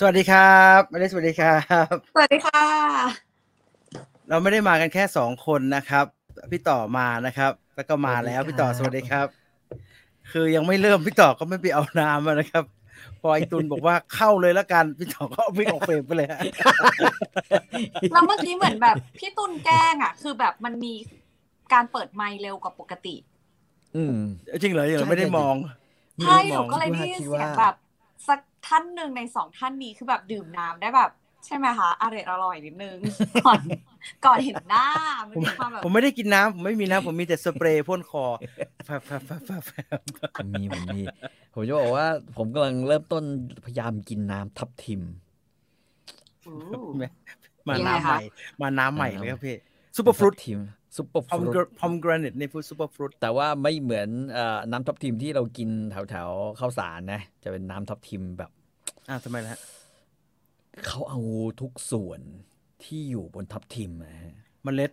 [0.00, 1.56] สวัสดีครับมาได้สวัสดีครั
[1.92, 2.64] บ สวัสดีค่ะ
[4.28, 6.04] เราไม่ได้มากันแค่สองคนนะครับ
[6.50, 9.26] พี่ต่อมานะครับ แล้วก็มาแล้วพี่ต่อสวัสดีครับ
[10.32, 12.64] คือยังไม่เริ่มพี่ต่อก็ไม่ไปเอาน้ำมานะครับ
[13.20, 16.40] พอไอตุนบอกว่าเข้าเลยละกันพี่ต่อก็วิ่งออกเฟรมไปเลยฮะ
[18.12, 20.92] แล้วเมื่อกี้เหมือนแบบพี่ตุนแกล้งอะ คือแบบมันมี
[21.72, 23.14] การเปิดไมค์เร็วกว่าปกติ
[23.96, 24.16] อืม
[24.62, 25.54] จริงเหรอจริงเหรอไม่ได้มอง
[26.22, 27.74] ใช่ไม่หได้นูมองก็เลยได้ยินคิดเสียงว่าแบบสัก
[28.66, 31.10] ท่านหนึ่งในสองท่านนี้คือแบบดื่มน้ำได้แบบ
[31.46, 32.96] ใช่ไหมคะอร่อยอร่อยนิดนึง
[33.46, 33.60] ก่อน
[34.26, 34.86] ก่อนเห็นหน้า
[35.28, 38.24] มันมีความแบบผมไม่ได้กินน้ำผมไม่มีน้ำผมมีแต่สเปรย์พ่นคอ
[38.84, 39.98] แฟบแฟบแฟบแฟบแฟบ
[40.36, 41.00] ผมมีผมมี
[41.54, 43.24] ผมจะบอกว่า ผมกำลังเริ่มต้น
[43.64, 45.02] พยายามกินน้ำทับทิม
[46.46, 46.84] อู้
[47.68, 48.20] มายังไงน้ำใหคะม่
[48.62, 49.56] มาน้ำใหม่เลยครับพี่
[49.96, 50.60] ซูเปอร์ฟรุตทับทิม
[50.96, 58.50] ซุปเปอร์พอมฟรุตพอมกรานตในฟูซูเปอร์ฟรุตแต่ว่าไม่เหมือนเอ่อน้ำทับทิมที่เรากินแถวแถวๆข้าวสารนะ จะเป็นน้ำทับทิมแบบ
[59.08, 59.60] อ่าวทำไมล่ะฮะ
[60.86, 61.20] เขาเอา
[61.60, 62.20] ทุกส่วน
[62.84, 64.92] ที่อยู่บนทับทิมนะฮะเมล็ด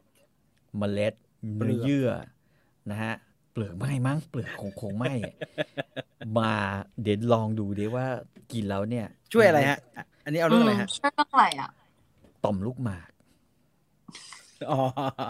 [0.77, 1.13] เมล็ด
[1.57, 2.09] เปลืเนื้อกอเยื่อ
[2.91, 3.13] นะฮะ
[3.51, 5.13] เปลือกไม่มั้งเปลือกคงคงไม่
[6.37, 6.53] มา
[7.01, 8.07] เดี๋ยวลองดูดิว่า
[8.51, 9.77] กินแล้วเนี่ย ช่วยอะไรฮะ
[10.25, 11.69] อันนี้เอาเรื่องอะไรฮะมช่วยเรื่องอะไรอะ
[12.43, 13.09] ต่อมลูกหมาก
[14.71, 14.79] อ๋อ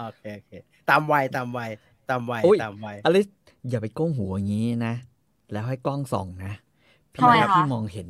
[0.06, 0.52] โอเคโอเค
[0.90, 1.70] ตามวัยตามวัย
[2.10, 3.28] ตามวัยโอ้ยตามวัยอลิส
[3.68, 4.94] อย่าไปก้มหัวอย่างนี้นะ
[5.52, 6.52] แล้วให้กล้องส่องนะ
[7.12, 8.08] พี่ทำไมว่าคะพี่มองเห็น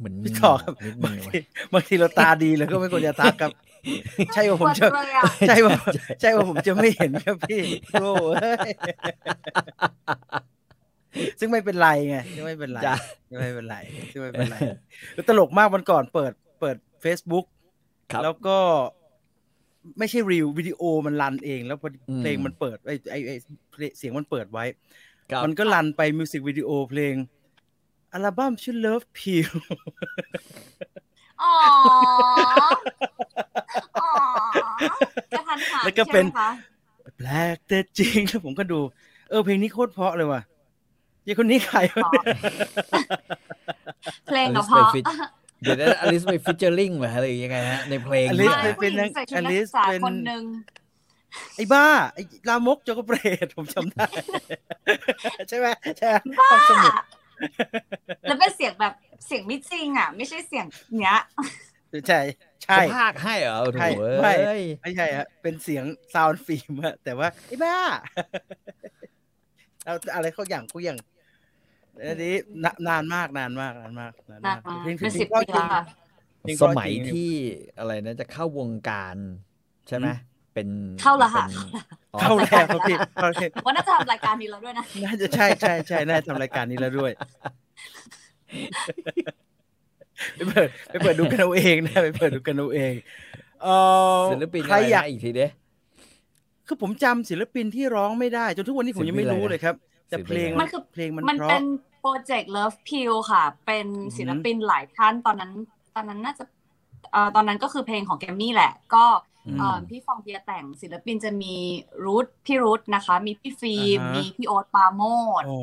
[0.00, 1.38] เหมือนมีพี่ต่อครับหมอกนิดบานึงงที
[1.72, 3.50] บางทีเราตาดีเราก็ไม่ควรจะทักครับ
[4.34, 5.72] ใช่ว่าผมจะปวดเลยอะใช่ว่า
[6.20, 8.10] ใช่ว่าผมจะไม่เห็นครับพี่โอ้
[8.68, 8.70] ย
[11.40, 12.94] ซึ่งไม่เป็นไรไงซึ่งไม่เป็นไรจ้ะ
[13.28, 13.76] ซึ่งไม่เป็นไร
[14.12, 14.56] ซึ่งไม่เป็นไร
[15.14, 17.44] แล้วตลกมากวันก่อนเปิดเปิด Facebook
[18.12, 18.58] ครับแล้วก็
[19.98, 23.32] ไม่ใช่รีววิดีโอมันรันเอง แล้วพออืมเพลงมันเปิดไอไอไอ
[23.98, 24.64] เสียงมันเปิดไว้
[25.30, 27.14] ครับมันก็รันไปมิวสิกวิดีโอเพลง
[28.12, 29.50] อัลบั้มชื่อ Love Pill
[31.42, 31.52] อ๋อ
[34.02, 34.10] อ๋อ
[35.32, 36.50] กระทันหันแล้วก็เป็นใช่ไหมคะ
[37.16, 38.80] แปลกแต่จริงแล้วผมก็ดู
[39.28, 40.40] เออเพลงนี้โคตรเพราะเลยว่ะ
[41.26, 42.24] ยี่คนนี้ใครวะเนี่ย
[44.26, 45.04] เพลงกับอเพราะลิสไปฟิต
[45.62, 50.42] เดี๋ยวนะอลิสไปฟิชเจอริงเหรออะไรยังไงฮะในเพลงอลิสเนี่ยเป็นผู้หญิงใส่ชุดนักศึกษาอลิสเป็นคนหนึ่ง
[51.56, 54.06] ไอ้บ้าไอ้ลามกโจกเปรตผมจำได้
[55.48, 55.66] ใช่ไหม
[55.98, 56.14] ใช่ไหม
[56.50, 56.92] ห้องสมุด
[58.22, 58.92] แล้วเป็นเสียงแบบ
[59.26, 60.66] เสียงไม่จริงอะ ไม่ใช่เสียง
[61.00, 61.18] เนี้ย
[62.08, 62.20] ใช่
[62.64, 65.84] ใช่จะพากให้เหรอโอ้โถใช่เอ้ไม่ยไม่ใช่ฮะเป็นเสียง
[66.14, 67.76] ซาวน์ฟิล์มอะแต่ว่าไอ้บ้า
[69.84, 70.98] เอาอะไรเขาอย่างกูอย่าง
[72.08, 72.34] อันนี้
[72.64, 75.82] นานานมากนานมากนานมากนานนามากมาเพลงเป็นเพลสิงบเพราะปีจริงแล้วค่ะ
[76.40, 77.30] เพลงเพสราะมัยจริงที่
[77.78, 79.16] อะไรนะจะเข้าวงการ
[79.88, 80.16] ใช่ไหมอืม
[80.54, 80.68] เป็น
[81.00, 81.52] เข้าละค่ะเป็น
[82.14, 87.12] อ๋อเข้าแล้วครับพี่เข้าแล้วว่าน่าจะทำรายการนี้แล้วด้วยนะน่าจะใช่ใช่ใช่น่าจะทำรายการนี้แล้วด้วย
[90.36, 92.94] ไปเปิดไปเปิดดูกันเอาเองนะไปเปิดดูกันเอาเอง
[93.62, 93.68] เอ
[94.20, 95.46] อศิลปินใครอะไรอยากนะอีกทีเด้
[96.66, 99.74] คือผมจำศิลปินที่ร้องไม่ได้จนทุกวันนี้ผมยังไม่รู้เลยครับ
[100.08, 101.62] แต่เพลงมันคือเพลงมันมันเพเป็ราะน
[102.00, 103.86] โปรเจกต์ Love Pill ค่ะ เป็น
[104.16, 105.52] ศิลปินหลายท่านตอนนั้น
[105.94, 106.44] ตอนนั้นน่าจะ
[107.12, 109.29] เอ่อตอนนั้นก็คือเพลงของแกมมี่แหละ ก็เอ่ออืม
[109.88, 111.54] พี่ฟองเบียร์แต่งศิลปินจะมี
[112.04, 115.02] รูทพี่รูทนะคะ มีพี่ฟิล์มอ่าฮะมีพี่โอ๊ตปราโม
[115.40, 115.58] ดอ๋อ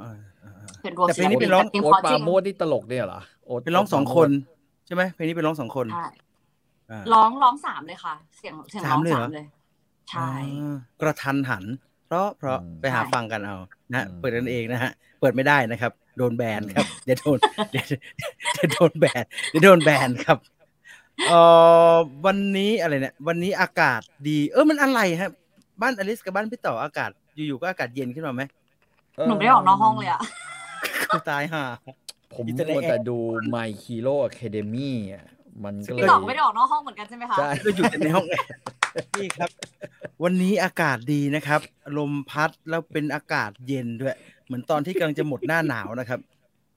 [0.00, 4.30] เออเออเออเป็นรวมแต่เพลงนี้ศิเป็นร้องเพลงโอ๊เพตราะปจริรางโมดนี่ตลกเนี่ยเหรอโอ๊ตเป็นร้องสองปาโมทคน
[4.86, 6.06] ใช่ไหมเพลงนี้เป็นร้องสองคนใช่
[6.90, 9.46] อ่าร้องร้องสามเลยค่ะ เสียงเสียงร้องสามเลยเหรอสามเลย
[10.10, 11.64] ใช่อ่ากระทันหัน
[12.06, 13.56] เพราะเพราะอืมไปหาใช่ฟังกันเอา
[13.92, 17.38] นะอืมเปิดกันเองนะฮะเปิดไม่ได้นะครับ โดนแบนครับเดี๋ยวโดน
[17.70, 17.86] เดี๋ยว
[18.54, 20.38] เดี๋ยวโดนแบนเดี๋ยวโดนแบนครับ
[21.26, 21.40] เอ่
[21.92, 21.96] อ
[22.26, 25.30] วันนี้อะไรเนี่ย วันนี้อากาศดี เออมันอะไรฮะ
[25.82, 28.42] บ้านอลิสกับบ้านพี่ต่ออากาศ อยู่ๆก็อากาศเย็นขึ้นมาไหม
[29.28, 30.20] หนูไม่ได้ออกนอกห้องเลยอะ
[31.10, 31.64] กูตายห่า
[32.34, 33.18] ผมอิตาลีมัวแต่ดู
[33.54, 35.24] My Hero Academy อะ
[35.64, 38.48] มันก็เลยพี่ต่อก็ไม่ได้ออกนอกห้องเหมือนกันใช่ไหมคะใช่ก็อยู่แต่ในห้องแอร์
[39.18, 39.50] นี่ครับ
[40.22, 41.60] วันนี้อากาศดีนะครับ
[41.98, 44.16] ลมพัดแล้วเป็นอากาศเย็นด้วย
[44.46, 46.20] เหมือนตอนที่กำลังจะหมดหน้าหนาวนะครับ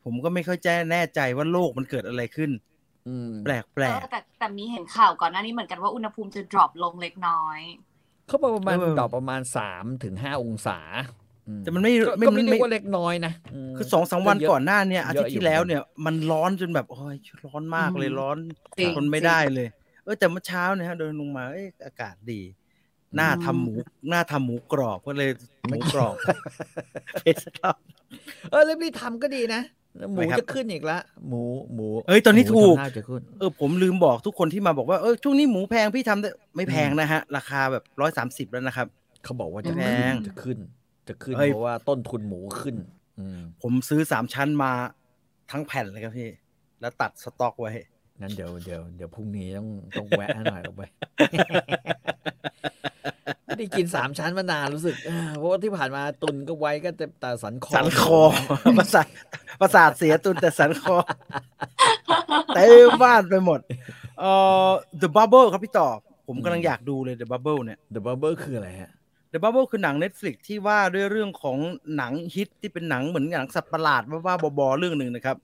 [0.04, 2.71] ผมก็ไม่เข้าใจแน่ใจว่าโลกมันเกิดอะไรขึ้นอืม
[3.44, 7.59] แปลกแปลเอกอแต่แต่มีเห็นข่าวก่อนหน้านี้เหมือนกันว่าอุณหภูมิจะ drop ลงเล็กน้อย
[8.27, 10.80] เขาบอกประมาณเออดอกประมาณสามถึงห้าองศา
[11.48, 13.33] อืแต่มันไม่ก็ไม่ก็ไม่ไม่เรียกว่าเล็กน้อยนะ
[13.71, 17.15] มคือสองสามวันเยะก่อนหน้าเนี่ยอาทิตย์เยอะอยู่ที่แล้วเนี่ยมันร้อนจนแบบโอ้ย
[17.45, 18.38] ร้อนมากเลยอืมร้อน
[18.80, 19.68] จริงทนไม่ได้เลย
[20.03, 22.42] เออแต่เมื่อเช้าเนี่ยฮะเดินลงมาเอ้ยอากาศดี
[23.15, 23.74] หน้าทำหมู
[24.09, 25.30] หน้าทำหมูกรอบก็เลย
[25.68, 26.15] หมูกรอบ
[27.19, 27.75] เพชรครับ
[28.51, 29.62] เออเรีบรีบทำก็ดีนะ
[30.14, 30.98] หมูไม่ครับจะขึ้นอีกละ
[31.28, 31.42] หมู
[31.74, 38.88] หมูเอ้ยตอนนี้หมูถูกทำท่าจะขึ้นเออผมลืมบอกทุกคนที่มาบอกว่าเออช่วงนี้หมูแพงพี่ทำได้ไม่แพงนะฮะ ราคาแบบร้อยสามสิบแล้วนะครับ
[39.24, 40.58] เขาบอกว่าจะแพขึ้นงจะขึ้น
[41.08, 42.76] จะขึ้นเอ้ยเพราะว่าต้นทุนหมูขึ้น
[43.20, 44.72] อืมผมซื้อสามชั้นมา
[45.52, 46.30] ทั้งแผ่นเลยครับพี่
[46.82, 47.72] แล้วตัดสต็อกไว้
[48.22, 49.68] งั้นเดี๋ยวเดี๋ยวเดี๋ยวพรุ่งนี้ต้อง
[49.98, 50.84] ต้องแวะให้หน่อยลงไป
[53.51, 58.21] ไม่ได้กินสามชั้นมานานรู้สึกเออเพราะว่าที่ผ่านมาตุนก็ไว้ก็แต่แต่สันคอสันคอ
[58.77, 59.07] ประสาท
[59.62, 60.95] ประสาทเสียตุนแต่สันคอ
[62.56, 63.59] เต็มบ้านไปหมด
[64.19, 64.31] เอ่
[64.68, 64.69] อ
[65.01, 65.88] The Bubble ครับพี่ต่อ
[66.27, 68.92] ผมกำลังอยากดูเลย The Bubble เนี่ย The Bubble คืออะไรฮะ
[69.33, 71.57] The Bubble คือหนัง Netflix ที่ว่าด้วยเรื่องของ
[71.95, 75.38] หนังฮิตที่เป็นหนังเหมือนหนังสัตว์ประหลาดว่าๆบอๆเรื่องหนึ่งนะครับ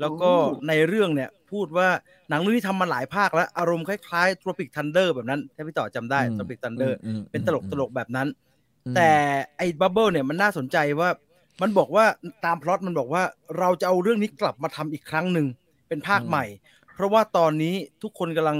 [0.00, 1.88] แล้วก็โอ้ในเรื่องเนี่ยพูดว่า
[2.28, 8.28] หนังเรื่องนี้ทำมาหลายภาคแล้ว อารมณ์คล้ายๆ Tropic Thunder แบบนั้นถ้าพี่ต่อจำได้อืม Tropic Thunder อืมเป็นตลกตลกแบบนั้น
[8.86, 9.10] อืมแต่
[9.56, 11.08] ไอ้ Bubble เนี่ยมันน่าสนใจว่า
[11.62, 12.04] มันบอกว่า
[12.44, 13.22] ตามพล็อตมันบอกว่า
[13.58, 15.46] เราจะเอาเรื่องนี้กลับมาทำอีกครั้งหนึ่ง
[15.88, 16.44] เป็นภาคใหม่
[16.94, 18.58] เพราะว่าตอนนี้ทุกคนกำลัง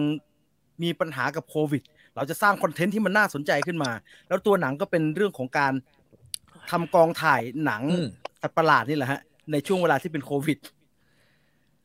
[0.82, 1.82] มีปัญหากับโควิด
[2.16, 3.90] เราจะสร้างคอนเทนต์ที่มันน่าสนใจขึ้นมา
[4.28, 5.72] แล้วตัวหนังก็เป็นเรื่องของการ
[6.70, 8.08] ทำกองถ่ายหนังอืม
[8.42, 9.20] สัตว์ประหลาดนี่แหละฮะ
[9.52, 10.70] ในช่วงเวลาที่เป็นโควิดอื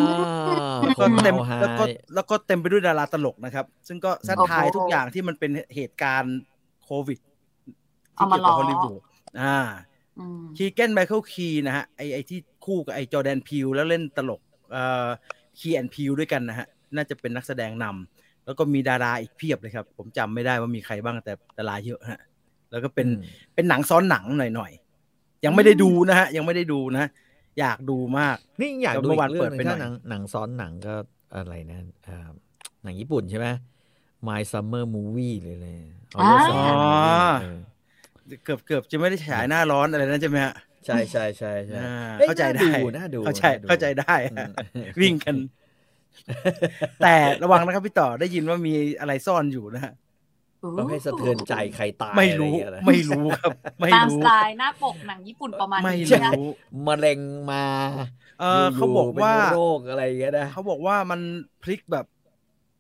[0.83, 6.39] แล้วก็เต็มคนเมาแล้วก็หายแล้วก็เต็มไปด้วยดาราตลกนะครับ ซึ่งก็ซัดโอ้โหทายทุกอย่างที่มันเป็นเหตุการณ์
[6.85, 7.19] โควิด
[8.17, 9.01] เอาที่มาเกี่ยวกับล้อฮอลลีวูด
[9.41, 9.57] อ่า
[10.19, 14.41] อืมคีเกนไมเคิลคีนะฮะ ไอไอที่คู่กับไอจอแดนพิวแล้วเล่นตลก
[14.73, 15.09] เอ่อ
[15.59, 16.67] คีแอนพิวด้วยกันนะฮะ
[16.97, 22.21] น่าจะเป็นนักแสดงนำแล้วก็มีดาราอีกเพียบเลยครับ ผมจำไม่ได้ว่ามีใครบ้างแต่ดาราเยอะฮะ
[22.71, 23.23] แล้วก็เป็นอืม
[23.55, 27.11] เป็นหนังซ้อนหนังหน่อยๆยังไม่ได้ดูนะฮะ ยังไม่ได้ดูนะ
[27.59, 30.95] อยากดูมาก นี่อยากแต่ดูเมื่อีอวานกเรื่องหนึเปิดงไปหน่ถ้าอยหนังหนังซ้อนหนังก็
[31.37, 32.29] อะไรนะอ่า
[32.83, 33.49] หนังญี่ปุ่นใช่ไหม
[34.29, 35.79] My Summer Movie เลยเลย
[36.11, 37.01] เอาอ่าเรื่องสองอันนี้
[37.39, 37.59] เออ
[38.45, 40.55] เกือบเกือบจะไม่ได้ฉายหน้าร้อนอะไรนะใช่ไหมฮะ
[40.87, 41.89] ใช่ใช่ใช่ใช่อ่า
[42.21, 42.63] อ้ยเข้าใจน่ได้
[42.97, 44.51] น่าดูเข้าใจน่ดูเข้าใจได้อืฮะม
[45.01, 45.37] วิ่งกัน
[47.03, 49.93] แต่ระวังนะครับพี่ต่อได้ยินว่ามีอะไรซ่อนอยู่นะฮะ
[50.79, 56.33] ประเภทสะเทือนใจใครตายไม่รู้อะอย่างเงี้ยนะไม่รู้ครับ ไม่ตามสรู้ไตล์หน้าปกหนังญี่ปุ่นประมาณไม่นี้รู้นะ
[56.89, 57.21] มะเร็ง
[57.53, 57.65] มา
[58.41, 61.21] เออเขาบอกยู่ๆว่าเป็นโรคอะไรอย่างเงี้ยนะเขาบอกว่ามัน
[61.63, 62.07] พลิกแบบ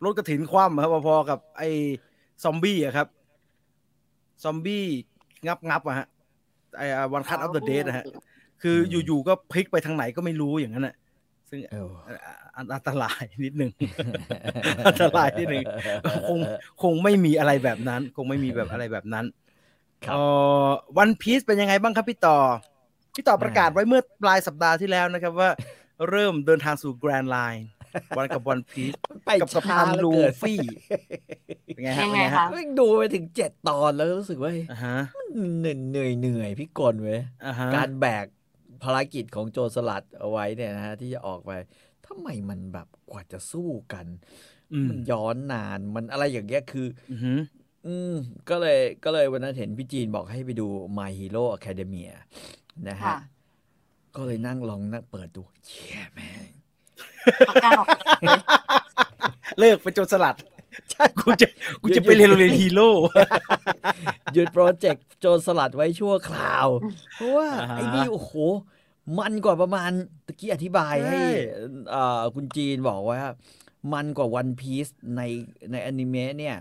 [0.04, 1.68] รถกระถินคว่ำครับพอๆกับ ไอ้
[2.44, 3.08] ซอมบี้อะครับ
[4.44, 4.84] ซอมบี้
[5.46, 6.06] งับงับๆอะฮะ
[6.76, 8.04] ไอ้ One Cut of the Dead นะฮะ
[8.62, 10.94] คืออยู่ๆก็พลิกไปทางไหนก็ไม่รู้อย่างนั้นน่ะ
[11.50, 13.72] ซึ่งเอออันอันตรายนิดนึง
[14.86, 15.64] อันตรายนิดนึง
[16.28, 16.38] คง
[16.82, 19.24] คงไม่มีอะไรแบบนั้น คงไม่มีแบบอะไรแบบนั้น
[20.04, 20.22] ครับเอ่
[20.64, 20.68] อ
[20.98, 22.38] One Piece เป็นยังไงบ้างครับพี่ต่อ
[23.16, 25.50] พี่ต่อประกาศไว้เมื่อปลายสัปดาห์ที่แล้วนะครับว่า
[26.10, 27.66] เริ่มเดินทางสู่ Grand Line
[28.16, 28.92] วันกับ One Piece
[29.26, 30.58] ไปกับกัปช้าตันเหลือลูเกินฟี่
[31.74, 34.96] เป็นไงฮะยังไงเป็นคะแม่งดูไปถึงเจ็ดตอนแล้วรู้สึกว่าอ่าฮะ
[35.58, 38.26] เหนื่อยเหนื่อยเหนื่อยพี่กลเว้ยอ่าฮะการแบก
[38.82, 41.52] ภารกิจของโจรสลัดเอาไว้เนี่ยนะฮะที่จะออกไป
[42.10, 44.06] ทำไมมันแบบกว่าจะสู้กัน
[44.72, 47.40] อืมมันย้อนนานมันอะไรอย่างเงี้ยคืออือหือ
[47.86, 48.14] อืม
[48.48, 50.66] ก็เลยก็เลยวันนั้นเห็นพี่จีนบอกให้ไปดู
[50.98, 52.12] My Hero Academia
[52.88, 53.16] นะฮะค่ะ
[54.16, 56.50] ก็เลยนั่งลองนั่งเปิดดูเชี่ยแม่ง
[57.48, 57.86] ประกาศออก
[58.22, 58.38] เลย
[59.58, 60.36] เลิกเป็นโจรสลัด
[61.20, 61.46] กูจะ
[61.82, 62.90] กูจะไปเรียนโรงเรียนฮีโร่
[64.32, 66.66] หยุดโปรเจกต์โจรสลัดไว้ชั่วคราว
[67.14, 68.32] เพราะว่าอ่าฮะไอ้นี่โอ้โห
[69.18, 69.90] มันกว่าประมาณ
[70.26, 71.18] ตะกี้อธิบายใช่ให้
[71.90, 73.20] เอ่อคุณจีนบอกว่า
[73.92, 75.22] มันกว่าวันพีซใน
[75.72, 76.56] ในอนิเมะเนี่ย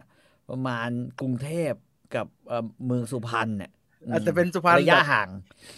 [0.50, 1.72] ประมาณกรุงเทพ
[2.15, 3.72] กับเอ่อเมืองสุพรรณเนี่ย
[4.12, 5.29] อาจจะเป็นสุพรรณระยะแบบห่าง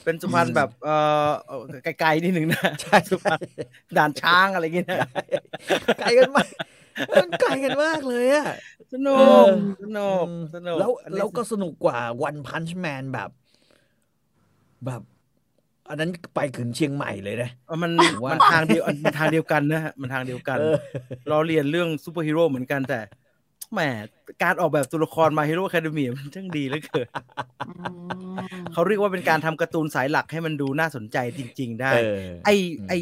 [0.05, 0.95] เป็นสุพรรณแบบเอ่
[1.27, 3.39] อเอ่อไกลๆนิดหนึ่งนะใช่สุพรรณ
[3.97, 4.99] ด่านช้างอะไรอย่างเงี้ยนะ
[5.99, 6.47] ไกลกันมาก
[7.11, 8.45] มันไกลกันมากเลยอะ
[8.93, 9.49] สนุเอกอ
[9.83, 13.29] สนุกอืมสนุกแล้วอันนี้แล้วก็สนุกกว่า One Punch Man แบบ
[14.85, 15.01] แบบ
[15.91, 20.75] อันนั้นไปถึงเชียงใหม่เลยนะเออมันผมว่ามันทางเดียวมันทางเดียวกันนะฮะมันทางเดียวกันเออ
[21.29, 22.99] เราเรียนเรื่องซูเปอร์ฮีโร่เหมือนกันแต่
[23.73, 23.79] แหม
[24.43, 27.07] การออกแบบตัวละคร My Hero Academia มันช่างดีเหลือเกิน
[27.67, 27.73] อื
[28.33, 28.37] ม
[28.73, 32.49] เขาเรียกว่าเป็นการทำการ์ตูนสายหลักให้มันดูน่าสนใจจริง ๆ ได้เออไอ
[32.89, 32.93] ไอ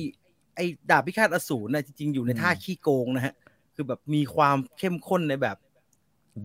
[0.55, 3.33] ไอดาบพิฆาตอสูรนะจริงๆอยู่ในท่าอืมขี้โกงนะฮะ
[3.75, 5.57] คือแบบมีความเข้มข้นในแบบ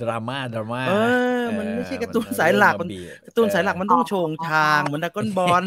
[0.00, 0.94] ดราม่าดราม่าเอ
[1.40, 2.88] อ มันไม่ใช่การ์ตูนสายหลักมัน
[3.26, 5.64] การ์ตูนสายหลักมันต้องโชงชาง เหมือนดรากอนบอล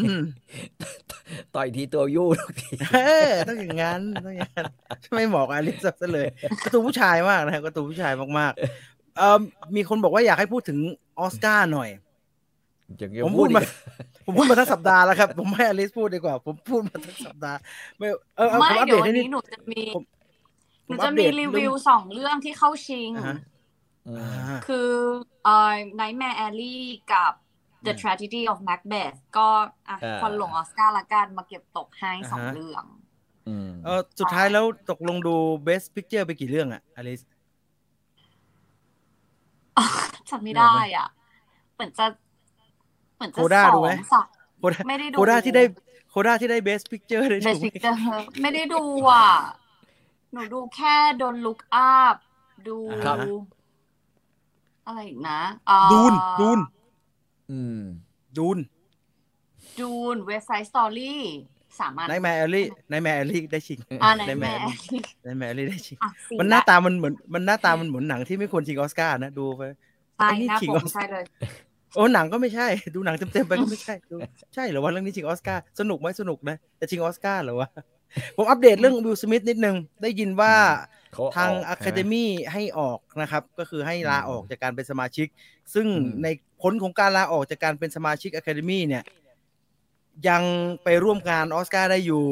[1.54, 4.66] ต่อยทีตัวยู่ทุกทีเออต้องอย่างนั้นต้องอย่างนั้น
[5.14, 6.28] ไม่เหมาะกับอลิซซะเลย
[6.64, 9.38] การ์ตูนผู้ชายมากนะฮะการ์ตูนผู้ชายมากๆเอ่อ
[9.76, 10.78] มีคนบอกว่าอยากให้พูดถึง
[11.20, 11.90] ออสการ์หน่อย
[12.98, 13.64] อย่างผมพูพูดดอีมาก
[14.24, 17.58] ผมพูดมาทั้งสัปดาห์แล้วครับ ผมให้อลิซพูดดีกว่า ผมพูดมาทั้งสัปดาห์
[17.98, 18.06] ไม่
[18.36, 20.04] เออเออไม่ผมอัปเดี๋เดยวตวันให้นินี้ดหนูจะมีผม
[20.86, 23.57] หนูผมอัจะปเดมีตรีเรื่วิองวสองเรื่องที่เข้าชิงอ่าฮะอืมอ่า
[24.66, 24.90] คือ
[25.44, 26.78] เอ่อ Nightmare Alley
[27.12, 27.32] กับ
[27.86, 29.48] The อืม Tragedy of Macbeth ก็
[29.88, 32.84] อะอ่าคนหลงออสการ์ละกันมาเก็บตกให้สองอ่าฮะเรื่อง
[33.48, 35.34] อืมเออสุดท้ายแล้วตกลงดู
[35.66, 37.20] Best Picture ไปกี่เรื่องอะอลิซ
[40.30, 41.08] จำไม่ได้อะ
[41.74, 42.06] เหมือนจะ
[43.16, 44.26] เหมือนจะโคด้าสอดูไหมงสาม
[44.58, 45.64] โคด้าไม่ได้ดูโคด้าที่ได้
[46.10, 49.28] โคด้าที่ได้เบสพิกเจอร์ได้เบถูกสิกไหมไม่ได้ดูอะ
[50.32, 52.14] หนูดูแค่โดนลุกอัพ
[52.68, 53.16] ดูครับ
[54.88, 56.58] อะไรอีกนะอ่าดูนดูน
[57.50, 57.80] อืม
[58.36, 58.58] ดูน
[59.80, 61.22] ดูนเว็บไซต์สตอรี่
[61.80, 64.72] สามารถนายแมรี่นายแมรี่ได้ชิงอ่าไหนได้แม่แม่
[65.26, 69.62] นายแมรี่ได้ชิงอะสี่มันหน้าละตามันเหมือนมันหน้าตามันเหมือนหนังที่ไม่ควรชิงออสการ์นะดูไป
[70.16, 71.24] ใช่ไอ้นี่หน้าขิงปออกสใช่เลย
[71.94, 74.16] โอ้หนังก็ไม่ใช่ ดูหนังเต็มๆไปก็ไม่ใช่ดู
[74.54, 77.68] ใช่เหรอว่าเรื่องนี้ชิงออสการ์สนุกไหมสนุกนะแต่ชิงออสการ์เหรอวะ
[78.36, 80.54] ผมอัปเดตเรื่องวิลสมิธนิดนึงได้ยินว่า
[80.96, 80.97] เขา
[81.36, 85.28] ทางออกอะใช่คาไหมเดมี่ให้ออกนะครับ ก็คือให้ลาอืมออกจากการเป็นสมาชิก
[85.74, 86.28] ซึ่งอืมใน
[86.62, 89.04] ผลของการลาออกจากการเป็นสมาชิกอะคาเดมี่เนี่ย
[90.28, 90.42] ยัง
[90.82, 92.26] ไปร่วมงานออสการ์ได้อยู่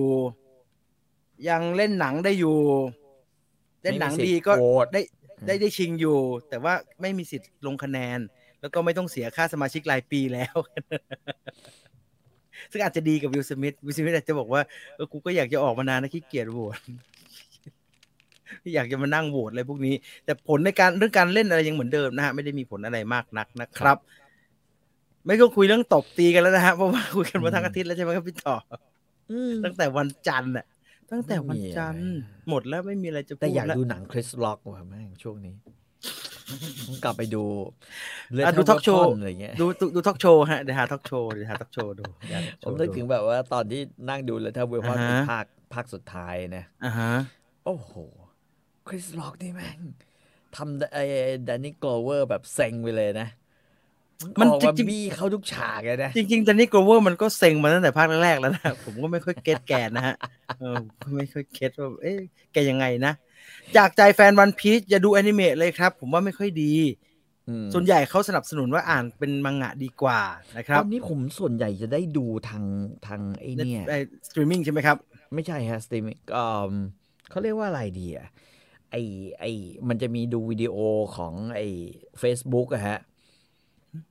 [1.49, 2.59] ยังเล่นหนังได้อยู่
[3.83, 5.01] เล่นหนังดีก็ไม่มีสิทธิ์โหวตได้
[5.47, 6.19] ได้ได้ชิงอยู่
[6.49, 8.19] แต่ว่าไม่มีสิทธิ์ลงคะแนน
[8.61, 10.57] แล้วก็ไม่ต้องเสียค่าสมาชิกรายปีแล้ว
[12.73, 14.63] ซึ่งอาจจะดีกับวิลสมิธวิลสมิธอาจจะบอกว่า
[14.95, 16.79] เออกูก็อยากจะออกมานานนะขี้เกียจโหวต
[18.75, 23.99] อยากจะมานั่งโหวตอะไรพวกนี้ แต่ผลในการเรื่องการเล่นอะไรยังเหมือนเดิมนะฮะไม่ได้มีผลอะไรมากนักนะครับ
[25.27, 28.57] ไม่ต้องคุยเรื่องตบตีกันแล้วนะฮะเพราะว่าคุยกันมาทั้งอาทิตย์แล้วใช่ไหมครับพี่ต่อ
[29.31, 30.67] อืมตั้งแต่วันจันทร์น่ะ
[31.13, 35.55] ตั้งแต่วันจันทร์ไม่มีอะไรหมดแล้วไม่มีอะไรจะพูดแต่อยากแล้วดูหนังคริสล็อกว่ะแม่งช่วงนี้
[36.89, 37.45] ต้องกลับไปดู
[38.47, 47.13] อะดู talk show อะไรเงี้ยดูดูดูทอล์กโชว์ฮะเดี๋ยวหาทอล์กโชว์เดี๋ยวหาทอล์กโชว์ดูเดี๋ยวหา talk ผม show นึกถึงแบบว่าตอนที่นั่งดูเลย Lethal Weapon อ่าเป็นฮะภาคภาคสุดท้ายนะอ่าฮะ
[47.65, 47.93] โอ้โห
[48.89, 49.79] คริสล็อกนี่แม่ง
[50.57, 51.05] ทำไอ้
[51.45, 53.29] แดนนี่โกลเวอร์แบบเซ็งไปเลยนะ
[54.41, 60.17] มันออกจมาริงบี้เข้าทุกฉากเลยนะๆจริงๆแดนนี่โกลเวอร์มันก็เซ็งมาตั้งแต่ภาคแรกๆแล้วนะ ผมก็ไม่ค่อย get แกนนะฮะ
[60.59, 62.19] เออผมไม่ค่อย get ว่าเอ๊ะ
[62.53, 63.13] แกยังไงนะ
[63.77, 66.73] จากใจแฟน One Piece อย่าดูแอนิเมะเลยครับ ผมว่าไม่ค่อยดี
[67.49, 70.21] อืมส่วนใหญ่เขาสนับสนุนว่าอ่านเป็นมังงะดีกว่า
[70.57, 72.65] นะครัตบอนนี้ผมส่วนใหญ่จะได้ดูทาง
[73.07, 73.85] ทางไอ้เนี่ย
[74.29, 74.97] สตรีมมิ่งใช่ไหมครับ
[75.35, 76.45] ไม่ใช่ฮะสตรีมมิ่งก็
[77.31, 78.29] เขาเรียกว่าอะไรดีอะ
[78.91, 78.97] ไอ
[79.39, 79.45] ไอ
[79.89, 80.77] มันจะมีดูวิดีโอ
[81.17, 81.61] ของไอ
[82.23, 82.99] Facebook อะฮะ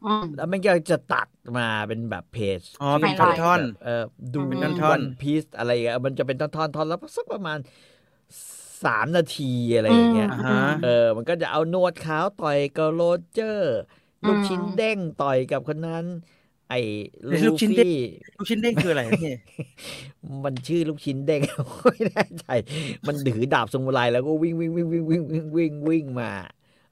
[0.04, 1.28] อืมแล้วมันก็จะตัด
[1.58, 3.92] มาเป็นแบบเพจอ๋อเป็นไฮไลท์ท่อนเออ
[4.34, 7.60] ดูเป็นท่อนๆ One Piece อะไรอะมันจะเป็นท่อนๆท่อนแล้วสักประมาณ
[8.84, 9.44] สามนาที
[9.76, 13.02] อะไรอย่างเงี้ยอ่าฮะเออ มันก็จะเอาหนวดขาวต่อยกับโร
[13.32, 13.76] เจอร์
[14.26, 16.06] ลูกชิ้นเด้งต่อยกับคนนั้น
[16.70, 16.80] ไอ้
[17.24, 17.98] เฮ้ยลูลูกชิ้นเด้งฟี่
[18.38, 19.36] ลูกชิ้นเด้งคืออะไรพี่
[20.44, 21.42] มันชื่อลูกชิ้นเด้ง
[21.86, 22.46] ไม่แน่ใจ
[23.08, 26.32] มันถือดาบสมุไรแล้วก็วิ่งวิ่งวิ่งวิ่งวิ่งวิ่งวิ่งวิ่งมา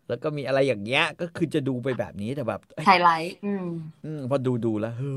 [0.07, 3.65] แล้วก็มีอะไรอย่างเงี้ย ก็คือจะดูไปแบบนี้แต่แบบเอ้ยไฮไลท์อืม
[4.05, 5.15] อืมพอดูดูแล้วเฮ้ย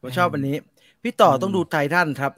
[0.00, 0.56] ผมชอบอันนี้
[1.02, 2.32] พี่ต่ออมต้องดูไททันครับ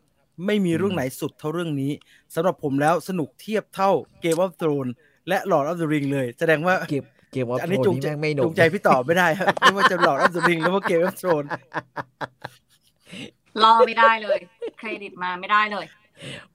[0.46, 1.92] ไม่มีเรื่องอืมไหนสุดเท่าเรื่องนี้
[2.34, 3.90] สำหรับผมแล้วสนุกเทียบเท่า
[4.22, 4.92] Game of Thrones
[5.28, 11.14] และ Lord of the Ring เลย แสดงว่าเก็บ เก็บว่าอันโทนี้นจูงนี่ใจแม่งไม่หนุจูกงใจพี่ต่อไม่ได้ครับไม่ว่าจะ Lord of the Ring หรือว่า Game of
[11.20, 11.50] Thrones
[13.62, 14.38] รอไม่ได้เลย
[14.78, 15.86] เครดิตมาไม่ได้เลย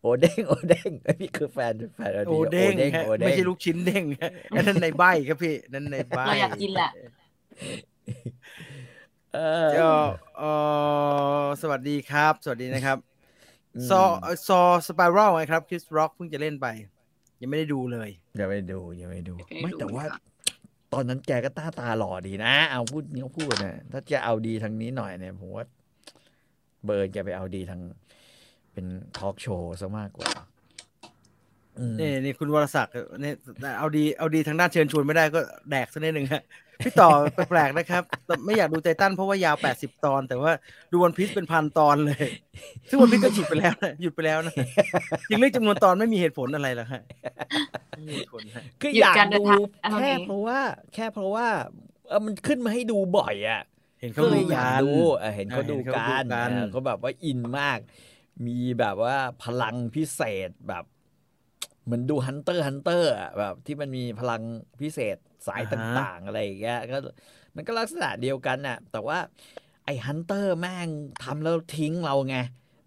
[0.01, 6.89] โอเด้งโอเด้งเอ้ยนี่คือแฟนแฟนโอเด้งฮะโอเด้งไม่ใช่ลูกชิ้นเด้งฮะอันนั่นในใบครับพี่นั่นในใบเราอยากกินแหละ
[9.33, 9.91] เออก็
[10.37, 10.51] เอ่
[11.43, 12.97] อสวัสดีครับ สวัสดีนะครับ
[13.77, 14.01] มซอ
[14.47, 16.67] ซอสไปรัลไงครับคริสร็อกเพิ่งจะเล่นไป
[17.41, 20.19] ยังไม่ได้ดูเลยอย่าไปดูอย่าไปดู ไม่ไม่ดูแต่ว่าค่ะ
[20.93, 25.65] ตอนนั้นแกก็ตาตาหล่อดีนะ เอาพูดเขาพูดนะถ้าจะเอาดีทางนี้หน่อยเนี่ยผมว่า
[26.85, 27.81] เบิร์นแกไปเอาดีทาง
[28.73, 28.85] เป็น
[29.17, 30.29] ทอล์กโชว์ซะมากกว่า
[31.97, 33.35] เนี่นี่คุณวรศักดิ์เนี่ย
[33.77, 35.39] เอาดีเอาดีทางด้านเชิญชวนไม่ได้ก็
[35.69, 36.43] แดกซะนิดหนึ่งฮะ
[36.83, 40.51] พี่ต่อแปลกๆนะครับแต่ไม่อยากดูไททันเพราะว่ายาว 80 ตอน แต่ว่า
[40.91, 42.25] ดู One Piece เป็นพันตอนเลย
[42.89, 44.55] ซึ่ง One Piece ก็หยุดไปแล้วนะหยุดไปแล้วนะ
[45.27, 47.01] จริงเรื่องจำนวนตอนไม่มีเหตุผลอะไรหรอกฮะ
[47.93, 50.59] ไม่มีเหตุผลฮะคือหยุอดยากการเดินดูทางอันนี้แค่เพราะว่า
[50.93, 51.47] แค่เพราะว่า
[52.07, 53.61] เออมันขึ้นมาให้ดูบ่อยอะ
[53.99, 57.79] เห็นเขาก็เลดูยอยากกันดูเออเห็นเขาเออเห็ดูนเขากัดูนกันเออเขาแบบว่า in มาก
[58.47, 60.85] มีแบบว่าพลังพิเศษแบบ
[61.85, 64.41] เหมือนดู Hunter Hunter อะแบบที่มันมีพลัง
[64.81, 65.17] พิเศษ
[65.47, 66.97] สายต่างๆ อะไรอย่างเงี้ยก็
[67.55, 69.17] มันก็ลักษณะเดียวกันน่ะ แต่ว่า
[69.85, 70.89] ไอ้ Hunter แม่ง
[71.23, 72.37] ทำแล้วทิ้งเราไง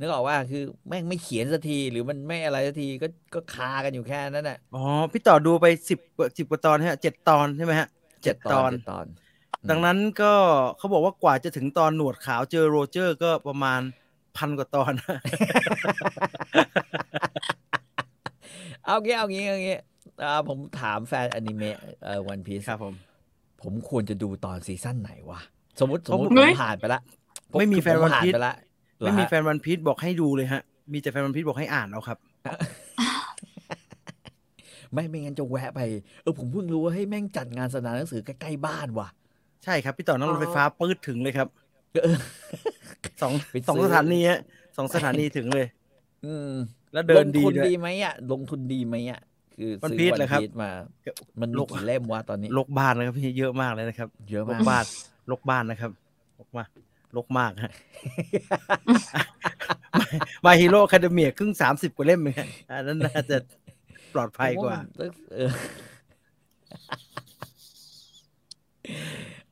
[0.01, 5.99] นึกออกว่าคือแม่งไม่เขียนสักทีหรือมันไม่อะไรสักทีก็ก็คากันอยู่แค่นั้นน่ะอ๋อพี่ต่อดูไปสิบ
[6.37, 7.89] สิบกว่าตอนฮะเจ็ดตอนใช่ไหมฮะ
[8.23, 9.07] เจ็ดตอนเจ็ดตอน
[9.71, 10.33] ดังนั้นก็
[10.79, 13.81] เขาบอกว่ากว่าจะถึงตอนหนวดขาวเจอโรเจอร์ก็ประมาณ
[14.37, 14.93] พันกว่าตอน
[18.85, 19.90] เอางี้เอางี้เอางี้อ่า
[20.49, 22.95] ผมถามแฟนอนิเมะเอ่อวันพีซครับผม
[23.63, 25.41] ผมควรจะดูตอนซีซั่นไหนวะ
[25.81, 27.01] สมมติสมมติเฮ้ผมยผ่านไปละ
[27.53, 28.55] ผไม่มีคือแฟนผวันผ่านพีชไปละ
[29.01, 30.63] ไม่มีแฟเหรอฮะนวันพีชบอกให้ดูเลยฮะ
[30.93, 32.19] มีแต่แฟนวันพีชบอกให้อ่านเอาครับ
[34.93, 35.81] ไม่ไม่งั้นจะแวะไป
[36.23, 39.09] เออผมเพิ่งรู้ว่าให้ยแม่งจัดงานสนานหนังสือใกล้ๆบ้านว่ะ
[39.65, 41.49] ใช่ครับ พี่ต่อนั่งรถไฟฟ้าปื้ดถึงเลยครับ
[42.05, 42.17] เออ
[43.23, 44.41] สองไปซื้อสองสถานีฮะ
[44.77, 45.67] สองสถานีถึงเลย
[46.27, 46.51] อืม
[46.93, 49.21] แล้วเดินดีลงทุนด้วยดีไหมอะ ลงทุนดีไหมอะ
[49.61, 50.71] คือวันซื้อพีชเหรอครับพีชมา
[51.41, 54.85] มันมีโลกกี่เล่มวะตอนนี้ลกบ้านนะครับพี่เยอะมากเลยนะครับ เยอะลมากกบ้าน
[55.31, 55.91] ลกบ้านนะครับ
[56.39, 56.69] ลกมาก
[57.17, 57.73] ลกมากฮะ
[60.45, 63.37] มาฮีโร่คาเดเมียครึ่งสามสิบกว่าเล่มเองฮะอันนั้นน่าจะ
[64.15, 65.51] ปลอดภัยกว่าผมมันเออ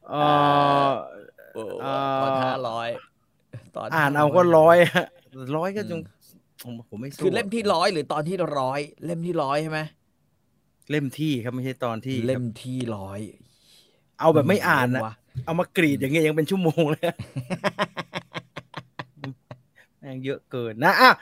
[0.08, 0.20] เอ่
[0.88, 0.92] อ
[1.54, 2.88] โอ้เอ่อตอนห้าร้อย
[3.76, 5.06] ตอนอ่านเอาก็ร้อยฮะ
[5.56, 6.00] ร้อยก็จง
[6.62, 9.80] ผมผมไม่สู้คือเล่มที่ร้อยหรือตอนที่ร้อยเล่มที่ร้อยใช่ไหม
[10.90, 13.21] เล่มที่ครับไม่ใช่ตอนที่เล่มครับที่ร้อย
[14.21, 15.14] เอาแบบไม่อ่านนะวะ
[15.45, 17.04] เอามากรีดอย่างเงี้ยยังเป็นชั่วโมงเลย
[19.99, 21.12] แม่งเยอะเกินนะอะ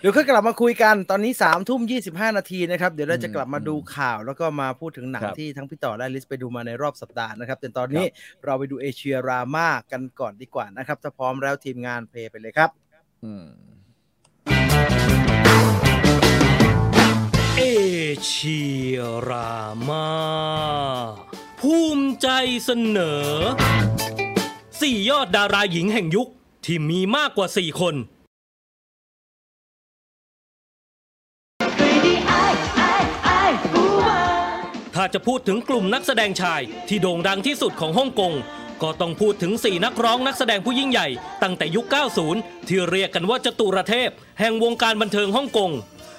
[0.00, 8.04] เดี๋ยวค่อยกลับมาคุยกันตอนนี้สามทุ่มยี่สิบห้านาทีนะครับ เดี๋ยวเราจะกลับมาดูข่าวแล้วก็มาพูดถึงหนังที่ทั้งพี่ต่อและลิสไปดูมาในรอบสัปดาห์นะครับแต่ตอนนี้
[8.44, 12.70] เราไปดูเอเชียรามากันก่อนดีกว่านะครับ ถ้าพร้อมแล้วทีมงานเพลย์ไปเลยครับ
[13.24, 15.23] อืม
[17.58, 17.64] เอ
[18.26, 18.96] เชีย
[19.28, 19.54] รา
[19.88, 20.08] มา
[21.60, 22.28] ภูมิใจ
[22.64, 23.28] เสนอ
[24.80, 26.28] สี่ยอดดาราหญิงแห่งยุค
[26.64, 27.94] ที่มีมากกว่าสี่คน
[34.94, 38.32] ถ้าจะพูดถึงกลุ่มนักแสดงชายที่โด่งดังที่สุดของฮ่องกง
[38.82, 41.08] ก็ต้องพูดถึง 4 นักร้องนักแสดงผู้ยิ่งใหญ่
[41.42, 41.86] ตั้งแต่ยุค
[42.26, 45.72] 90 ที่เรียกกันว่าจตุรเทพ แห่งวงการบันเทิงฮ่องกง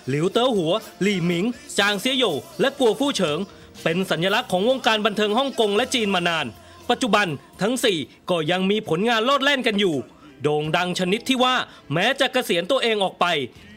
[0.09, 1.45] หลิวเต๋อหัว หลี่หมิง
[1.79, 2.25] จางเซียโย
[2.61, 3.39] และกัวฟู่เฉิง
[3.83, 6.45] เป็นสัญลักษณ์ของวงการบันเทิงฮ่องกงและจีนมานาน
[6.89, 7.27] ปัจจุบัน
[7.61, 9.95] ทั้ง 4 ก็ยังมีผลงานโลดแล่นกันอยู่
[10.43, 11.55] โด่งดังชนิดที่ว่า
[11.93, 13.25] แม้จะเกษียณตัวเองออกไป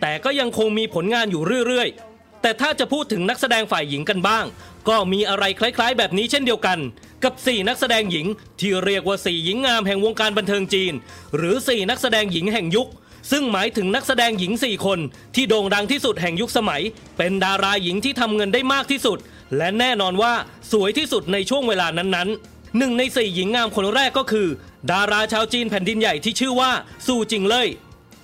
[0.00, 4.44] แต่ก็ยังคงมีผลงานอยู่เรื่อยๆ แต่ถ้าจะพูดถึงนักแสดงฝ่ายหญิงกันบ้าง
[4.88, 6.78] ก็มีอะไรคล้ายๆ แบบนี้เช่นเดียวกัน
[7.24, 8.26] กับ 4 นักแสดงหญิง
[8.60, 10.92] ที่เรียกว่า 4 หญิงงามแห่งวงการบันเทิงจีน
[11.36, 12.88] หรือ 4 นักแสดงหญิงแห่งยุค
[13.30, 14.98] ซึ่งหมายถึงนักแสดงหญิง 4 คน
[15.34, 16.82] ที่โด่งดังที่สุดแห่งยุคสมัย
[17.16, 19.18] เป็นดาราหญิงที่ทำเงินได้มากที่สุด
[19.56, 20.32] และแน่นอนว่า
[20.72, 24.48] สวยที่สุดในช่วงเวลานั้นๆหนึ่งในสี่หญิงงามคนแรกก็คือ
[24.92, 26.70] ดาราชาวจีนแผ่นดินใหญ่ที่ชื่อว่า
[27.06, 27.68] ซูจิงเล่ย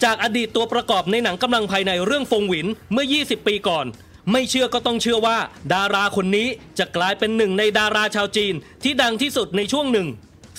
[0.05, 3.87] จากอดีตตัวประกอบในหนังกำลังภายในเรื่องฟงหวินเมื่อ 20 ปีก่อน
[4.33, 5.38] ไม่เชื่อก็ต้องเชื่อว่า
[5.75, 10.09] ดาราคนนี้จะกลายเป็นหนึ่งในดาราชาวจีนที่ดังที่สุดในช่วงหนึ่ง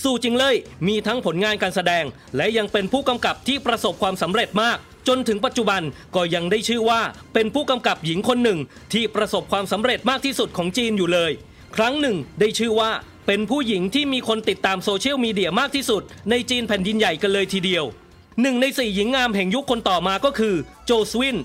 [0.03, 0.55] สู่จริงเลย
[0.87, 2.03] มีทั้งผลงานการแสดง
[2.35, 4.77] และยังเป็นผู้กำกับที่ประสบความสำเร็จมาก
[5.07, 5.81] จนถึงปัจจุบัน
[6.15, 7.01] ก็ยังได้ชื่อว่า
[7.33, 8.59] เป็นผู้กำกับหญิงคนหนึ่ง
[8.93, 11.31] ที่ประสบความสำเร็จมากที่สุดของจีนอยู่เลย
[11.75, 12.91] ครั้งหนึ่งได้ชื่อว่า
[13.27, 17.83] เป็นผู้หญิงที่มีคนติดตามโซเชียลมีเดียมากที่สุด ในจีนแผ่นดินใหญ่กันเลยทีเดียว
[18.41, 20.55] หนึ่งในสี่หญิงงามแห่งยุคคนต่อมาก็คือ
[20.85, 21.37] โจสวิน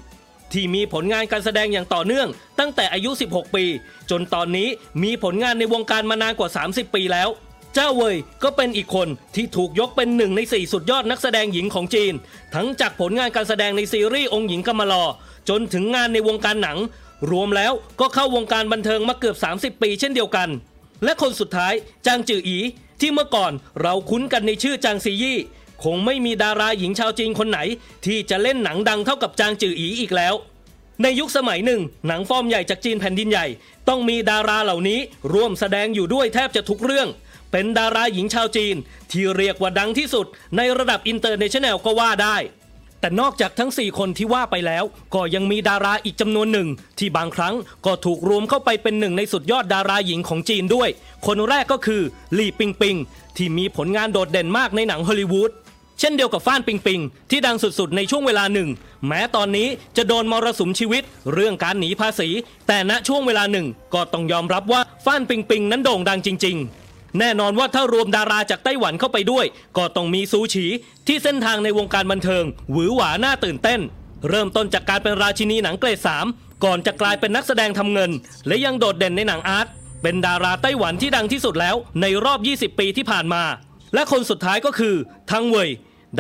[0.53, 3.65] ที่มีผลงานการแสดงอย่างต่อเนื่อง ตั้งแต่อายุ 16 ปี
[4.11, 4.69] จนตอนนี้
[5.03, 7.29] มีผลงานในวงการมานานกว่า 30 ปีแล้ว
[7.75, 12.13] เจ้าเวยก็เป็นอีกคนที่ถูกยกเป็นหนึ่งในสี่สุดยอดนักแสดงหญิงของจีน
[12.55, 15.05] ทั้งจากผลงานการแสดงในซีรีส์องค์หญิงกำมะลอ
[15.49, 16.79] จนถึงงานในวงการหนัง
[17.31, 20.49] รวมแล้วก็เข้าวงการบันเทิงมาเกือบ 30 ปีเช่นเดียวกัน
[21.05, 21.75] และคนสุดท้าย
[22.07, 22.59] จางจืออี
[23.01, 23.53] ที่เมื่อก่อน
[23.83, 25.39] เราคุ้นกันในชื่อจางซียี่
[25.85, 27.61] คงไม่มีดาราหญิงชาวจีนคนไหน
[28.05, 30.35] ที่จะเล่นหนังดังเท่ากับจางจืออีอีกแล้ว
[31.03, 33.47] ในยุคสมัยหนึ่ง หนังฟอร์มใหญ่จากจีนแผ่นดินใหญ่
[33.89, 35.01] ต้องมีดาราเหล่านี้
[35.33, 37.09] ร่วมแสดงอยู่ด้วยแทบจะทุกเรื่อง
[37.53, 38.75] เป็นดาราหญิงชาวจีน
[39.11, 42.37] ที่เรียกว่าดังที่สุดในระดับ international ก็ว่าได้
[43.01, 44.85] แต่นอกจากทั้ง 4 คนที่ว่าไปแล้ว
[45.15, 47.55] ก็ยังมีดาราอีกจำนวนหนึ่ง ที่บางครั้ง
[47.87, 50.89] ก็ถูกรวมเข้าไปเป็นหนึ่งในสุดยอดดาราหญิงของจีนด้วย
[51.27, 52.03] คนแรกก็คือ
[52.35, 52.97] หลี่ปิงปิง
[53.37, 55.51] ที่มีผลงานโดดเด่นมากในหนังฮอลลีวูด
[55.99, 58.69] เช่นเดียวกับฟ้านปิงปิงที่ดังสุดๆ ในช่วงเวลาหนึ่ง
[59.07, 62.29] แม้ตอนนี้จะโดนมรสุมชีวิตเรื่องการหนีภาษี
[62.67, 69.47] แต่ณช่วงเวลาหนึ่งก็ต้องยอมรับว่าฟ้านปิงปิงนั้นโด่งดังจริง ๆ แน่นอนว่าถ้ารวมดาราจากไต้หวันเข้าไปด้วย
[69.77, 70.67] ก็ต้องมีซูฉี
[71.07, 73.81] ที่เส้นทางในวงการบันเทิง หวือหวาน่าตื่นเต้น
[74.29, 76.27] เริ่มต้นจากการเป็นราชินีหนังเกรดสาม
[76.65, 78.11] ก่อนจะกลายเป็นนักแสดงทำเงิน
[78.47, 79.67] และยังโดดเด่นในหนัง art
[80.03, 83.43] เป็นดาราไต้หวันที่ดังที่สุดแล้วในรอบ 20 ปีที่ผ่านมา
[83.95, 84.95] และคนสุดท้ายก็คือ
[85.31, 85.71] ทังเว่ย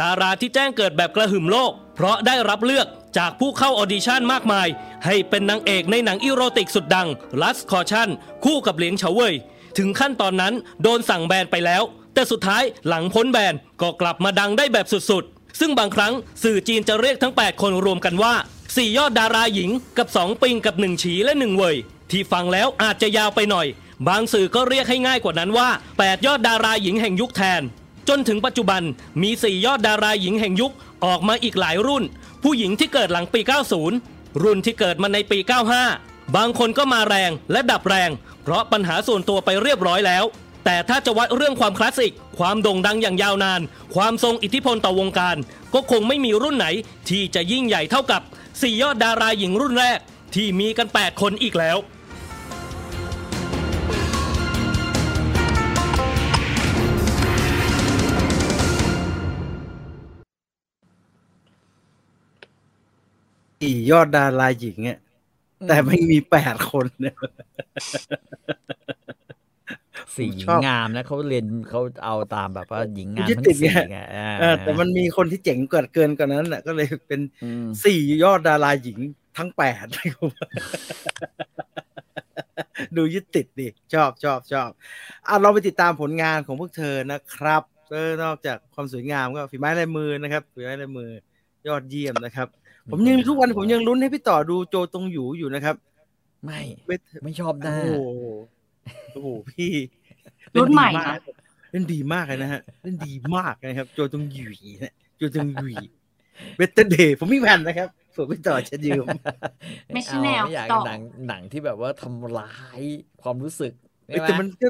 [0.00, 2.87] ดาราที่แจ้งเกิดแบบกระหึ่มโลก เพราะได้รับเลือก
[3.18, 4.68] จากผู้เข้า audition มากมาย
[5.05, 7.09] ให้เป็นนางเอกในหนัง erotic สุดดัง
[7.40, 8.09] Lust, Caution
[8.44, 9.35] คู่กับเหลียงเฉาเว่ย
[9.78, 11.83] ถึงขั้นตอนนั้นโดนสั่งแบนไปแล้ว
[12.14, 18.35] แต่สุดท้ายหลังพ้นแบนก็กลับมาดังได้แบบสุดๆ ซึ่งบางครั้งสื่อจีนจะเรียกทั้ง 8 คนรวมกันว่า
[18.66, 21.76] 4 ยอดดาราหญิงกับ 2 ปิงกับ 1 ฉีและ 1 เว่ย
[22.11, 23.66] ที่ฟังแล้วอาจจะยาวไปหน่อย
[24.09, 27.62] บางสื่อก็เรียกให้ง่ายกว่านั้นว่า 8 ยอดดาราหญิงแห่งยุคแทน
[28.09, 28.83] จนถึงปัจจุบัน
[29.22, 30.72] มี 4 ยอดดาราหญิงแห่งยุค
[31.04, 32.04] ออกมาอีกหลายรุ่น
[32.42, 33.40] ผู้หญิงที่เกิดหลังปี
[33.90, 35.38] 90 รุ่นที่เกิดมาในปี
[35.87, 38.11] 95 บางคนก็มาแรงและดับแรง
[38.42, 40.24] เพราะปัญหาส่วนตัวไปเรียบร้อยแล้ว
[40.64, 43.61] แต่ถ้าจะวัดเรื่องความคลาสสิก ความโด่งดังอย่างยาวนาน
[43.94, 45.37] ความทรงอิทธิพลต่อวงการ
[45.74, 46.66] ก็คงไม่มีรุ่นไหน
[47.09, 49.98] ที่จะยิ่งใหญ่เท่ากับ4ยอดดาราหญิงรุ่นแรก
[50.35, 51.79] ที่มีกัน 8 คนอีกแล้ว
[63.61, 64.98] สี่ยอดดาราหญิงอะ
[65.68, 67.16] แต่ไม่มีแปดคนเนี่ย
[70.16, 78.99] สี่หญิชงอบงามนะเขาเรียนเขาเอาตามแบบว่าหญิงงามยึดทั้งติดไงสี่ไงอ่าเออแต่มันมีคนที่เจ๋งเกินเกินกว่านั้นน่ะก็เลยเป็นอืมสี่ยอดดาราหญิง
[79.38, 79.87] ทั้งแปด
[82.96, 84.70] ดูยึดติดดิชอบชอบชอบ
[85.29, 91.11] อะเราไปติดตามผลงานของพวกเธอนะครับเออนอกจากความสวยงามก็ฝีไม้ลายมือนะครับฝีไม้ลายมือ
[91.68, 92.49] ยอดเยี่ยมนะครับ
[92.90, 95.77] ผมยังทุกวันผมยังลุ้นให้พี่ต่อดูโจตรงอยู่อยู่นะครับ
[96.45, 98.25] ไม่เว้ยไม่ชอบหน้าโอ้โห
[99.12, 99.71] โอ้โหพี่
[100.55, 101.21] รุ่นใหม่เล่ดีากนะ
[101.73, 104.47] เล่นดีมากเลยนะฮะเล่นดีมากนะครับ โจตรงหยี
[104.83, 105.75] นะโจตรงหยี
[106.57, 109.05] เวตเตอร์เดย์ผมมีแผ่นนะครับส่วนพี่ต่อจะยืม
[109.95, 112.81] ไม่ใช่เอาแนวไม่อยากต่อหนังหนังที่แบบว่าทำร้าย
[113.23, 113.73] ความรู้สึก
[114.09, 114.69] เอ้ยใช่ไหแต่มันก็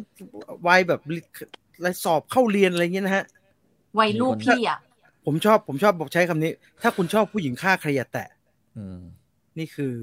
[0.66, 1.00] วัยแบบ
[1.76, 3.24] อะไรสอบเข้าเรียนอะไรเงี้ยนะฮะ
[3.98, 4.78] วัยลูกพี่อะ
[5.26, 6.52] ผมชอบผมชอบบอกใช้คำนี้
[6.82, 8.28] ถ้าคุณชอบผู้หญิงฆ่าใครอย่าแตะ
[8.76, 9.00] อืม
[9.58, 9.94] นี่คือ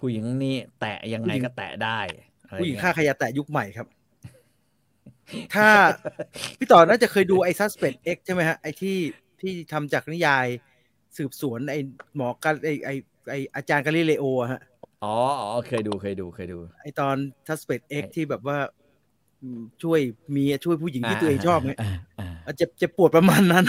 [0.00, 1.98] ผู้หญิงนี่แตะยังไงผู้หญิงก็แตะได้
[2.46, 3.86] อะไรผู้หญิงเฆ่าใครอย่าแตะยุคใหม่ครับ
[5.54, 5.68] ถ้า
[6.58, 8.96] พี่ต่อน่าจะเคยดูไอ้ Suspect X ใช่ไหมฮะไอ้ที่
[9.40, 10.46] ที่ทำจากนิยาย
[11.16, 11.78] สืบสวนไอ้
[12.16, 12.94] หมอกันไอ้ไอ้
[13.30, 14.60] ไอ้อาจารย์กาลิเลโออะฮะ
[15.04, 17.16] อ๋ออ๋อเคยดูเคยดูเคยดู ไอ้ตอน
[17.48, 18.58] Suspect X ไอ้ที่แบบว่า
[19.42, 20.00] อืมช่วย
[20.30, 21.76] เมียช่วยผู้หญิงที่ตัวเองชอบไงา
[22.20, 23.64] อ่าอะเจ็บเจ็บปวดประมาณนั้น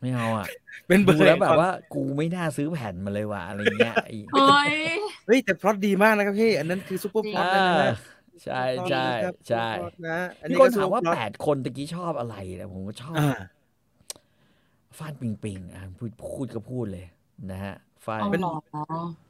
[0.00, 0.46] ไม่เอาอะ
[0.86, 4.72] เป็นเบอดูร์แล้วแบบว่ากูไม่น่าซื้อแผ่นมาเลยว่ะอะไรเงี้ยไอ้เฮ้ย
[5.26, 7.94] เฮ้ยแต่พล็อตดีมากนะครับพี่ อันนั้นคือซุปเปอร์พล็อตอ่านะนะ
[8.44, 9.08] ใช่ใช่
[9.48, 13.38] ใช่ซุปเปอร์พล็อตนะอันพี่นี้คก็นถามว่าซุปเปอร์พล็อตแปดคนตะกี้ชอบอะไรนะผมก็ชอบอ่า
[14.98, 17.06] ฟาดปิงปิงอะพูดพูดก็พูดเลย
[17.50, 18.54] นะฮะฟาดเอาเป็นหรอ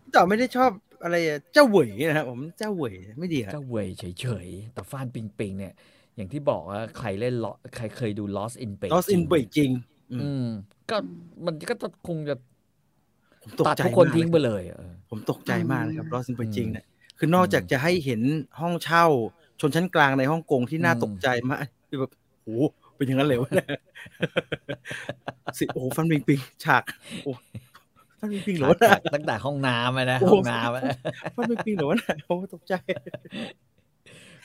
[0.02, 0.70] พี่ต่อไม่ได้ชอบ
[1.02, 5.74] อะไรอะเจ้าเหวยนะครับผมเจ้าเหวยไม่ดีครับเจ้าเวยเฉยๆแต่ฟาดปิงปิงเนี่ย
[6.18, 9.70] อย่างที่บอกว่าใครเล่น Lo- ใครเคยดู Lost in Beijing ลอสอินเบยจริง
[10.10, 10.46] อืมอืม
[10.90, 10.96] ก็
[11.46, 12.34] มันก็จะคงจะ
[13.42, 16.86] ผมตกตัดใจทุกคนมากทิ้งไปเลยเลยเออผมตกใจมากนะครับลอสอินเบยจริงอืมเนี่ย
[17.18, 18.20] คือนอกจากจะให้เห็น
[18.60, 19.06] ห้องเช่า
[19.60, 22.12] ชนชั้นกลางในฮ่องกงที่น่าอืมตกใจมากคือแบบ
[22.44, 22.64] โอ้โห
[22.96, 23.68] เป็นอย่างนั้นเลยวะเนี่ย
[25.58, 26.82] สิโอ้โหฟันปิงปิงฉาก
[27.24, 27.32] โอ้
[28.20, 30.82] ฟันปิงปิงเหรอวะเนี่ยตั้งแต่ห้องน้ำอะนะโอ้โหห้องน้ำอะ
[31.36, 32.74] ฟันปิงปิงเหรอวะเนี่ยโอ้ตกใจ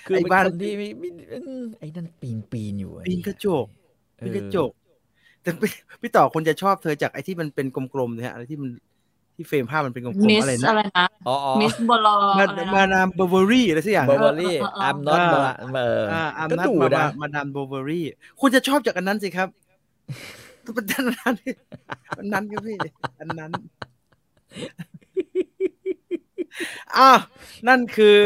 [0.06, 3.68] คือไอ้เป็นบ้านคนที่ไม่ไม่อืมไอ้นั่นปีนปีนอยู่อปีนกระจก
[4.18, 4.72] เออพี่กระจก
[5.42, 8.70] แต่พี่พี่ต่อคนจะชอบเธอจากไอ้ที่มันเป็นกลมๆเนี่ยอะไรที่มัน
[9.36, 18.06] ที่เฟรมภาพมันเป็นกลมมิๆสอะไรนะอะไรนะอ๋ออ๋อมิสบอลอมาอะไรมานะดามเบอร์เวอรี่อะไรสักอย่างเบอร์เบอนะรี่เออเออเออ I'm not อ่า Bla- เอออ่าอาก็นัทดูมานะมาดามเบอร์เวอรี่
[18.40, 19.48] คุณจะชอบจากอันนั้นสิครับ
[20.74, 21.36] เป็นอันนั้น
[22.18, 22.78] อันนั้นครับพี่
[23.20, 23.52] อันนั้น
[26.98, 27.20] อ้าว
[27.68, 28.20] นั่นคือ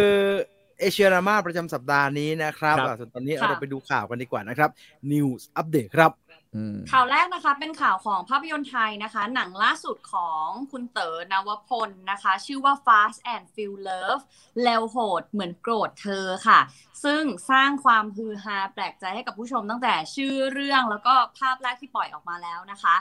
[0.80, 4.70] เอเชียรามาประจำสัปดาห์นี้นะครับครับอะส่วนตอนนี้ค่ะเราไปดูข่าวกันดีกว่านะครับ
[5.12, 6.12] News Update ครับ
[6.56, 14.24] อืมข่าวแรกนะคะเป็นข่าวของภาพยนตร์ไทยนะคะ หนังล่าสุดของคุณเต๋อนวพลนะคะ ชื่อว่า Fast and Feel Love
[14.64, 16.60] แล้วโหดเหมือนโกรธเธอค่ะ
[17.04, 22.96] ซึ่งสร้างความฮือฮาแปลกใจให้กับผู้ชมตั้งแต่ชื่อเรื่องแล้วก็ภาพแรกที่ปล่อยออกมาแล้วนะคะ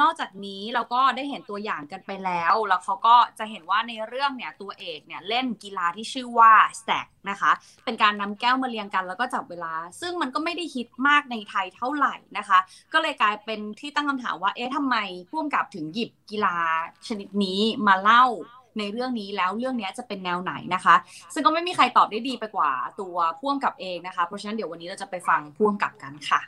[0.00, 7.52] นอกจากนี้เราก็ได้เห็นตัวอย่างกันไปแล้ว แล้วเขาก็จะเห็นว่าในเรื่องเนี่ยตัวเอกเนี่ยเล่นกีฬาที่ชื่อว่า stack นะคะ
[7.84, 12.58] เป็นการนำแก้วมาเรียงกันแล้วก็จับเวลา ซึ่งมันก็ไม่ได้ฮิตมากในไทยเท่าไหร่นะคะ
[12.92, 14.96] ก็เลยกลายเป็นที่ตั้งคำถามว่าเอ๊ะทำไม
[15.30, 16.56] พ่วงกับถึงหยิบกีฬา
[17.08, 18.24] ชนิดนี้มาเล่า
[18.78, 20.94] ในเรื่องนี้แล้วเรื่องนี้จะเป็นแนวไหนนะคะ
[21.34, 26.40] ซึ่งก็ไม่มีใครตอบได้ดีไปกว่าตัวพ่วงกับเองนะคะ เพราะฉะนั้นเดี๋ยววันนี้เราจะไปฟังพ่วงกับกันค่ะ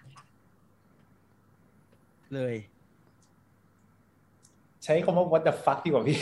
[2.35, 2.55] เลย
[4.85, 6.19] ใช้คำว่า what the fuck ดีกว่าพี่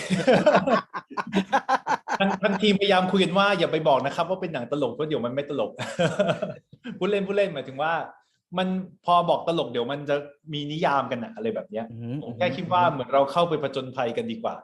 [2.20, 5.70] ทางทางทีมพยายามคุยกันว่าอย่าไปบอกนะครับ ว่าเป็นหนังตลกเพราะเดี๋ยวมันไม่ตลก
[6.98, 7.92] พูดเล่นพูดเล่นหมายถึงว่า
[8.58, 8.68] มัน
[9.04, 10.16] พอบอกตลกเดี๋ยวมันจะ
[10.52, 14.54] มีนิยามกันอะอะไรแบบเนี้ยอืมผมแค่คิดว่าเหมือนเราเข้าไปผจญภัยกันดีกว่า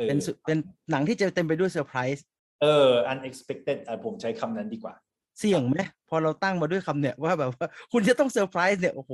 [0.00, 0.58] เออเป็นสุเป็น
[0.90, 2.24] หนังที่จะเต็มไปด้วยเซอร์ไพรส์
[2.62, 4.94] เออ unexpected อะผมใช้คำนั้นดีกว่า
[5.38, 5.76] เสี่ยงไหม
[6.08, 9.12] พอเราตั้งมาด้วยคำเนี่ยว่าแบบว่าคุณจะต้องเซอร์ไพรส์เนี่ยโอ้โห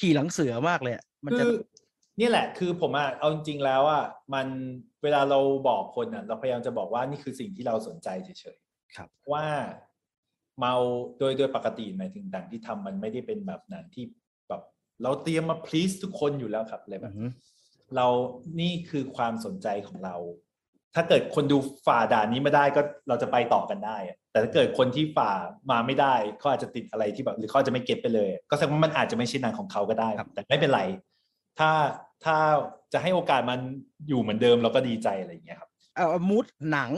[0.00, 1.52] ขี่หลังเสือมากเลยอะมันคืจะอ
[2.20, 4.46] นี่แหละคือผมอะเอาจริงๆแล้วอะมัน
[5.02, 5.38] เวลาเรา
[5.68, 9.46] บอกคนอะเราพยายามจะบอกว่านี่คือสิ่งที่เราสนใจเฉยๆครับ ว่า
[10.58, 10.74] เมา
[11.18, 14.04] โดยโดยปกติหมายถึงหนังที่ทำมันไม่ได้เป็นแบบหนังที่
[14.48, 14.62] แบบ
[15.02, 17.30] เราเตรียมมา please ทุกคนอยู่แล้วครับอะไรแบบอือหือ
[17.96, 18.06] เรา
[18.60, 20.16] นี่คือความสนใจของเรา
[20.94, 25.32] ถ้าเกิดคนดูฝ่าด่านนี้มาได้ก็เราจะไปต่อกันได้อะแต่ถ้าเกิดคนที่ฝ่า
[25.70, 30.82] มาไม่ได้เขาอาจจะติดอะไรที่แบบหรือเขาอาจจะไม่ get ไปเลย ก็แสดงว่ามันอาจจะไม่ใช่หนังของเขาก็ได้ครับแต่ไม่เป็นไร
[31.58, 31.70] ถ้า
[32.24, 32.36] ถ้า
[32.92, 33.58] จะให้โอกาสมัน
[34.08, 36.90] อยู่เหมือนเดิมเราก็ดีใจอะไรอย่างเงี้ยครับเอา mood หนัง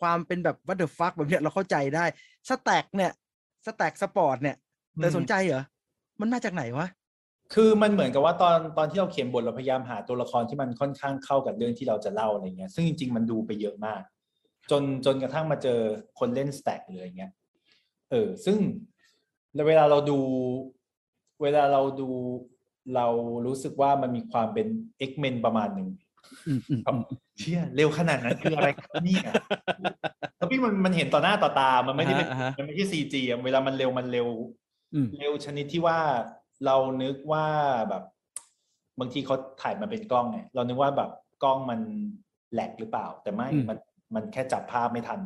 [0.00, 2.04] ความเป็นแบบ what the fuck แบบเนี้ยเราเข้าใจได้
[2.48, 3.12] stack เนี่ย
[3.66, 4.56] stack sport เนี่ย
[5.00, 5.62] แต่อืมสนใจเหรอ
[6.20, 6.86] มันมาจากไหนวะ
[7.54, 14.02] คือมันเหมือนกับว่าตอนตอนที่เราเขียนบทเราพยายามหาตัวละครที่มันค่อนข้างเข้ากับเรื่องที่เราจะเล่าอะไรเงี้ยซึ่งจริง ๆ มันดูไปเยอะมาก
[14.70, 15.80] จนจนกระทั่งมาเจอ
[16.18, 17.32] คนเล่นสแต็กเลยอย่างเงี้ย
[18.10, 18.58] เออซึ่ง
[19.68, 20.18] เวลาเราดู
[21.42, 22.08] เวลาเราดู
[22.94, 23.06] เรา
[23.46, 24.66] รู้สึกว่ามันมีความเป็น
[25.08, 25.88] X-Men ประมาณหนึ่ง
[26.46, 26.94] อืมอืมครับ
[27.38, 29.22] เชี่ยเร็วขนาดนั้นคืออะไรครับเนี่ย
[30.36, 34.28] แล้วพี่มันมันเห็นต่อหน้าต่อตา มันไม่ได้เป็นอ่าฮะมันไม่ใช่ซีจีเวลามันเร็วมันเร็ว
[34.94, 35.98] อืมเร็วชนิดที่ว่า
[36.66, 37.46] เรานึกว่า
[37.88, 38.02] แบบ
[39.00, 41.10] บางทีเขาถ่ายมาเป็นกล้องไงเรานึกว่าแบบ
[41.42, 41.80] กล้องมัน
[42.52, 43.78] แหลกหรือเปล่า แต่ไม่อืมมัน
[44.14, 45.20] มันแค่จับภาพไม่ทัน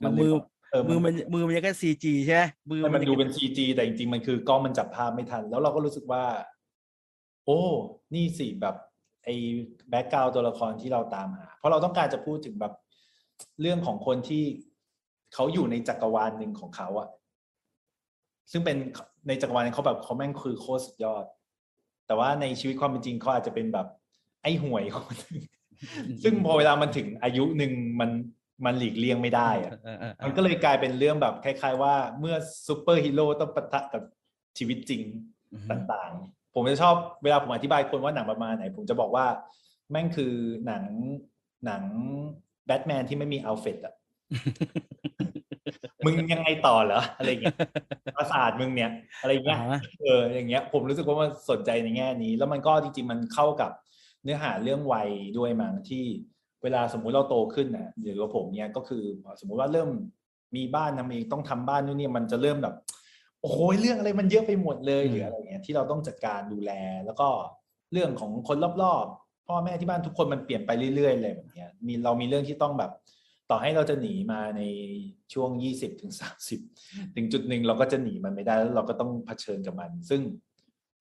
[0.00, 6.24] คือเลยมือแบบเออมือมันมือมันยังแค่ซีจีใช่ไหมมือมันมันยังดูเป็นซีจีแต่จริงๆ มันคือกล้องมันจับภาพไม่ทัน แล้วเราก็รู้สึกว่า
[7.44, 7.60] โอ้
[8.14, 8.76] นี่สิแบบ
[9.24, 9.34] ไอ้
[9.90, 12.72] แบ็กกราวตัวละครที่เราตามหา เพราะเราต้องการจะพูดถึงแบบ
[13.60, 14.44] เรื่องของคนที่
[15.34, 17.08] เขาอยู่ในจักรวาลหนึ่งของเขาอะ
[18.50, 18.76] ซึ่งเป็น
[19.26, 21.24] ในจักรวาลนั้นเขาแบบเขาแม่งคือโคตรสุดยอด
[22.06, 23.86] แต่ว่าในชีวิตความเป็นจริงเขาอาจจะเป็นแบบ
[24.42, 25.42] ไอ้ห่วยคนหนึ่ง
[26.22, 28.10] ซึ่งพอเวลามันถึงอายุหนึ่งมัน
[28.64, 34.02] มันหลีกเลี่ยงไม่ได้อะเออเออเออมันก็เลยกลายเป็นเรื่องแบบคล้าย ๆ ว่าเมื่อซูเปอร์ฮีโร่ต้องปะทะกับ
[34.58, 35.02] ชีวิตจริง
[35.52, 39.26] อืมต่างๆ ผมจะชอบเวลาผมอธิบายคนว่าหนังประมาณไหน ผมจะบอกว่า
[39.90, 40.32] แม่งคือ
[40.66, 40.84] หนัง
[41.66, 41.82] หนัง
[42.66, 43.94] แบทแมนที่ไม่มีอัลเฟตอะ
[46.04, 47.56] มึงยังไงต่อเหรออะไรเงี้ย
[48.16, 48.90] ประสาทมึงเนี่ย
[49.22, 53.70] อะไรเงี้ยอ่าฮะเอออย่างเงี้ย ผมรู้สึกว่ามันสนใจในแง่นี้ แล้วมันก็จริงๆมันเข้ากับ
[54.22, 56.04] เนื้อหาเรื่องวัยด้วยมั้งที่
[56.62, 59.02] เวลาสมมุติเราโตขึ้นน่ะหรือว่าผมเนี่ยก็คือ
[59.40, 59.90] สมมุติว่าเริ่ม
[60.56, 62.74] มีบ้านทำเองต้องทำบ้านนู่นนี่มันจะเริ่มแบบ
[63.40, 66.72] โอ้โหเรื่องอะไรมันเยอะไปหมดเลยอืมหรืออะไรเงี้ยที่เราต้องจัดการดูแล
[67.04, 67.28] แล้วก็
[67.92, 72.90] เรื่องของคนรอบๆพ่อแม่ที่บ้านทุกคนมันเปลี่ยนไปเรื่อยๆเลยแบบเนี้ยมีเรามีเรื่องที่ต้องแบบ
[73.52, 74.62] ต่อให้เราจะหนีมาใน
[75.34, 76.60] ช่วงยี่สิบถึงสามสิบ
[77.16, 80.20] ถึงจุดหนึ่งเราก็จะหนีมันไม่ได้แล้วเราก็ต้องเผชิญกับมัน ซึ่ง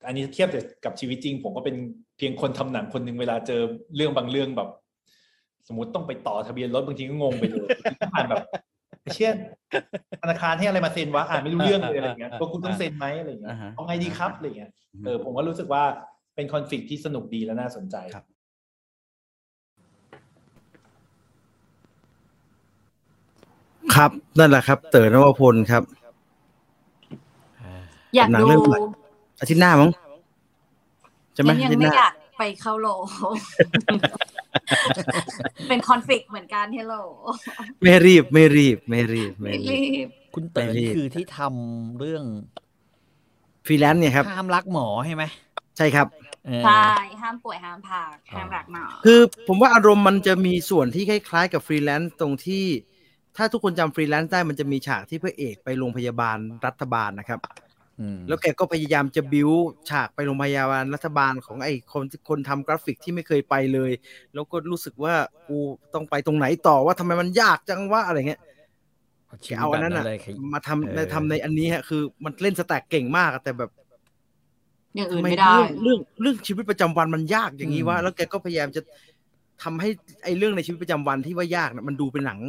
[0.05, 0.49] อันนี้เทียบ
[0.85, 1.75] กับชีวิตจริง ผมก็เป็น
[2.17, 3.61] เพียงคนทำหนังคนหนึ่งเวลาเจอ
[3.95, 4.69] เรื่องบางเรื่องแบบ
[5.67, 7.67] สมมติต้องไปต่อทะเบียนรถบางทีก็งงไปเลย
[8.01, 8.43] ต้องอ่านแบบ
[9.15, 9.35] เช่น
[10.21, 14.71] ธนาคารให้อะไรมาเซ็นวะอ่านไม่รู้เรื่องเลยอะไรเงี้ยว่าคุณต้องเซ็นไหมอะไรเงี้ยอ่าฮะเอาไงดีครับอะไรเงี้ย
[15.05, 15.83] เออผมก็รู้สึกว่า
[16.35, 17.95] เป็นคอนฟ lict ที่สนุกดีและน่าสนใจ
[23.95, 25.83] ครับครับ นั่นแหละครับ เต๋อนวพลครับ
[28.15, 28.79] อยากหนังดูเรื่องใหม่
[29.41, 29.89] อาทิตย์หน้ามั้ง
[31.33, 32.87] ใช่ไหมยัอางทิตย์หไม่น้าอยากไปเข้าโล
[35.69, 36.95] เป็นคอนฟ lict เหมือนกันเฮลโล
[37.81, 42.23] ไม่รีบไม่รีบ ไม่รีบ ไม่ไม่รีบรีบ คุณเต๋อไม่รีนี่บคือที่ทำเรื่อง
[43.65, 45.23] ฟรีแลนซ์เนี่ยครับห้ามรักหมอใช่ไหม
[45.77, 46.07] ใช่ครับ
[46.45, 46.85] เออใช่
[47.21, 48.01] ห้ามป่วยห้ามผ่า
[48.33, 52.65] ห้ามรักหมอคือผมว่าอารมณ์มันจะมีส่วนที่คล้ายๆกับฟรีแลนซ์ตรงที่
[53.37, 57.39] ถ้าทุกคนจำฟรีแลนซ์ได้มันจะมีฉากที่พระเอกไปโรงพยาบาลรัฐบาลนะครับ
[57.99, 59.49] อืมแล้วแกก็พยายามจะบิว
[59.89, 63.91] ฉากไปโรงพยาบาลรัฐบาลของไอ้คนคนทำกราฟิกที่ไม่เคยไปเลย
[64.33, 65.13] แล้วก็รู้สึกว่า
[65.47, 65.57] กู
[65.93, 68.41] ต้องไปตรงไหนต่อว่าทำไมมันยากจังว่าอะไรเงี้ย
[69.45, 73.71] ชีวิตเอาอันนั้นแบบอะเลยครับมาทำเออในทำในอันนี้ฮะ คือมันเล่น stack เก่งมากอะแต่แบบ
[74.95, 78.81] อย่างทำอื่นไมไม่ได้เรื่องเรื่องเรื่องชีวิตประจำวันมันยากอย่างนี้ว่า แล้วแกก็พยายามจะ
[79.63, 79.89] ทำให้
[80.23, 82.39] ไอ้เรื่องในชีวิตประจำวันที่ว่ายากนะมันดูเป็นหนัง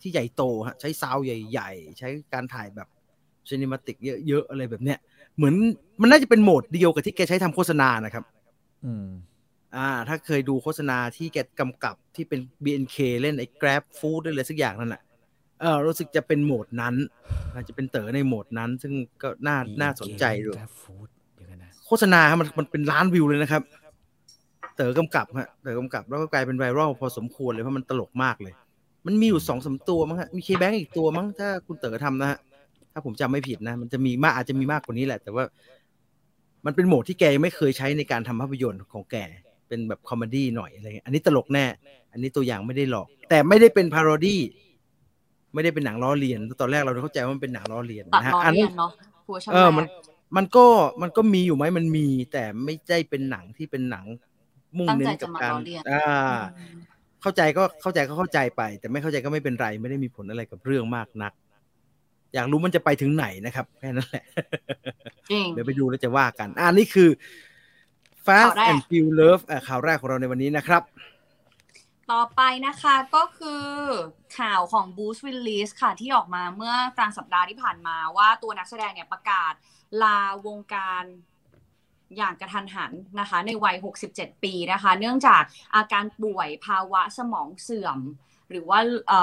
[0.00, 2.88] ที่ใหญ่โตฮะใช้ sound ใหญ่ ๆ ใช้การถ่ายแบบ
[3.48, 4.98] cinematic เยอะๆอะไรแบบเนี้ย
[5.36, 5.54] เหมือน
[6.00, 8.24] มันน่าจะเป็นโหมดเดียวกับที่แกใช้ทำโฆษณานะครับ
[8.84, 9.08] อืม
[9.76, 15.02] อ่า ถ้าเคยดูโฆษณาที่แกกำกับที่เป็น BNK เล่นไอ้ Grab Food อะไรสักอย่างนั่นแหละ
[15.60, 16.94] เออรู้สึกจะเป็นโหมดนั้น
[17.54, 23.62] อาจจะเป็นเต๋อในโหมดนั้น ซึ่งก็น่าน่าสนใจด้วย Grab Food เดี๋ยวกันนะโฆษณาครับมันมันเป็นล้านวิวเลยนะครับ
[24.76, 28.54] เต๋อกำกับฮะเต๋อกำกับแล้วก็กลายเป็นไวรัลพอสมควรเลยเพราะมันตลกมากเลย
[29.06, 32.38] มันมีอยู่สองสามตัวมั้งฮะมีเคแบงอีกตัวมั้งถ้าคุณเต๋อทำนะฮะ
[32.92, 35.44] ถ้าผมจำไม่ผิดนะ มันจะมีมากอาจจะมีมากกว่านี้แหละ แต่ว่า
[36.66, 39.16] มันเป็นโหมดที่แกยังไม่เคยใช้ในการทำภาพยนตร์ของแก
[39.68, 41.66] เป็นแบบคอมเมดี้หน่อยอะไรเงี้ยอันนี้ตลกแน่
[42.12, 44.40] อันนี้ตัวอย่างไม่ได้หลอก แต่ไม่ได้เป็นพาโรดี้
[45.54, 48.90] ไม่ได้เป็นหนังล้อเลียน ตอนแรกเราเข้าใจว่ามันเป็นหนังล้อเลียนตัดนะฮะล้ออันเลีนี้ยนเนาะ
[49.26, 49.86] ผัวชำเออแหมันละ
[50.36, 50.66] มันก็
[51.02, 54.04] มันก็มีอยู่ไหมมันมี แต่ไม่ได้เป็นหนังที่เป็นหนัง
[54.78, 56.04] มุ่งตั้งเน้ใจนกับจะมาการล้อเลียนอ่า
[56.56, 56.76] อืม
[57.24, 61.32] เข้าใจก็เข้าใจก็เข้าใจไป แต่ไม่เข้าใจก็ไม่เป็นไร ไม่ได้มีผลอะไรกับเรื่องมากนัก
[62.34, 64.24] อยากรู้มันจะไปถึงไหนนะครับแค่นั้นแหละ
[65.30, 67.10] จริงเดี๋ยวไปดูแล้วจะว่ากัน อ่านี่คือ
[68.26, 70.82] Fast ข่าวแรก and Furious Love อะข่าวแรกของเราในวันนี้นะครับ
[72.12, 73.66] ต่อไปนะคะก็คือ
[74.38, 79.52] ข่าวของ Bruce Willis ค่ะที่ออกมาเมื่อกลางสัปดาห์ที่ผ่านมาว่าตัวนักแสดงเนี่ยประกาศ
[80.02, 81.04] ลาวงการ
[82.16, 83.76] อย่างกระทันหันนะคะ ในวัย
[84.10, 85.42] 67 ปีนะคะ เนื่องจาก
[85.76, 87.98] อาการป่วยภาวะสมองเสื่อม
[88.54, 88.80] หรือว่า
[89.12, 89.14] อ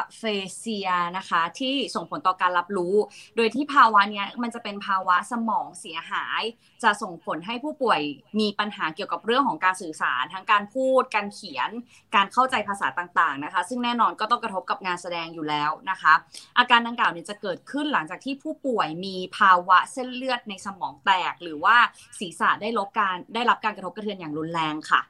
[0.00, 0.22] ะเฟ
[0.58, 2.94] เซียนะคะที่ส่งผลต่อการรับรู้
[3.36, 6.42] โดยที่ภาวะนี้มันจะเป็นภาวะสมองเสียหาย
[6.82, 8.00] จะส่งผลให้ผู้ป่วย
[8.40, 11.70] มีปัญหาเกี่ยวกับเรื่องของการสื่อสาร ทั้งการพูด การเขียน
[12.14, 16.14] การเข้าใจภาษาต่างๆนะคะ ซึ่งแน่นอนก็ต้องกระทบกับงานแสดงอยู่แล้วนะคะ
[16.58, 21.76] อาการดังกล่าวเนี่ยจะเกิดขึ้นหลังจากที่ผู้ป่วยมีภาวะเส้นเลือดในสมองแตก หรือว่า
[22.18, 25.00] ศีรษะได้รับการได้รับการกระทบกระเทือนอย่างรุนแรงค่ะ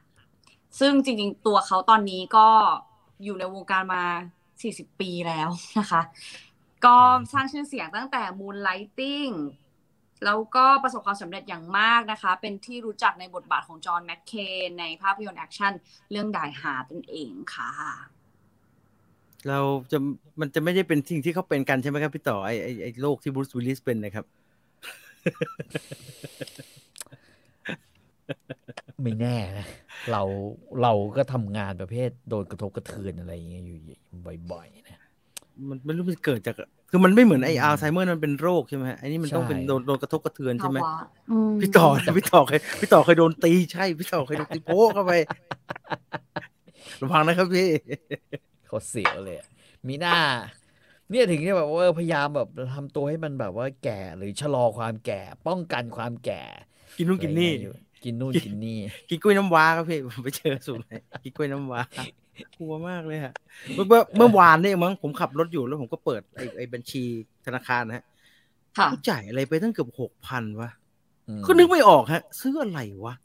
[0.79, 2.47] ซึ่งจริงๆ ตัวเขาตอนนี้ก็
[3.23, 4.03] อยู่ในวงการมา
[4.53, 6.01] 40 ปีแล้วนะคะ
[6.85, 6.95] ก็
[7.33, 9.33] สร้างชื่อเสียงตั้งแต่ Moonlighting
[10.25, 14.33] แล้วก็ประสบความสำเร็จอย่างมากนะคะ เป็นที่รู้จักในบทบาทของจอห์นแมคเคล
[14.67, 15.73] นในภาพยนตร์แอคชั่น
[16.11, 17.71] เรื่อง Die Hard นั่นเองค่ะ
[19.47, 19.59] เรา
[19.91, 19.97] จะ
[20.39, 24.25] มันจะไม่ได้เป็นสิ่งที่เขาเป็นกันใช่ไหมครับพี่ต่อไอไอไอโรคที่บรูซวิลลิสเป็นนะครับ
[29.01, 29.67] ไม่แน่นะ
[30.11, 30.21] เรา
[30.81, 33.77] เราก็ทำงานประเภทโดนกระทบกระเทือนอะไรอย่างเงี้ยอยู่
[34.51, 35.01] บ่อยๆนะ
[35.69, 36.55] มันไม่รู้มันเกิดจาก
[36.91, 40.97] คือมันไม่เหมือนไออัลไซเมอร์มันเป็นโรคใช่ไหมไอ้นี่มันต้องเป็นโดนโดนกระทบกระเทือนใช่ไหมภาวะ
[41.31, 45.13] อืมพี่ต่อพี่ต่อเคยพี่ต่อเคยโดนตีใช่พี่ต่อเคยโดนตีโป๊ะเข้าไป
[47.01, 47.69] ระวังนะครับพี่
[48.67, 49.47] เขาเสียวเลยอะ
[49.87, 50.17] มีหน้า
[51.09, 56.41] เนี่ยถึงจะแบบว่าพยายามแบบทำตัวให้มันแบบว่าแก่หรือชะลอความแก่ ป้องกันความแก่
[56.97, 57.51] กินนู่นกินนี่
[58.03, 58.77] อะไรเงี้ยอยู่กินนู่นกินนี่
[59.09, 60.91] กินกล้วยน้ำว้าครับพี่ผมไปเจอสูตรไหน
[61.23, 61.81] กินกล้วยน้ำว้า
[62.57, 63.33] กลัวมากเลยฮะ
[63.75, 67.03] เมื่อเมื่อเมื่อวานนี่เองมั้งผมขับรถอยู่แล้วผมก็เปิดไอ้ไอ้บัญชี
[67.45, 68.03] ธนาคารนะฮะ
[68.77, 70.69] ค่ะเขาจ่ายอะไรไปตั้งเกือบหกพันวะ
[71.27, 73.15] อืมก็นึกไม่ออกฮะ ซื้ออะไรวะ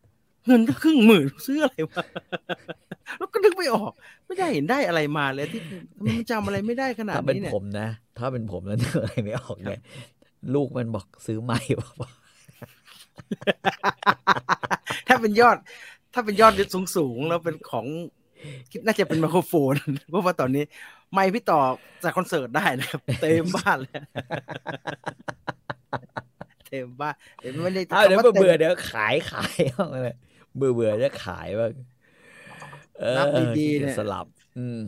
[0.47, 2.03] เงินก็ครึ่งหมื่นซื้ออะไรวะ
[3.19, 3.93] แล้วก็นึกไม่ออก
[4.27, 5.61] ไม่ได้เห็นได้อะไรมาเลยที่
[5.97, 7.89] ทำไมมันจำอะไรไม่ได้ขนาดถ้าเป็นนี้เนี่ยผมนะ
[8.19, 9.79] ถ้าเป็นผมแล้วนึกอะไรไม่ออกเลย
[10.55, 11.95] ลูกมันบอกซื้อใหม่บอก
[15.09, 15.57] ถ้าเป็นยอด
[16.15, 17.87] ถ้าเป็นยอดสูงสูงๆแล้วเป็นของ
[18.71, 19.75] คิดน่าจะเป็นไมโครโฟน
[20.11, 20.65] เพราะว่าตอนนี้
[21.15, 21.61] ไม่พี่ต่อ
[22.05, 24.01] จากคอนเสิร์ตได้นะครับ เต็มบ้านเลย
[26.67, 30.17] เต็มบ้านเดี๋ยวไม่ได้ถ้าเดี๋ยวคำต็มเบื่อๆเดี๋ยวขายขายบ้างเลย
[30.57, 31.73] เบื่อเบื่อๆจะขายบ้าง
[32.99, 33.27] เออนับ
[33.59, 34.27] ดีๆเนี่ยสลับ
[34.59, 34.81] อืม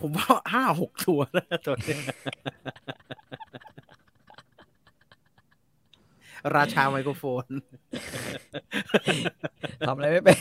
[0.00, 2.00] ผมว่าห้าหกตัวแล้วตัวเนี้ย
[6.56, 7.46] ราชาไมโครโฟน
[9.86, 10.38] ทำอะไรไม่เป็น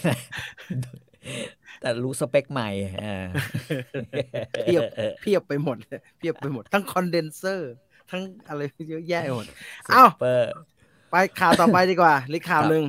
[1.81, 2.69] แต่รู้สเปคใหม่
[3.03, 3.25] อ่า
[4.63, 4.83] เพียบ
[5.21, 7.73] เพียบไปหมดเลยเพียบไปหมด ทั้งคอนเดนเซอร์
[8.11, 9.45] ทั้งอะไรเยอะแยะไปหมด
[9.85, 10.51] เอ้าซุปเปอร์
[11.09, 12.83] ไปข่าวต่อไปดีกว่าหรือข่าวหนึ่ง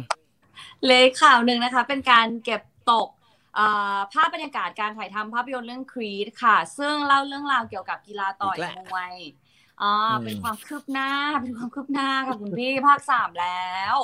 [0.87, 3.09] เลยข่าวหนึ่งนะคะ เป็นการเก็บตก
[3.55, 9.15] เอ่อภาพบรรยากาศการถ่ายทำภาพยนตร์เรื่องครีดค่ะ ซึ่งเล่าเรื่องราวเกี่ยวกับกีฬาต่อยมวย
[9.83, 11.11] อ่าเป็นความคืบหน้า
[11.43, 13.97] เป็นความคืบหน้าค่ะคุณพี่ภาคสามแล้ว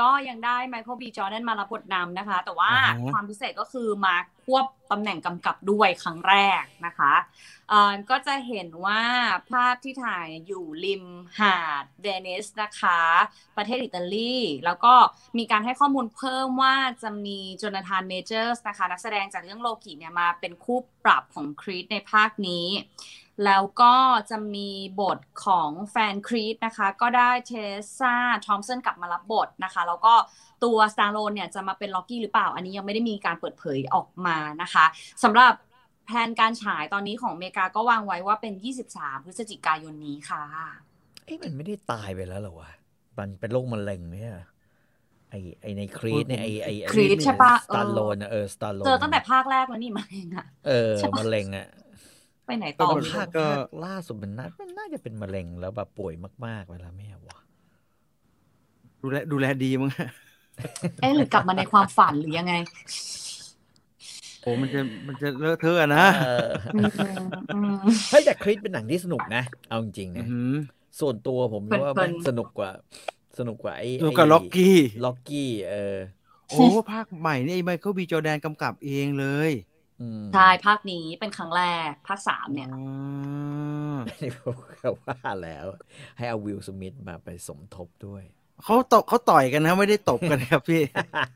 [0.00, 2.72] ก็ยังได้ไมเคิลบีจอร์แดนมารับบทนำนะคะ แต่ว่า
[3.12, 7.12] ความพิเศษก็คือมาควบตำแหน่งกำกับด้วยครั้งแรกนะคะ
[7.68, 9.02] เอ่อก็จะเห็นว่า
[9.50, 11.04] ภาพที่ถ่ายอยู่ริม
[11.38, 13.00] หาดเวนิสนะคะ
[13.56, 14.94] ประเทศอิตาลี แล้วก็
[15.38, 22.66] มีการให้ข้อมูลเพิ่มว่าจะมีโจนาธานเมเจอร์สนะคะ นักแสดงจากเรื่องโลกิเนี่ยมาเป็นคู่ปรับของครีดในภาคนี้
[23.44, 23.94] แล้วก็
[24.30, 24.70] จะมี
[25.00, 27.52] บทของแฟนครีดนะคะ ก็ได้เทส
[27.98, 28.14] ซ่า
[28.46, 30.14] ทอมป์สันกลับมารับบทนะคะ แล้วก็
[30.64, 34.84] ตัวสตอลโลนเนี่ยจะมาเป็นร็อกกี้หรือเปล่า อันนี้ยังไม่ได้มีการเปิดเผยออกมานะคะ
[35.22, 35.52] สำหรับ
[36.06, 38.52] แผนการฉายตอนนี้ของอเมริกาก็วางไว้ว่าเป็น
[38.90, 40.42] 23 พฤศจิกายนนี้ค่ะ
[41.24, 42.70] เอ้มันไม่ได้ตายไปแล้วเหรอวะ
[43.18, 44.34] มันเป็นโรคมะเร็งเนี่ย
[45.30, 51.66] ไอไอในครีดเนี่ยไอไอไอ้ครีดใช่ปะสตาร์โลนอะเออสตาร์โลนเจอตั้งแต่ภาคแรกแล้วนี่มาเองอะเออใช่ปะมะเร็งอะ
[52.46, 56.14] ไปไหนต่อตอนไม่ภาครู้ภาคล่าสุดมันน่ามันน่าจะเป็นมะเร็งแล้วแบบป่วย
[56.46, 57.38] มาก ๆ เวลาไม่เอาวะ
[59.02, 60.08] ดูแลดูแลดีมั้งฮะ
[61.00, 62.54] เอ๊ะหรือกลับมาในความฝันหรือยังไง
[64.42, 66.88] โอ้มันจะมันจะเลอะเทอะนะเอออืม
[67.52, 67.74] อืม
[68.10, 70.50] เฮ้ยแต่ครีดเป็นหนังที่สนุกนะ เอาจริงๆอื้นะอหือ
[71.00, 72.70] ส่วนตัวผมว่าเพลิมันนๆสนุกกว่า
[73.38, 75.96] สนุกกว่าไอ้ดูกับล็อกกี้ล็อกกี้เออ
[76.48, 76.58] โอ้
[76.90, 79.73] ภาคใหม่นี่ไมเคิลบีจอแดนกำกับเองเลยอืม
[80.34, 82.82] ใช่ภาคนี้เป็นครั้งแรก ภาคสามเนี่ยอ๋อ
[84.22, 85.66] นี่ผมก็ว่าแล้ว
[86.16, 88.22] ให้เอาวิลสมิธมาไปสมทบด้วย
[88.62, 90.82] เขาตบเขาต่อยกันนะไม่ได้ตบกันครับพี่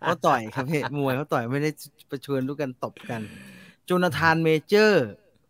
[0.01, 1.71] เขาต่อยครับพี่มวยเขาต่อยไม่ได้
[2.11, 3.21] ประชวนด้วยกันตบกัน
[3.85, 5.07] Jonathan Majors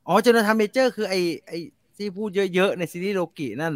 [0.09, 1.15] อ๋อ Jonathan Majors คือไอ
[1.47, 1.53] ไอ
[1.97, 3.75] ที่พูดเยอะๆในซีรีส์โลกินั่น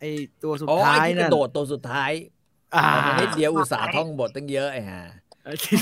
[0.00, 0.04] ไอ
[0.42, 2.12] ตัวสุดอ๋อท้าไอ้ยที่กนั่นระโดดตัวสุดท้าย
[2.74, 5.00] อ่าตอนนิดเดียวอุตส่าห์ท่องบทตั้งเยอะไอ้ห่า
[5.64, 5.78] ที่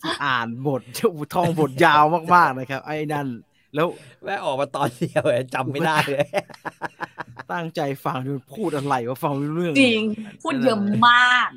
[0.00, 0.82] ที่อ่านบท
[1.34, 3.28] ท่องบทยาวมากๆนะครับ ไอ้นั่น
[3.74, 3.86] แล้ว
[4.24, 6.26] แม่ออกมาตอนเดียวอะจำไม่ได้เลย
[7.52, 10.02] ตั้งใจฟังดูพูดอะไรว่าฟังไม่รู้เรื่อง จริง
[10.42, 11.48] พูดเยอะมาก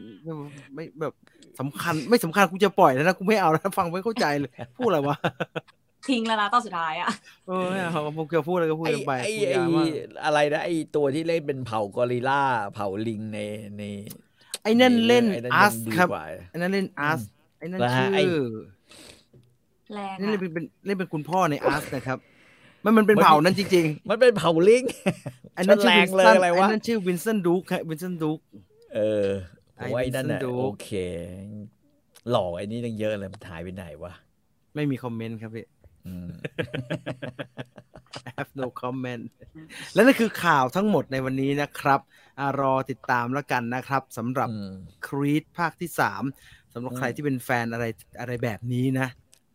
[0.73, 1.13] ไม่แบบ
[1.59, 5.17] สำคัญไม่สำคัญกูจะปล่อยแล้วนะกูไม่เอาแล้วฟังไม่เข้าใจเลย พูดอะไรวะ
[6.09, 7.09] ทิ้งแล้วนะตอนสุดท้ายอะ
[7.47, 9.87] เออไม่เอาผมจะพูดอะไรก็พูดไอ้กันไปไอ้พูดไอ้ยาวมาก
[10.25, 12.41] อะไรนะไอ้ตัวที่เล่นเป็นเผ่ากอริลล่า
[12.73, 13.39] เผ่าลิงใน
[13.77, 13.83] ใน
[14.28, 17.21] ไอ้นั่นเล่นไอ้นั่นอาร์สยังดีครับกว่าไอ้นั่นเล่น Us
[17.59, 18.33] ไอ้นั่นแล้วฮะชื่ไอ้อ
[19.93, 22.17] แรงนี่เล่นอะเป็นเล่นเป็นคุณพ่อใน Us นะครับ
[22.83, 28.39] มันมันเป็นเผ่านั้นจริงมันเป็นเผ่าลิงๆไอ้นั่นชื่อแรวิงนเลยสันอะไรวะไอ้นั่นชื่อวินสันดูควินสันดูค
[28.95, 29.27] เออ
[29.77, 30.89] ผมว่าไอ้ไอ้นั่นน่ะ Vincent Duke โอเค
[32.31, 34.11] หล่อไอ้นี่ตั้งเยอะเลยมันหายไปไหนวะ
[34.75, 35.78] ไม่มีคอมเมนต์ครับพี่อืม I
[38.37, 39.23] have no comment
[39.93, 41.99] และนั่นคือข่าวทั้งหมดในวันนี้นะครับ
[42.39, 44.71] อารอติดตามแล้วกันนะครับสำหรับอืม
[45.07, 46.23] ครีดภาคที่สาม
[46.73, 47.85] สำหรับอืมใครที่เป็นแฟนอะไร
[48.19, 49.07] อะไรแบบนี้นะ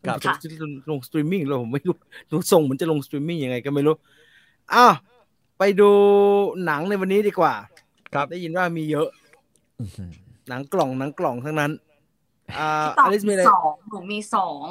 [0.07, 0.49] ครับจะจะ
[0.91, 1.97] ลงสตรีมมิ่งเลยผมไม่รู้
[2.31, 3.95] ดูทรงเหมือนจะลงสตรีมมิ่งยังไงก็ไม่รู้
[4.75, 4.95] อ้าว
[5.59, 5.91] ไปดู
[6.65, 7.55] หนังในวันนี้ดีกว่า
[8.13, 9.09] ครับได้ยินว่ามีเยอะ
[9.81, 10.11] อื้อหือ
[10.49, 11.73] หนังกล่องหนังกล่องทั้งนั้น
[12.59, 14.65] อ่าตออบลิสมีอะไรสองหนูมีสอง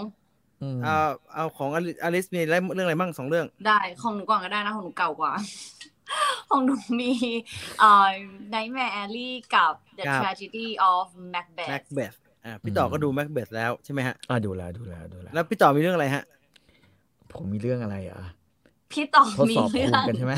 [0.64, 5.32] อืมอ่าเอาของอลิอลิสมีอะไรเรื่องอะไรบ้างสองเรื่อง ได้ของหนูก่อนก็ได้นะของหนูเก่ากว่า
[6.50, 7.12] ของหนูมี
[7.80, 8.08] เอ่อ
[8.54, 16.24] Nightmare Alley กับ The ครับ Tragedy of Macbeth Macbeth อ่าพี่ต่อก็ดู Macbeth แล้วใช่ไหมฮะอะดูแลวดูแลวดูแลวแล้วพี่ต่อมีเรื่องอะไรฮะ
[17.34, 18.22] ผมมีเรื่องอะไรอะ
[18.92, 20.34] พี่ต่อทดมีสอบเรื่ภูองมิกันใช่ไหม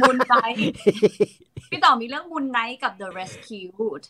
[0.00, 0.58] มูนไนท์
[1.70, 4.04] พี่ต่อมีเรื่องมูนไนท์กับ The Rescued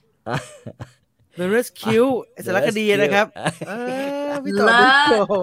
[1.39, 3.27] The Rescue ไอ้สารคดีนะครับ
[3.71, 5.35] อ่าพี่ต่อดูโอ้โห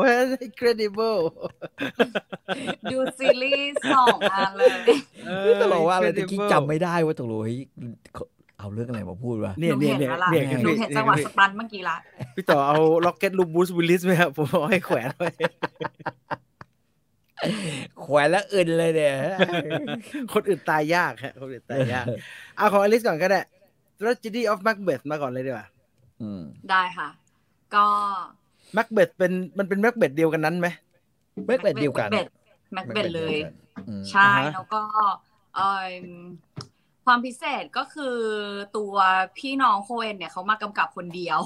[0.48, 1.20] incredible
[2.92, 4.70] ดูซีรีส์สองอันเลย
[5.26, 7.58] เอพี่ตลกว่าอะไรตะ Incredible กี้จำไม่ได้ว่าตกลงเฮ้ย
[8.14, 8.24] เขา
[8.60, 11.96] เอาเรื่องอะไรมาพูดวะเนี่ยหนูเนี่ยเห็นเนี่ยแล้วล่ะเนี่ยหนูพี่เห็นจังหวะสตันเมื่อกี้ละ
[12.36, 15.32] พี่ต่อเอาล็อกเก็ตรูป Bruce Willis ไหมครับ ผมเอาให้แขวนไว้
[18.02, 19.14] แขวนแล้วอื่นเลยเนี่ย
[20.34, 22.06] คนอื่นตายยากฮะ คนอื่นตายยาก
[22.58, 23.42] เอาของอลิสก่อนก็ได้
[24.00, 25.68] Tragedy of Macbeth มาก่อนเลยดีกว่า
[26.22, 27.10] อืมได้ค่ะ
[27.76, 27.88] ก็
[28.78, 30.68] Macbeth เป็นมันเป็น Macbeth เดียวกันนั้นไหม
[31.48, 32.10] ไม่เป็นเดียวกัน
[32.74, 33.38] Macbeth เลย
[33.88, 34.82] อืมใช่อ่าฮะแล้วก็
[35.56, 36.06] เอิ่ม
[37.06, 38.18] ความพิเศษก็คือ
[38.78, 38.96] ตัว
[39.38, 41.40] พี่น้อง Coen เนี่ยเขามากำกับคนเดียว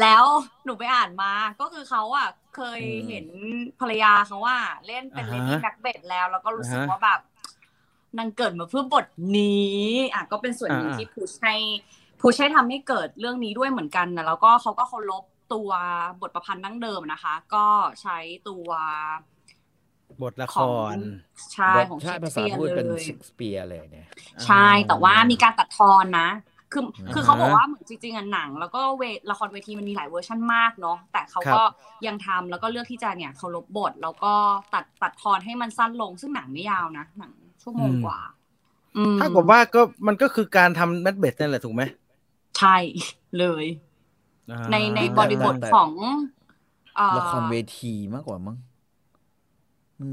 [0.00, 0.24] แล้ว
[0.64, 3.26] หนูไปอ่านมาก็คือเขาอะเคยเห็น
[3.80, 7.20] ภรรยาเขาว่า เล่นเป็น Lady Macbeth แล้ว แล้วก็รู้สึกว่าแบบ
[8.18, 9.06] นางเกิดมาเพื่อบท
[9.36, 9.82] นี้
[10.14, 11.56] อะก็เป็นส่วนหนึ่งที่ push ให้
[12.22, 15.70] push ให้ทำให้เกิดเรื่องนี้ด้วยเหมือนกันนะแล้วก็เขาก็เคารพตัว
[16.20, 17.66] บทประพันธ์ดั้งเดิมนะคะ ก็
[18.02, 18.18] ใช้
[18.48, 18.68] ตัว
[20.22, 20.98] บทละคของร
[21.54, 24.06] ใช่ของเชใช่คภาสษาเปียร์พูดเป็นเลยเชคสเปียร์เลยเนี่ย
[24.46, 26.28] ใช่แต่ว่ามีการตัดทอนนะ
[26.72, 31.62] คืออ่าคือเขาบอกว่าเหมือนจริงๆอะหนัง แล้วก็เวละครเวทีมันมีหลายเวอร์ชันมากเนาะแต่เขาก็
[32.06, 34.32] ยังทำแล้วก็เลือกที่จะเนี่ยเคารพบท แล้วก็
[34.74, 38.18] ตัดตัดทอนให้มันสั้นลง ซึ่งหนังไม่ยาวนะหนังชั่วโมงกว่า
[38.96, 41.82] อืมถ้ากับว่าก็มันก็คือการทำ Macbeth นั่นแหละถูกไหม
[42.58, 42.76] ใช่
[43.38, 43.64] เลย
[44.48, 45.90] อ่าในในบริบทของ
[46.96, 48.56] เอ่อละครเวทีมากกว่ามั้ง
[49.98, 50.08] มัน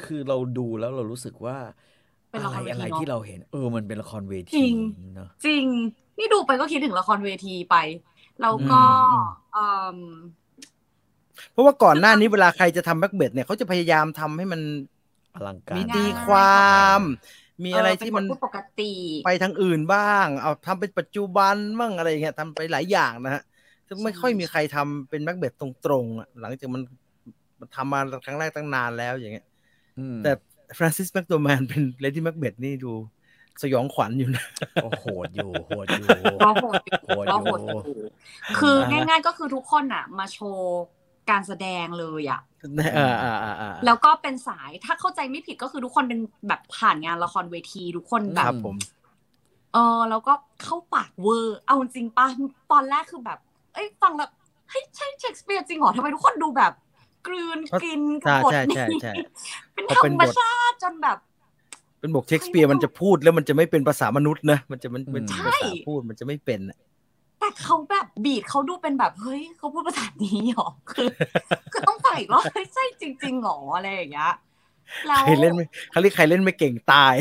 [0.00, 1.56] คือเราดูแล้วเรารู้สึกว่า
[2.30, 4.74] เป็นอะละคไรรเวอะไรทีเนอะที่เราเห็น เออ มันเป็นละครเวจทีริง
[5.14, 5.66] เนอะจริง
[6.18, 7.74] นี่ดูไปก็คิดถึงละครเวทีไป
[8.40, 9.60] แล้วก็อืมเอิ่
[9.96, 9.98] ม
[11.50, 14.60] เพราะว่าก่อนหน้านี้เวลาใครจะทำ Macbeth เนี่ยเขาจะพยายามทำให้มัน
[15.34, 16.62] อลังการมีง่ายตีควา
[16.98, 17.00] ม
[17.64, 18.92] มีอะไรเเป็นที่มันบทพูดปกติ
[19.24, 23.42] ไปทางอื่นบ้าง เอาทำเป็นปัจจุบันบ้างอะไรอย่างเงี้ยทำไปหลายอย่างนะฮะ
[23.88, 26.82] ซึ่งไม่ใช่ค่อยมีใครทำเป็น Macbeth ตรงๆอะหลังจากมัน
[27.60, 29.46] มันทำมาครั้งแรกตั้งนานแล้วอย่างเงี้ย
[29.98, 30.32] อืมแต่
[30.78, 32.92] Frances McDormand เป็น Lady Macbeth นี่ดู
[33.62, 34.44] สยองขวัญอยู่นะ
[34.82, 36.08] โอ้โหดอยู่โหดอยู่
[36.42, 37.98] ก็โหดอยู่โหดก็อยู่โหดอยู่
[38.58, 40.82] คือง่ายๆก็คือทุกคนอะ มาโชว์
[41.30, 42.51] การแสดงเลยอะอ่าอ่าอ่าอ่า
[43.86, 48.76] แล้วก็เป็นสายถ้าเข้าใจไม่ผิดก็คือทุกคนเป็นแบบผ่านงานละครเวทีทุกคนแบครับบผม
[49.72, 50.32] เออแล้วก็
[50.62, 52.26] เข้าปากเวอร์ เอาจริงป่ะ
[52.72, 53.38] ตอนแรกคือแบบ
[53.74, 54.30] เอ้ยฟังแล้ว
[54.70, 56.72] เฮ้ยใช่เชคสเปียร์จริงเหรอทำไมทุกคนดูแบบ
[57.26, 59.12] กลืนกินกับบทใช่นี้ใช่ใช่
[59.74, 61.18] เป็นพอธรเป็นรบมทชาติจนแบบ
[62.00, 66.78] เป็นบทเชคสเปียร์มันจะพูดแล้วมันจะไม่เป็นภาษามนุษย์นะมันจะมันเป็นใช่ภาษาพูดมันจะไม่เป็นอะ
[67.42, 71.08] แต่เขาแบบบีดเขาดูเป็นแบบเฮ้ยเขาพูดภาษานี้เหรอคือ
[71.72, 74.32] คือต้องใส่ว่าเฮ้ยใช่จริงๆเหรออะไรอย่างเงี้ย
[75.06, 77.14] แล้วใครเล่นไม่เขาเรียกใครเล่นไม่เก่งตาย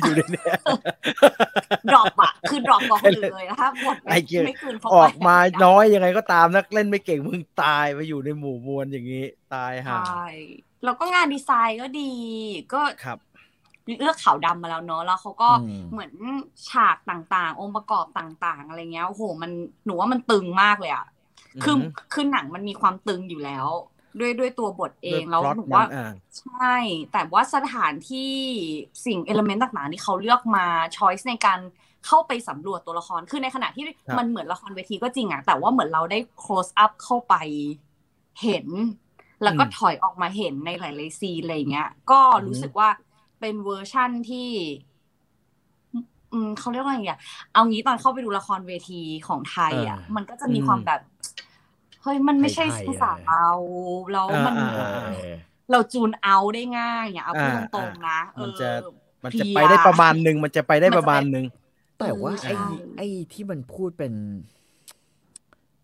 [0.00, 0.52] อยู่ในเนี้ย
[1.88, 9.24] ดรอปอะคือดรอปกว่าคนอื่นเลยนะคะบทไอ้ไม่เหี้ยไม่คืนเขาไปออกมาน้อยยังไงก็ตามนักเล่นไม่เก่งมึงตายไปอยู่ในหมู่มวลอย่างนี้
[9.54, 10.26] ตายใชห่า่
[10.84, 12.12] แล้วก็งานดีไซน์ก็ดี
[12.72, 13.18] ก็ครับ
[14.00, 16.12] เลือกขาวดำมาแล้วเนาะแล้วเขาก็อืมเหมือน
[16.68, 19.50] ฉากต่างๆ องค์ประกอบต่าง ๆ อะไรเงี้ยโอ้โหมัน
[19.86, 21.04] หนูว่ามันตึงมากเลยอะ
[21.62, 23.66] คืออือหือคือหนังมันมีความตึงอยู่แล้ว
[24.20, 26.02] ด้วยด้วยตัวบทเองด้วยแล้ว plot หนูว่ามันอ่า
[26.38, 26.74] ใช่
[27.12, 28.32] แต่ว่าสถานที่
[29.06, 30.66] สิ่ง element ต่างๆที่เขาเลือกมา
[30.96, 31.60] choice ในการ
[32.06, 37.34] เข้าไปสำรวจตัวละคร คือในขณะที่ครับมันเหมือนละครเวทีก็จริงอะแต่ว่าเหมือนเราได้ close up เข้าไป
[38.42, 38.66] เห็น
[39.42, 42.88] แล้วก็ถอยออกมาเห็นในหลายๆ scene อะไรเงี้ย ก็รู้สึกว่า
[43.40, 44.48] เป็นเวอร์ชั่นที่
[46.32, 47.18] อืมเขาเรียกว่าไงอะ
[47.52, 51.00] เอางี้ตอนเข้าไปดูละครเวทีของไทยอะอ่ามัมันก็จะมีความแบบ
[52.02, 53.36] เฮ้ยมันไม่ใช่ไทยๆภาษาอะเรา
[54.12, 58.68] แล้วมันอ่าเออ่าอเราจูนเอาได้ง่ายอะเอาพูดอ่าตรงๆนะเอมันอจะ
[59.24, 61.44] มันเพลีจะยไปได้ประมาณหนึ่งมันจะไปได้ประมาณหนึ่ง
[62.00, 62.56] แต่ว่าใช่ไอ้
[62.96, 64.12] ไอ้ที่มันพูดเป็น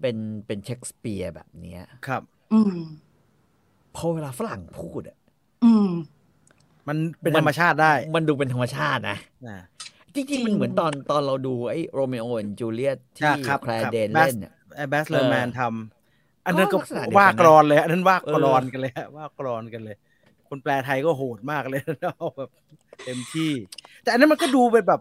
[0.01, 2.23] เป็นเป็นเชคสเปียร์แบบเนี้ย ครับ
[2.53, 2.73] อืม
[3.97, 5.17] พอเวลาฝรั่งพูดอะ
[5.63, 5.67] อื
[6.89, 9.59] มมันเป็นมันธรรมชาติได้ มันดูเป็นธรรมชาตินะอ่า
[10.15, 19.97] จริงๆมันเหมือนตอนตอนเราดูไอ้โรเมโอและจูเลียตที่อะครับแคลครับเดน Bass เล่นเนี่ยไอ้แบสเลอร์แมนทำอันนั้นก็ก็ลักษณะเดียวกันนะว่ากรอนเลย อันนั้นว่ากรอนเออกันเลยฮะว่ากรอนกันเลย
[20.49, 22.51] คนแปลไทยก็โหดมากเลยเอาแบบ
[23.05, 23.51] เต็มที่
[24.03, 25.01] แต่อันนั้นมันก็ดูเป็นแบบ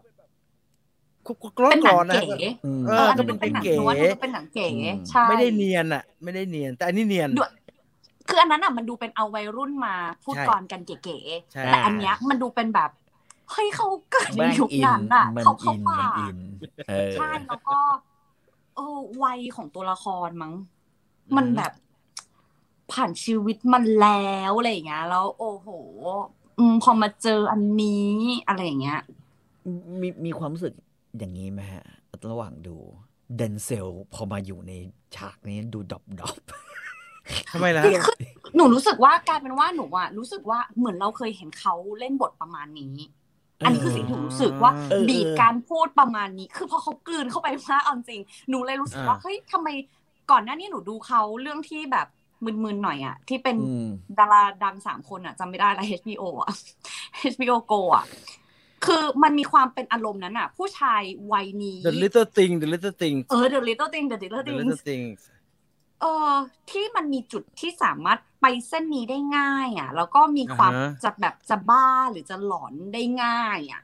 [1.58, 7.50] กรอนเป็นกหนัรงอนนะเก๋อืมเอเออออันก็นั้นเป็นเป็นหนังเก๋หนูว่ามันเป็นหนังเก๋อืมใช่ไม่ได้เนียนอะ ไม่ได้เนียน แต่อันนี้เนียนด้วย
[8.28, 9.94] คืออันนั้นอะมันดูเป็นเอาวัยรุ่นมา
[10.24, 11.18] พูดใช่กรกันเก๋
[11.52, 12.90] ใช่ๆแต่อันเนี้ยมันดูเป็นแบบ
[13.50, 16.38] เฮ้ยเขาเกิดในแม่งยุคอินนั้นอะมันเขาเขาอินป่ามันอิน
[16.88, 17.76] เออใช่แล้วก็
[18.76, 20.52] เออวัยของตัวละครมั้ง
[21.36, 21.72] มันแบบ
[22.92, 25.68] ผ่านชีวิตมันแล้วอะไรอย่างเงี้ย แล้วโอ้โห
[26.58, 28.12] อืมพอมาเจออันนี้
[28.48, 29.00] อะไรอย่างเงี้ย
[30.00, 30.74] มีมีความรู้สึก
[31.18, 31.84] อย่างนี้ไหมฮะ
[32.30, 32.76] ระหว่างดู
[33.36, 34.72] เดนเซล พอมาอยู่ใน
[35.16, 36.36] ฉากนี้ดูดอบดอบ
[37.52, 37.84] ทำไมล่ะ
[38.56, 42.96] หนูรู้สึกว่ากลายเป็นว่าหนูอะรู้สึกว่าเหมือนเราเคยเห็นเขาเล่นบทประมาณนี้
[43.64, 49.68] อันนี้คือสิ่งที่หนูรู้สึกว่าเออบีบการพูดประมาณนี้ คือพอเขากลืนเข้าไปมากเอาจริง หนูเลยรู้สึกว่าอ่าเฮ้ยทำไม
[50.30, 52.06] ก่อนหน้านี้หนูดูเขาเรื่องที่แบบ
[52.44, 56.50] มึนๆหน่อยอะที่เป็นอืมดาราดังสามคนอะจำไม่ได้แล้ว HBO อะ
[57.32, 58.04] HBO Go อะ
[58.84, 61.02] คือมันมีความเป็นอารมณ์นั้นอะผู้ชาย
[61.32, 64.80] วัยนี้ The little thing The little thing เออ The Little Thing The Little The Thing little
[64.88, 65.02] thing
[66.02, 66.32] เออ
[66.70, 73.82] ที่มันมีจุดที่สามารถไปเส้นนี้ได้ง่าย อะ แล้วก็มีความอ่าฮะ จะแบบจะบ้าหรือจะหลอนได้ง่ายอะ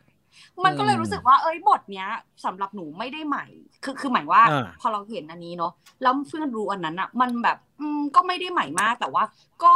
[0.64, 2.08] มันก็เลยอืมรู้สึกว่าเอ้ยบทเนี้ย
[2.44, 3.44] สำหรับหนูไม่ได้ใหม่
[3.84, 9.24] คือคือหมายว่า อ่า พอเราเห็นอันนี้เนาะแล้วเพื่อนรู้อันนั้นอะ มันแบบ อืมก็ไม่ได้ใหม่มากแต่ว่า
[9.64, 9.74] ก็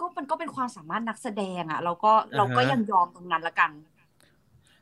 [0.00, 3.70] ก็มันก็เป็นความสามารถนักแสดงอะเราก็เราก็ยังยอมตรงนั้นละกัน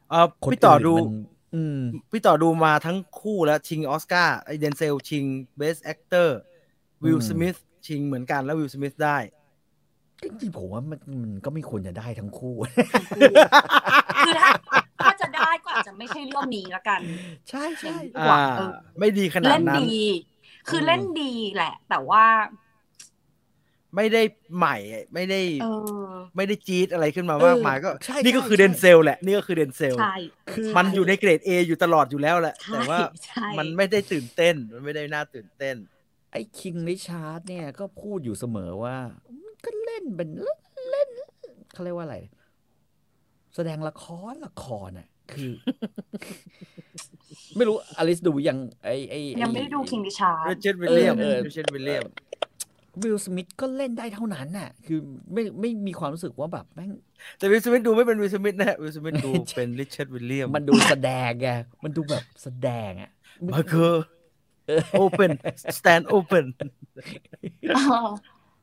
[0.09, 1.05] เออคนพี่ต่อดู นมัน
[1.55, 1.79] อืม
[2.11, 5.25] พี่ต่อดูมาทั้งคู่แล้ว ชิงออสการ์ไอเดนเซล ชิง
[5.61, 6.29] Best Actor
[7.05, 7.55] วิลอืมสมิธ
[7.87, 9.19] ชิงเหมือนกันแล้ววิลสมิธได้
[10.23, 12.55] จริงๆผมว่ามันมันก็ไม่ควรจะได้ทั้งคู่
[14.27, 14.51] คือถ้า
[15.03, 17.01] ถ้าจะได้ก็อาจจะไม่ใช่เรื่องนี้ละกัน
[17.51, 19.99] ใช่ใช่ดีกว่าอ่าเออไม่ดีขนาดเล่นนั้นดี
[20.69, 22.25] คือมเล่นดีแหละ แต่ว่า
[23.97, 24.23] ไม่ได้
[24.59, 24.77] ใหม่
[25.15, 25.67] ไม่ได้เอ
[26.13, 30.15] อไม่ได้จี๊ดอะไรขึ้นมามากมายก็ใช่นี่ก็ใช่คือใช่เดนเซลแหละ นี่ก็คือ Denzel ใช่
[30.53, 35.77] คือมันอยู่ในเกรด A อยู่ตลอดอยู่แล้วแหละใช่แต่ว่าใช่มันไม่ได้ตื่นเต้น มันไม่ได้น่าตื่นเต้น
[36.33, 38.97] ไอ้คิงริชาร์ดเนี่ยก็พูดอยู่เสมอว่า
[39.45, 40.29] มันก็เล่นเป็น
[40.91, 41.09] เล่น
[41.73, 42.19] เขาเรียกว่าอะไร
[43.55, 45.53] แสดงละครละครน่ะคือ
[47.57, 52.05] ไม่รู้อลิสดูยังไอ้ไอ้ยังไม่ได้ดูคิงดิชาร์ริชาร์ดวิลเลียมเออเออริชาร์ดวิลเลียม
[53.03, 54.99] วิลสมิธก็เล่นได้เท่านั้นน่ะ คือ
[55.33, 56.91] ไม่ไม่มีความรู้สึกว่าแบบแม่ง
[57.39, 61.49] แต่วิลสมิธดูไม่เป็นวิลสมิธนะฮะวิลสมิธดูเป็นริชาร์ดวิลเลียม มันดูแสดงไง
[61.85, 63.11] มันดูแบบแสดงอะ
[63.53, 64.07] มาเกอร์
[64.99, 65.33] โอเ n
[65.77, 66.47] stand open
[67.75, 68.09] เออ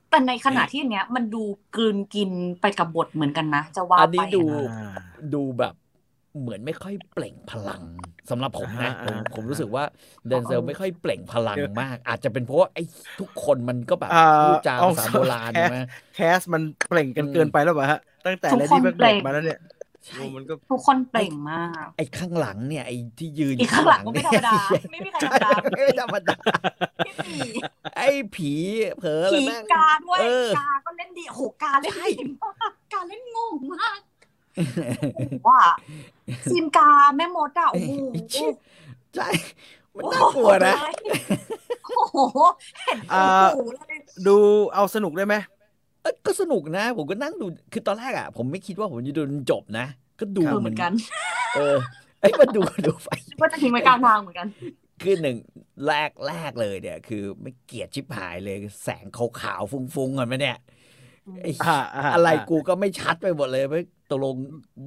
[0.09, 1.43] แต่ในขณะที่อันเนี้ยมันดู
[1.75, 2.29] กลืนกิน
[2.61, 4.97] ไปกับบทเหมือนกันนะ จะว่าอันไปนี้ดูอ่า
[5.33, 5.73] ดูแบบ
[6.39, 7.81] เหมือนไม่ค่อยเปล่งพลัง
[8.29, 9.83] สำหรับผมนะอ่าผมอ่าผมรู้สึกว่า
[10.27, 12.83] เดนเซลไม่ค่อยเปล่งพลังมาก อาจจะเป็นเพราะว่าไอ้
[13.19, 15.79] ทุกคนมันก็แบบอ่าพูดจาเอาภาษาโบราณแค่ใช่ไหม
[16.15, 19.59] แคสมันเปล่งกันเกินไปแล้วป่ะฮะตั้งแต่ทุกเลคนดี้แบ็กเปล่งมาแล้วเนี่ย
[20.05, 26.37] ใช่โอ้มันก็ทุกคนเปล่งมาก ไอ้ข้างหลังเนี่ยไอ้ที่ยืนอีกข้างหลังก็ไม่ธรรมดาเนี่ยไม่มีใครธรรมดาไม่ธรรมดา
[27.05, 27.39] พี่หมี
[27.97, 28.51] ไอ้ผี
[28.97, 33.99] เผลออะไรผีแม่งกาด้วยเออกาก็เล่นดีโอ้โหกาเล่นใช่ดีมากกาเล่นงงมาก
[35.47, 35.59] ว่า
[36.49, 37.91] ซีนกาแม่มดอะโอ้โห
[39.15, 39.27] ใช่
[39.95, 40.75] มันน่ากลัวนะ
[41.85, 42.17] โอ้โห
[42.85, 44.35] เห็นอ่าโอ้โหเลยดู
[44.73, 45.35] เอาสนุกได้ไหม
[46.01, 49.85] เอ้ยก็สนุกนะ ผมก็นั่งดูคือตอนแรกอะ ผมไม่คิดว่าผมจะดูจนจบนะ
[50.19, 50.91] ก็ดูเออเหมือนกัน
[51.55, 51.77] เออ
[52.21, 53.09] ไอ้ยมาดูดูไป
[53.41, 54.47] ก็จะทิ้งไว้กลางทางเหมือนกัน
[55.01, 55.37] คือหนึ่ง
[55.87, 60.57] แรกแรกเลยเนี่ย คือไม่เกลียดชิบหายเลย แสงขาวๆฟุ้งๆกันไหมเนี่ย
[61.43, 63.81] ไอ้อ่าาอะไรกูก็ไม่ชัดไปหมดเลยไม่
[64.11, 64.35] ตกลง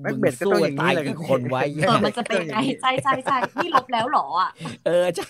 [0.03, 4.51] แม็มึกงเบธก็สู้ต้องอกันย่างนี้ตายแหละกี่คนไว้เออมันจะเป็นไงใช่ใช่ใช่นี่ลบแล้วเหรออะ
[4.87, 5.29] เออใช่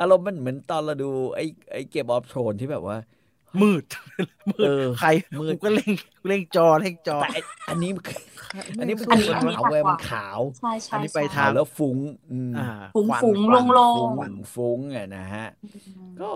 [0.00, 2.96] อารมณ์มันเหมือนตอนเราดูไอ้ไอ้เกมออฟโทนที่แบบว่า
[3.62, 3.84] มืด
[4.50, 5.10] มืดเออใคร
[5.40, 5.92] มืดกูก็เล่ง
[6.26, 7.40] เล่งจอเล่งจอแต่ไอ้
[7.70, 8.04] อันนี้มัน
[8.78, 11.98] อันนี้มันอันนี้ขาวเว้ยมันขาวใช่ใช่อันนี้ไปใช่ทขาวแล้วฟุ้ง
[12.32, 14.12] อืมอ่าฟุ้งควันฟุ้งควันโล่งฟุ้ง
[14.54, 15.46] ฟุ้งอะนะฮะ
[16.22, 16.30] ก็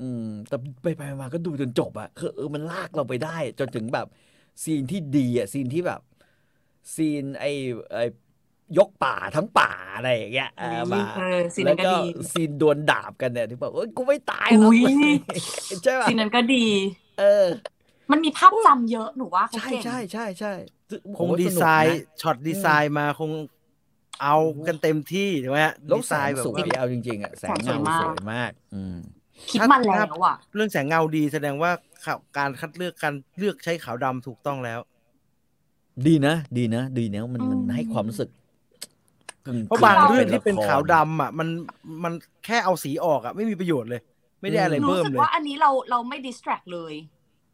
[0.00, 4.06] อืมแต่ไปไปมาก็ดูจนจบอะคือเออมันลากเราไปได้ จนถึงแบบ
[4.62, 6.00] ซีนที่ดีอะซีนที่แบบ
[6.94, 7.52] ซีนไอ้
[7.92, 8.04] ไอ้
[8.78, 12.00] ยกป่าทั้งป่าอะไรอย่างเงี้ยเออมาเออซีนนั้นแล้วก็ก็ดี
[12.32, 14.94] ซีนดวลดาบกันเนี่ยที่บอกเอ้ยกูไม่ตายหรอกอุ๊ย
[15.84, 16.64] ใช่ป่ะซีนนั้นก็ดี
[17.18, 17.46] เออ
[18.10, 20.52] มันมีภาพจำเยอะหนูว่าเขาใช่เก่งใช่ใช่ใช่
[20.90, 23.30] ซึ่คผมงว่าดีสนุกไซน์นะช็อตดีไซน์มาคง
[24.22, 24.36] เอา
[24.66, 28.96] กันเต็มที่ถูกไหมฮะแล้วดีแสไซงน์แบบสวยว่าเอาจริงๆอะแสงเงาสวยมาก อืม
[29.50, 31.95] คิดมาแล้วอะเรื่องแสงเงาดีแสดงว่าข่าว
[32.38, 34.80] การคัดเลือกการเลือกใช้ขาวดำถูกต้องแล้ว
[36.06, 38.28] ดีนะ ดีนะ ดีนะมันมันอืมให้ความรู้สึก
[39.46, 41.48] กึ่งเพราะบางกึ่เรื่องที่เป็นละครขาวดำอะ มัน
[42.04, 42.12] มัน
[42.46, 44.00] แค่เอาสีออกอะ ไม่มีประโยชน์เลย
[44.40, 46.94] ไม่ได้อะไรหนูเพิ่มรู้สึกเลยว่าอันนี้เราเราไม่ดิสแทรกเลย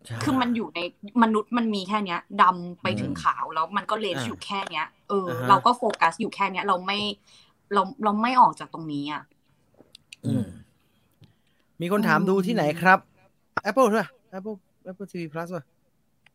[0.07, 0.81] ใช่คือมันอยู่ใน
[1.23, 6.99] มนุษย์มันมีแค่เนี้ยดำไปถึงอืมขาวแล้วมันก็เลนอ่าอยู่แค่เนี้ยเอออาฮะเราก็โฟกัสอยู่แค่เนี้ย เราไม่
[7.73, 9.23] เราเราไม่ออกจากตรงนี้อะ
[10.27, 10.45] อืม
[11.81, 12.99] มีคนถามดูที่ไหนครับ
[13.71, 14.57] Apple ด้วย Apple
[14.91, 15.65] Apple TV Plus ป่ะ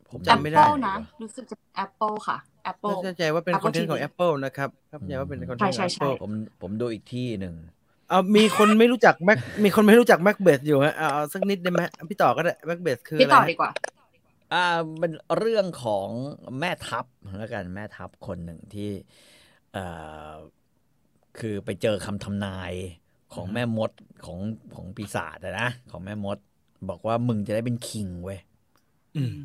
[0.09, 2.37] ผมจำไม่ได้ Apple นะ รู้สึกจะ Apple ค่ะ
[2.71, 6.31] Apple ไม่แน่ใจว่าเป็น Apple คอนเทนต์ของ TV Apple นะครับครับใจว่าเป็นคอนเทนต์ของใช่ใช่ Apple ผม
[6.61, 7.55] ผมดูอีกที่หนึ่ง
[8.09, 13.71] เออมีคนไม่รู้จัก Mac มีคนไม่รู้จัก Macbeth อยู่ฮะเอาเอาสักนิดได้ไหมพี่ต่อก็ได้ Macbeth คือพี่อะไรต่อฮะดีกว่า
[14.53, 14.65] อ่า
[14.99, 16.07] เป็นเรื่องของ
[16.59, 17.05] แม่ทัพ
[17.37, 18.91] แล้วกันแม่ทัพคนหนึ่งที่
[19.73, 19.85] เอ่
[20.29, 20.31] อ
[21.39, 22.73] คือไปเจอคำทำนาย
[23.33, 23.91] ของแม่มด
[24.25, 24.39] ของ
[24.75, 26.37] ของปีศาจอะนะ ของแม่มด
[26.89, 28.39] บอกว่ามึงจะได้เป็นคิงเว้ย
[29.17, 29.35] อืม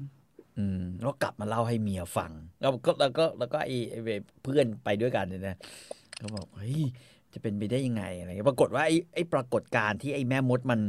[0.59, 3.99] อืมแล้วกลับมาเล่าให้เมียฟัง แล้วก็แล้วก็แล้วก็ไอ้ไอ้
[4.43, 5.57] เพื่อนไปด้วยกันเนี่ยนะ
[6.19, 6.81] เขาบอกเฮ้ย
[7.35, 10.81] จะเป็นไปได้ยังไงอะไรเงี้ยปรากฏว่าไอ้ไอ้ปรากฏการณ์ที่ไอ้แม่มดมัน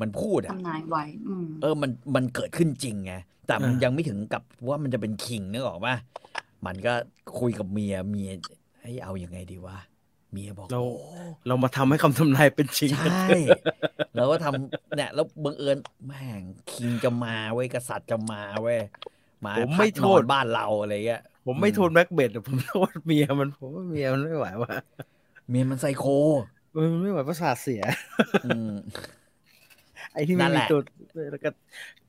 [0.00, 3.14] มันพูดอะทำนายไว้อืมเออมันมันเกิดขึ้นจริงไง
[3.46, 5.96] แต่มันอ่ายัยังไม่ถึงกับว่ามันจะเป็นคิงนึกออกปะ
[6.66, 6.92] มันก็
[7.40, 8.30] คุยกับเมียเมีย
[8.80, 9.76] ให้ยเอาอยัางไงดีวะ
[10.32, 13.26] เมียบอกเราโอ้เรามาทำให้คำทำนายเป็นจริงใช่
[14.14, 15.76] แล้วก็ทำเนี่ยแล้วบังเอิญ
[16.06, 18.80] แม่งคิงจะมาเว้ยกษัตริย์จะมาเว้ย
[19.44, 24.74] มาผมไม่พักโทนอษนบ้านเราอะไรเงี้ยผมไม่โทษ Macbeth อะผมโทษเมียมันผมว่าเมียมันไม่ไหวว่ะ
[25.48, 26.04] เมียมันไซโค
[26.74, 27.82] เออมันไม่ไหวประสาทเสีย
[28.46, 28.72] อืม
[30.12, 30.80] ไอ้ที่นั่ไม่นแหมีละตัว
[31.32, 31.50] แล้วก็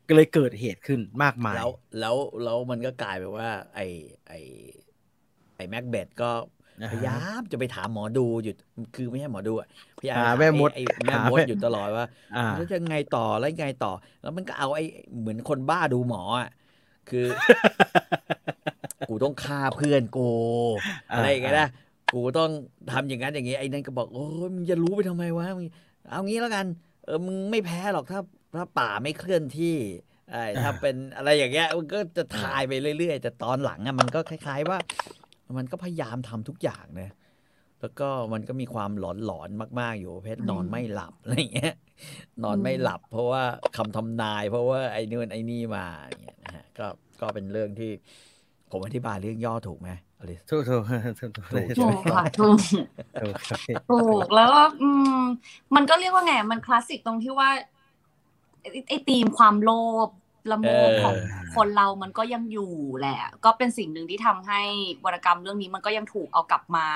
[0.07, 1.69] ก็เลยเกิดเหตุขึ้นมากมาย แล้ว
[1.99, 3.85] แล้วแล้วมันก็กลายไปว่า ไอ้
[4.27, 4.39] ไอ้
[5.55, 6.60] ไอ้แม็กเบตก็อ่าฮะ
[6.93, 8.53] พยายามจะไปถามหมอดูอยู่
[8.95, 9.67] คือไม่ใช่หมอดูอะ
[9.99, 12.05] พยายามหาถแม่มดไอ้ไอ้แม่หามดแม่อยู่ตลอดว่า
[12.35, 13.91] อ่าแล้วจะไงต่อแล้วไงต่อ
[14.21, 14.83] แล้วมันก็เอาไอ้
[15.19, 16.49] เหมือนคนบ้าดูหมออะ
[17.09, 17.25] คือ
[19.09, 20.29] กูต้องฆ่าเพื่อนกู
[21.11, 21.69] อ่าอะไรอย่างเงี้ยนะ
[22.13, 22.49] กูต้อง
[22.91, 25.67] ทำอย่างนั้นอย่างงี้ไอ้นั่นก็บอกโอ้ยมึงจะรู้ไปทำไมวะมึง
[26.09, 26.65] เอางี้แล้วกัน
[27.05, 28.19] เออมึงไม่แพ้หรอกถ้า
[28.55, 29.75] ถ้าป่าไม่เคลื่อนที่
[30.31, 34.77] ไอ้ถ้าเป็นอะไรอย่างเงี้ยมันก็จะทายไปเรื่อยๆ แต่ตอนหลังอะมันก็คล้าย ๆ ว่า
[35.57, 37.11] มันก็พยายามทำทุกอย่างนะ
[37.81, 41.75] แล้วก็มันก็มีความหลอนๆมากๆ อยู่เพชรนอนไม่หลับอะไรอย่างเงี้ย
[42.43, 43.43] นอนไม่หลับ เพราะว่า
[43.77, 46.87] คำทำนาย เพราะว่าไอ้นู่นไอ้นี่มาอย่างเงี้ยนะฮะก็
[47.21, 47.91] ก็เป็นเรื่องที่
[48.71, 49.89] ผมอธิบายเรื่องย่อถูกไหม
[50.19, 50.83] อลิสถูกถูก
[51.19, 52.57] ถูกถูกถูกถูกค่ะถูก
[53.21, 54.89] ถูกครับถูกแล้วก็อื
[55.19, 55.21] ม
[55.75, 57.49] มันก็เรียกว่าไง มันคลาสสิกตรงที่ว่า
[58.61, 59.71] ไอ้ไอ้ธีมความโล
[60.05, 60.07] ภ
[60.51, 61.15] ละโมบของ
[61.55, 64.61] คนเรามันก็ยังอยู่แหละ ก็เป็นสิ่งหนึ่งที่ทำให้
[65.05, 66.87] วรรณกรรมเรื่องนี้มันก็ยังถูกเอากลับมา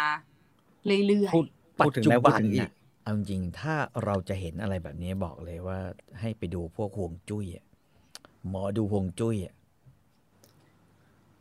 [1.08, 1.46] เรื่อยพูด
[1.80, 2.72] ปัจพูดถึงจุแล้วพูบัดนถึงอีน่ะก
[3.04, 3.76] เอาจริงๆถ้า
[4.06, 5.80] เราจะเห็นอะไรแบบนี้บอกเลยว่า
[6.20, 7.66] ให้ไปดูพวกห่วงจุ้ยอะ
[8.50, 9.54] หมอดูห่วงจุ้ยอะ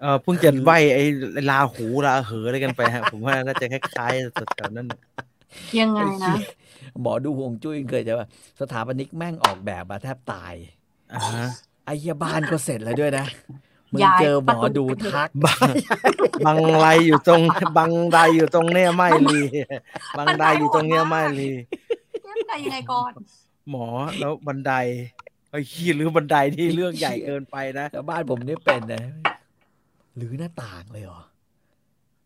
[0.00, 1.04] เออเพิ่งจะไหวไอ้
[1.50, 6.36] ลาหูลาเหออะไรกันไปฮะ ผมว่าน่าจะคล้ายๆสุดแถวนั้นๆยังไงนะ
[7.00, 8.28] หมอดูห่วงจุ้ยเคยจะว่า
[8.60, 10.54] สถาปนิกแม่งออกแบบมาแทบตาย
[11.12, 11.48] อ่าฮะ
[11.84, 13.26] ไอ้เหี้ยบ้านก็เสร็จแล้วด้วยนะ
[13.92, 15.74] มึงย้ายเจอหมอดูประตูทักบัง
[16.46, 17.42] บังไรอยู่ตรง
[17.78, 19.42] บังไรอยู่ตรงเนี้ยไม่ลี
[20.18, 21.50] บังไรอยู่ตรงเนี้ยไม่ลี
[22.22, 23.12] เอ๊ะได้ยังไงก่อน
[23.70, 23.86] หมอ
[24.18, 24.72] แล้วบันได
[25.50, 29.02] ไอ้ขี้หรือบันไดที่เรื่องใหญ่เกินไปนะแล้วบ้านผมนี่เป็นนะ
[30.16, 31.20] หรือหน้าต่างเลยเหรอ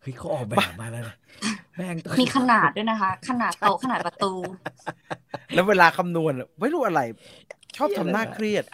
[0.00, 1.16] เฮ้ยเขาออกแบบมาแล้วนะ
[1.76, 4.32] แม่งต้องมีขนาดด้วยนะคะ ขนาดโต๊ะขนาดประตู
[5.54, 7.00] แล้วเวลาคำนวณอะไม่รู้อะไร
[7.76, 8.64] ชอบทำหน้าเครียด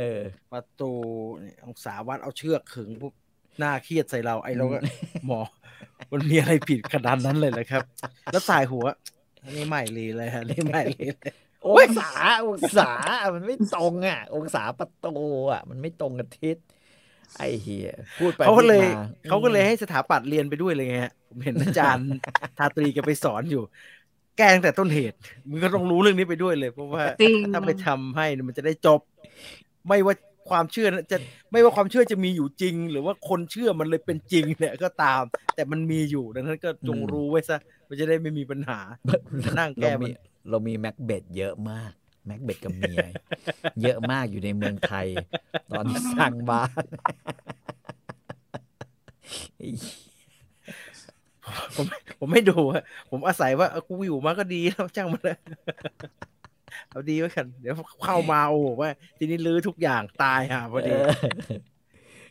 [0.00, 0.22] เออ
[0.52, 0.92] ประตู
[1.40, 3.12] เนี่ยองศาวัดเอาเชือกขึงปุ๊บ
[3.58, 4.78] หน้าเครียดใส่เราไอ้เราก็
[5.26, 5.40] หมอ
[6.12, 7.82] มันมีอะไรผิดขนาดนั้นเลยเหรอครับ
[8.32, 8.86] แล้วสายหัว
[9.42, 11.32] อันนี้ไม่รีเลยฮะนี่ไม่รีเลย
[11.66, 12.10] องศา
[12.46, 12.90] องศา
[13.34, 15.16] มันไม่ตรงอะ องศาประตู
[15.52, 16.56] อะ มันไม่ตรงกับทิศ
[17.36, 22.06] ไอ้เฮียพูดไปเขาก็เลยพูดมเขาก็เลยให้สถาปัตย์เรียนไปด้วยเลยไงฮะผมเห็นอาจารย์
[22.58, 23.62] ทาตรีแกไปสอนอยู่
[24.36, 25.16] แก้ตั้งแต่ต้นเหตุ
[25.48, 29.00] มึงก็ต้องรู้เรื่องนี้ไปด้วยเลย เพราะว่าจริงถ้าไปทำให้เนี่ยมันจะได้จบ
[29.90, 30.14] ไม่ว่า
[30.50, 31.16] ความเชื่อนะจะ
[31.52, 35.22] ไม่ว่าความเชื่อจะมีอยู่จริง หรือว่าคนเชื่อมันเลยเป็นจริงเนี่ยก็ตาม
[35.54, 38.80] แต่มันมีอยู่ดังนั้นก็จงรู้ไว้ซะมันจะได้ไม่มีปัญหา
[39.58, 40.12] นั่งแก้เรามัมีน
[40.50, 41.92] เรามีแม็กเบดเยอะมาก
[42.26, 43.02] แม็กเบดกับเมีย
[43.82, 45.08] เยอะมากอยู่ในเมืองไทย
[45.70, 46.84] ตอนสร้างบ้าน
[49.56, 49.68] ไอ้
[51.76, 51.86] ผม
[52.18, 55.36] ผมไม่ดูอะผมอาศัยว่าเออกูอยู่มาก็ดีแล้วจ้างมันเลย
[56.90, 61.06] เอาดีไว้กันเดี๋ยวเข้ามาโอ้โหว่าทีนี้ลื้อทุกอย่างตายห่าพอดีเออ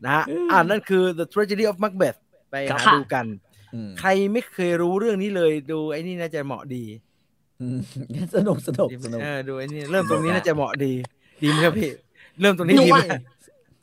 [0.06, 2.20] นะฮะอ่านั่นคือ The Tragedy of Macbeth
[2.50, 3.26] ไปครับหาดูกัน
[3.74, 6.86] อืมใครไม่เคยรู้เรื่องนี้เลยดูไอ้นี่น่าจะเหมาะดี
[7.62, 7.80] อืม
[8.36, 10.94] สนุกสนุกสนุกเออดูไอ้นี่เริ่มตรงนี้น่าจะเหมาะดี
[11.42, 11.92] ดีไหมครับพี่
[12.42, 13.04] เริ่มตรงนี้หนูดีไหมว่า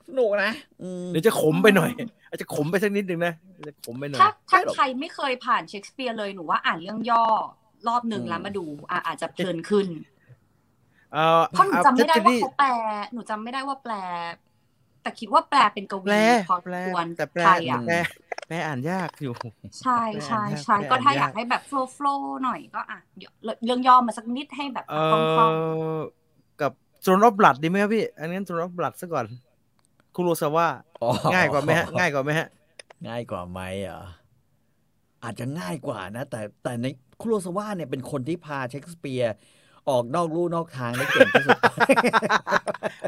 [0.08, 0.52] สนุกนะ
[0.82, 1.90] อืมเดี๋ยวจะขมไปหน่อย
[2.28, 3.32] อาจจะขมไปสักนิดนึงนะ
[3.68, 7.24] จะขมไปหน่อยถ้าถ้าไม่หรอกใครไม่เคยผ่านเชคสเปียร์เลยหนูว่าอ่านเรื่องย่อ
[7.88, 9.86] รอบหนึ่งอืมแล้วมาดูอะอาจจะเพลินขึ้น
[11.12, 12.68] เอ่อเพราะหนูจำไม่ได้ว่า Tragedy เขาแปล
[13.12, 13.94] หนูจำไม่ได้ว่าแปล
[15.02, 17.96] แต่คิดว่าแปลเป็นกวีแปลพอแปลควรแต่แปลไทยอะแปล
[18.48, 19.34] แปลอ่านยากอยู่
[19.82, 23.32] ใช่ใช่ใช่แปลก็ถ้าอ่านยากอยากให้แบบโฟล์โฟล์หน่อยก็อะเดี๋ยว
[23.64, 24.94] เรื่องย่อมาสักนิดให้แบบเอ
[25.36, 26.00] คล่องอ
[26.60, 29.26] กับโซนอ f บลัดดีไหมครับพี่ อันนี้โซนอ f บลัดซะก่อน
[30.14, 30.66] คุโรซาวะ
[31.02, 32.48] อ๋อง่ายกว่าไหมฮะ ง่ายกว่าไหมฮะ
[33.08, 34.02] ง่ายกว่าไหมเหรอ
[35.24, 36.86] อาจจะง่ายกว่านะ แต่แต่ใน
[37.20, 39.34] คุโรซาวะเนี่ยเป็นคนที่พาเชคสเปียร์
[39.90, 41.58] ออกนอกลู่นอกทางได้เก่งที่สุด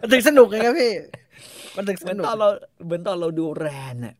[0.02, 0.92] มันถึงสนุกไงครับพี่
[1.76, 2.48] มันถึงเหสมือนนุกตอนเรา
[2.84, 4.14] เหมือนตอนเราดูแรนน่ะ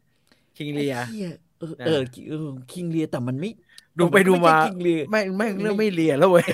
[0.56, 1.22] คิงเลียไอ้หี้
[1.58, 3.50] เอออ่าเออเออคิงเลียแต่มันไม่
[3.98, 6.44] ดูไปดูมาคิงเลียไม่ไม่เรื่องไม่เลียแล้วเว้ย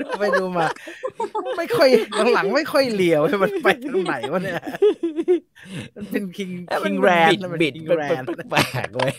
[0.00, 0.66] ดูไปดูมา
[1.56, 1.88] ไม่ค่อย
[2.34, 4.56] หลังๆไม่ค่อยเลียวเว้ยมันไปทางไหนวะเนี่ย
[5.96, 9.14] มันเป็นคิงเอ้ยมัคินงแรนบิดบิดคิงเป็นแรเป็นนแปลกๆเว้ย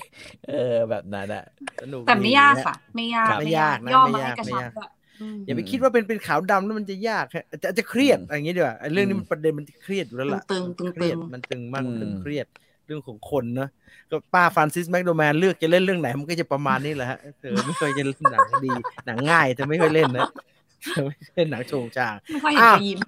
[0.49, 1.43] เออ แบบนั้นอะ
[1.82, 4.89] สนุกๆแต่ไม่ดียากนะค่ะ ไม่ยากครับไม่ยากนะย่อไม่มายากให้กระไม่ชับยากด้วย
[5.22, 12.47] อืมอย่าไปคิดว่าเป็นเป็นขาวดำแล้วมันจะยากฮะอาจจะอาจจะเครียดอืมอะไรอย่างงี้ดีกว่าไอ้เรื่องนี้อืมมันประเด็นมันเครียดอยู่แล้วล่ะตึงๆตึงๆเครียดมันตึงมากอืมตึงเครียด
[12.88, 13.70] เรื่องของคนเนอะ
[14.11, 18.72] ก็ป้าฟรานซิสแมคโดแมนเลือกจะเล่นเรื่องไหนมันก็จะประมาณนี้แหละฮะเธอไม่เคยจะเล่นหนังดี
[19.05, 20.26] หนังง่ายเธอไม่เคยเล่นนะ
[20.62, 20.62] เธอ
[21.06, 23.00] ไม่เล่นหนังโชงชางไม่ค่อยเห็นอ้าวจะยิ้ม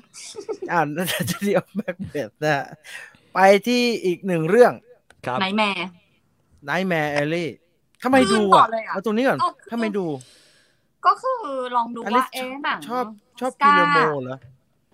[0.72, 2.66] อ่านน่าจะเดียวแม็กเบธนะฮะ
[3.34, 4.74] ไปที่อีกหนึ่งเรื่อง
[5.26, 5.72] ครับไนแม่
[6.70, 7.48] Nightmare Alley
[8.04, 10.06] ทำไมอืมดูก่ออะนเลยอะเอาตรงนี้ก่อนเอาทำไมดู
[11.06, 11.42] ก็คือ
[11.76, 13.06] ลองดูอลิว่าสเอ๊ะหนังชอบ
[13.40, 14.38] ชอบสกากิโลโมเหรอ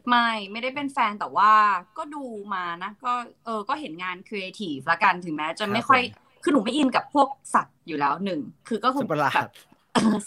[0.09, 1.51] ไม่ไม่ได้เป็นแฟนแต่ว่า
[1.97, 3.13] ก็ดูมานะก็
[3.45, 6.01] เออก็เห็นงานครีเอทีฟละกันถึงแม้จะไม่ค่อย
[6.43, 9.70] คือหนูไม่อินกับพวกสัตว์อยู่แล้วหนึ่งคือก็คสังตว์ประหลาแบดบเออ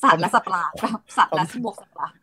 [0.02, 2.14] สัตว์และสัตว์ประหลาดแบบสัตว์และบวกสัตว์ประหลาด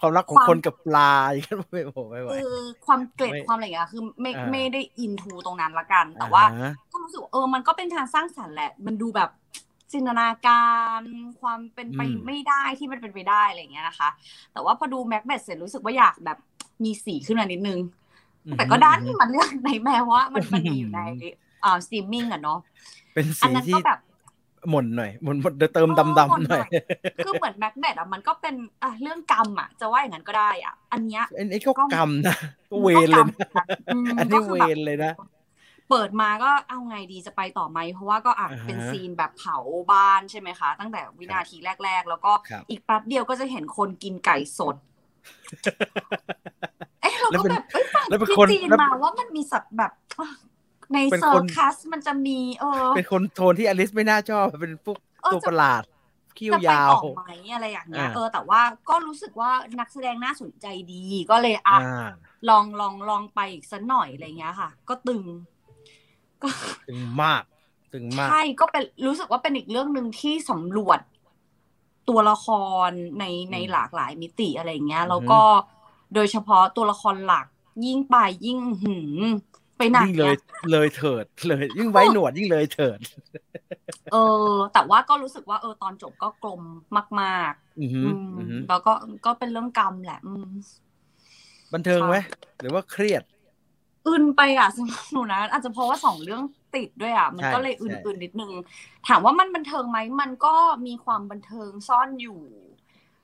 [0.00, 9.30] ความรักของความคนกับปลาอย่างเงี้ยไม่โอ้ไม่ไหวเออความเกล็ดไม่ความอะไรอย่างเงี้ยคือไม่อ่าไม่ไม่ได้อินทูตรงนั้นละกัน แต่ว่าอ่ฮะก็รู้สึกว่าเออมันก็เป็นการสร้างสรรค์แหละ มันดูแบบ
[9.92, 10.66] จินตนากา
[10.98, 11.00] ร
[11.40, 14.08] ความเป็นไปอืมไม่ได้ที่มันเป็นไปได้อะไรอย่างเงี้ยนะคะ
[14.52, 16.38] แต่ว่าพอดูแม็กเบสเสร็จรู้สึกว่าอยากแบบ
[16.84, 17.78] มีสีขึ้นมานิดนึง
[18.56, 21.00] แต่ก็ด้านที่มันเลือกในแม้ว่ามันมันมีอยู่ใน
[21.64, 22.58] อ่าสตรีมมิ่งอะเนาะ
[23.14, 23.98] เป็นอันสีนั้นที่ก็แบบ
[24.70, 26.68] หม่นหน่อยหม่นหม่นเติมเออดำหม่นๆหน่อยหน่อย
[27.24, 32.36] คือเหมือนแม็กเบธอะมันก็เป็นอะเรื่องกรรมอะจะว่าอย่างนั้นก็ได้อะอันเนี้ยอันนี้ก็ก็กรรมนะ
[32.70, 33.64] ก็เวรเลยนะ
[33.94, 35.12] อืมอันนี้ก็คือแบบเวรเลยนะ
[35.90, 39.58] เปิดมาก็เอาไงดีจะไปต่อไหมเพราะว่าก็อะอ่าฮะเป็นซีนแบบเผา
[39.92, 44.76] บ้านใช่ไหมคะ ตั้งแต่วินาทีแรก ๆ แล้วก็ครับอีกแป๊บเดียวก็จะเห็นคนกินไก่สด
[47.02, 50.28] เอ้เราแล้วก็เป็นแบบเอ้ยฟังแล้วเป็นที่คนจีนแล้วมาว่ามันมีสัตว์แบบอะ
[50.92, 55.82] ในเป็นเซอคนร์คัสมันจะมี เออ เป็นคนโทนที่อลิสไม่น่าชอบ เป็นพวกเออตัวจะประหลาด
[56.38, 62.08] คิ้วจะไปยาวต่อไหมอะไรอย่างเงี้ยอ่าเออแต่ว่าก็รู้สึกว่านักแสดงน่าสนใจดีก็เลยอะอ่า
[62.48, 65.22] ลองลองลองไปอีกสักหน่อยอะไรเงี้ยค่ะ ก็ตึง
[66.42, 66.48] ก็
[66.88, 67.42] ตึงมาก
[67.92, 71.00] ตึงมากใช่ก็เป็นรู้สึกว่าเป็นอีกเรื่องหนึ่งที่สำรวจ
[72.08, 72.46] ตัวละค
[72.88, 75.40] รในในหลากหลายมิติอะไรเงี้ย แล้วก็
[76.14, 77.46] โดยเฉพาะตัวละครหลัก
[77.86, 78.16] ยิ่งไป
[78.46, 79.24] ยิ่งหืม
[79.76, 80.34] ไปหนักยิ่งเลยนี่
[80.70, 82.98] เลยเถิดเลยยิ่งไว้หนวดยิ่งเลยเถิด
[84.08, 84.16] เออ
[84.72, 86.62] แต่ว่าก็รู้สึกว่าเออตอนจบก็กลม
[87.20, 88.90] มากอือๆหือือมอือหือแล้วก็
[89.24, 90.44] ก็เป็นเรื่องกรรมแหละอืม
[91.72, 93.22] บันเทิงไหมค่ะหรือว่าเครียด
[94.06, 96.42] อึนไปอะสำหรับหนูนะอาจจะเพราะว่าสองเรื่อง
[96.74, 98.52] ติดด้วยอะ มันใช่ก็เลยใช่อึนๆนิดนึง
[99.08, 100.54] ถามว่ามันบันเทิงไหมมันก็
[100.86, 102.40] มีความบันเทิงซ่อนอยู่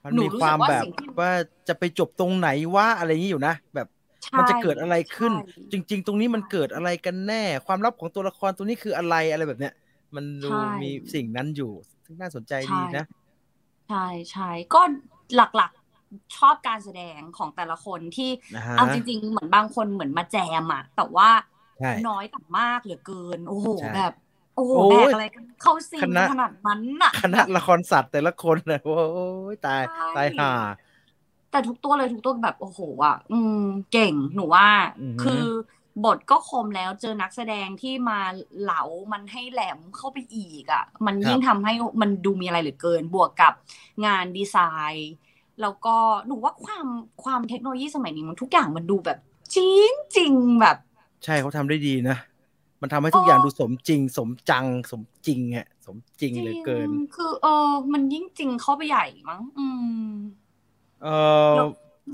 [0.05, 1.31] มันหนูมีรู้คสึวามกว่าแบบสิ่งที่ว่า
[1.69, 2.47] จะไปจบตรงไหน
[2.77, 4.02] ว่าอะไรอย่างนี้อยู่นะแบบใช่
[4.39, 9.75] มันจะเกิดอะไรขึ้นใช่จริง ๆ ตรงนี้มันเกิดอะไรกันแน่ ความลับของตัวละครตัวนี้คืออะไรอะไรแบบเนี้ย
[10.15, 11.73] มันดูใช่มีสิ่งนั้นอยู่
[12.05, 13.05] ซึ่งน่าสนใจดีนะ
[13.89, 14.81] ใช่ใช่ก็
[15.37, 21.29] หลักๆชอบการแสดงของแต่ละคนที่นะฮะเอาจริง ๆ เหมือนบางคนเหมือนมาแจมอะแต่ว่า
[21.79, 24.13] ใช่น้อยแต่มากเหลือเกิน โอ้โหใช่แบบ
[24.57, 28.95] โอ้โหโอ้แบยกอะไรกันเข้าซีนคณะขนาดนั้นอะคณะละครสัตว์แต่ละคนนะโอ้
[29.53, 30.53] ยตายใช่ตายห่า
[31.53, 34.69] แต่ทุกตัวเลยทุกตัวแบบโอ้โหอะอืม เก่งหนูว่า
[35.01, 35.45] อือฮึคือ
[36.05, 38.19] บทก็คมแล้วเจอนักแสดงที่มา
[38.63, 38.83] เหลา
[39.13, 43.53] มันให้แหลมเข้าไปอีกอะ มันยิ่งทำให้มันดูมีอะไรเหลือเกิน บวกกับ
[44.07, 44.57] งานดีไซ
[44.93, 45.13] น์
[45.61, 45.97] แล้วก็
[46.27, 46.87] หนูว่าความ
[47.23, 49.19] ความเทคโนโลยีสมัยนี้มันทุกอย่างมันดูแบบ
[49.57, 50.77] จริงจริงแบบ
[51.25, 52.17] ใช่เขาทำได้ดีนะ
[52.81, 59.67] มันทำให้ทุกอย่างดูสมจริง สมจัง สมจริงฮะสมจริงเหลือเกินจริงคือเออ มันยิ่งจริงเข้าไปใหญ่มั้ง อื
[60.07, 60.13] ม
[61.03, 61.09] เอ
[61.53, 61.55] อ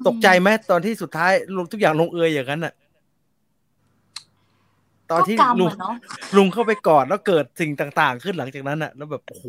[0.07, 2.75] ตกใจไหมตอนที่สุดท้ายลงทุกอย่างลงเอยอย่างนั้นอะ
[5.11, 5.95] ตอนที่ก็กรรมลุงอะเนาะ
[6.37, 9.45] ลุงเข้าไปกอดแล้วเกิดสิ่งต่าง ๆ ขึ้นหลังจากนั้นอะ แล้วแบบโอ้โห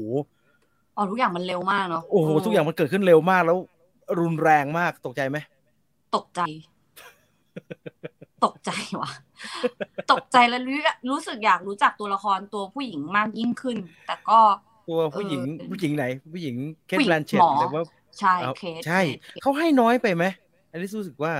[0.95, 3.57] อ๋อทุกอย่างมันเร็วมากเนาะโอ้โหทุกอย่างมันเกิดขึ้นเร็วมากแล้ว
[4.19, 5.37] รุนแรงมากตกใจไหม
[6.15, 6.41] ตกใจ
[8.45, 8.71] ตกใจ
[9.01, 9.11] ว่ะ
[10.11, 10.77] ตกใจแล้วรู้
[11.09, 13.77] รู้สึกอยากรู้จักตัวละครตัวผู้หญิงมากยิ่งขึ้น
[14.07, 14.39] แต่ก็
[14.89, 16.55] ตัวผู้หญิงเออผู้หญิงไหน ผู้หญิง
[16.87, 17.83] เคทผู้หญิงแบลนเชตหมอหรือว่า
[18.19, 18.99] ใช่เอาเคสใช่เค
[19.39, 20.23] สเขาให้น้อยไปไหม
[20.71, 21.33] อันนี้รู้สึกว่า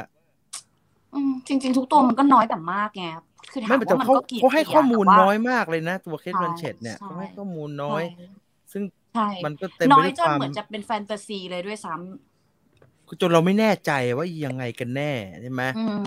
[1.13, 3.03] อืมจริง ๆ ทุกตัวมันก็น้อยแต่มากไง
[3.51, 8.25] คือถามไม่แต่ว่ามันเขาก็เกลียดเขาให้ข้อมูลแต่ว่าน้อยมากเลยนะ ตัวเคทใช่แบลนเชตเนี่ยใช่เขาให้ข้อมูลน้อยใช่
[8.71, 15.11] ซึ่งใช่มันก็เต็มน้ไปอยด้วยจคนวามเหมือนจะเป็นแฟนตาซีเลยด้วยซ้ำจนเราไม่แน่ใจว่ายังไงกันแน่
[15.41, 15.97] ใช่ไหมอืม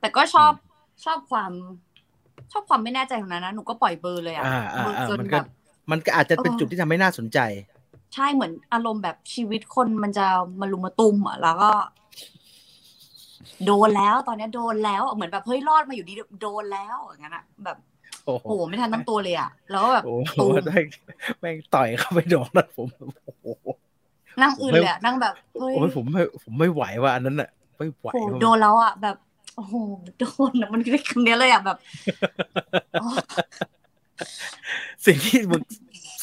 [0.00, 0.52] แต่ก็ชอบ
[1.04, 1.52] ชอบความ
[2.52, 5.46] ชอบความไม่แน่ใจของนั้นนะหนูก็ปล่อยเบอร์เลยอะอ่าอ่าเบอร์อ่าจนมันแบก็บ
[5.90, 7.38] มันก็อาจจะเป็นเออจุดที่ทำให้น่าสนใจ
[8.14, 10.26] ใช่เหมือนอารมณ์แบบชีวิตคนมันจะ
[10.60, 11.70] มาลุมมาตุ้มอะแล้วก็
[13.66, 17.76] โดนแล้วตอนเนี้ยโดนแล้วเหมือนแบบเฮ้ยรอดมาอยู่ดีโดนแล้วอย่างนั้นอะแบบ
[18.24, 20.86] โอ้โหโอ้โหไม่ทันตั้งตัวเลยอะแล้วก็แบบโอ้โหตูมแม่ง
[21.40, 22.88] แม่งต่อยเข้าไปโดนนะผม
[23.24, 23.46] โอ้โห
[24.42, 29.16] นั่งอื่นเลยอะนั่งแบบเฮ้ยโอ้ยผมไม่ผมไม่ไหวว่าอันนั้นอะไม่ไหวโอ้โหว่ะโดนแล้วอะแบบ
[29.56, 29.74] โอ้โห
[30.18, 31.76] โดนอะมันเรียกคำนี้เลยอะแบบ
[33.00, 33.06] โอ้
[35.06, 35.62] สิ่งที่มึง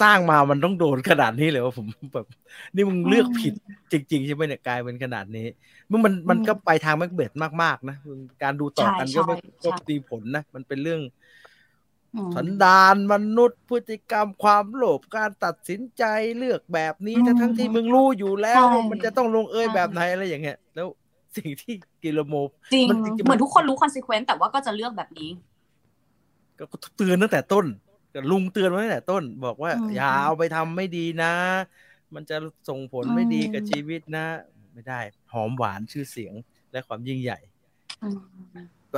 [0.02, 2.28] สร้างมามันต้องโดนขนาดนี้เลยว่าผมแบบ
[2.76, 3.54] นี่มึงเลือกผิด
[3.92, 5.48] จริง ๆ ใช่ไหมเนี่ยกลายเป็นขนาดนี้
[5.90, 7.32] มึงมันมันก็ไปทางแม็กเบธ
[7.64, 11.02] มากๆนะมึงการดูต่อกันก็ไม่ก็มีผลนะมันเป็นเรื่อง
[12.16, 16.04] อืมสันดานมนุษย์พฤติกรรมความโลภการตัดสินใจ
[16.38, 20.88] เลือกแบบนี้อืมทั้งทั้งๆที่มึงรู้อยู่แล้วใช่ว่ามันจะต้องลงเอยใช่แบบไหนอะไรอย่างเงี้ยแล้ว
[21.38, 21.74] สิ่งที่
[22.04, 22.34] Guillermo
[22.74, 25.30] จริงมันจริงๆเหมือนทุกคนรู้ consequence แต่ว่าก็จะเลือกแบบนี้
[26.60, 26.66] ก็
[26.98, 27.91] เตือนตั้งแต่ต้นก็
[28.32, 31.34] ลุงเตือนไว้ตั้งแต่ต้น บอกว่าอืมอย่าเอาไปทำไม่ดีนะ
[32.16, 32.38] มันจะ
[32.70, 34.26] ส่งผลไม่ดีกับอืมชีวิตนะ
[34.74, 35.00] ไม่ได้
[35.34, 36.34] หอมหวานชื่อเสียง
[36.72, 37.40] และความยิ่งใหญ่
[38.04, 38.18] อืม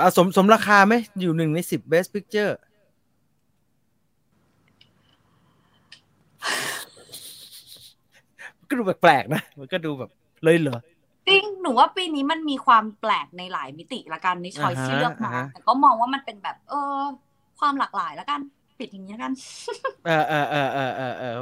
[0.01, 2.53] อะสมสมราคาไหมอยู่หนึ่งในสิบ best picture
[8.57, 10.11] มันก็ดูแปลกๆนะ มันก็ดูแบบ
[10.43, 10.79] เลยเหรอ
[11.27, 17.01] จริงหนูว่าปีนี้มันมีความแปลกในหลายมิติละกันในชอยที่อ่าฮะเลือกมาอ่าฮะแต่ก็มองว่ามันเป็นแบบ เออ
[17.59, 18.41] ความหลากหลายละกัน
[18.79, 19.33] ปิดอย่างนี้ละกัน
[20.05, 21.35] เออเออเออเออเออเออ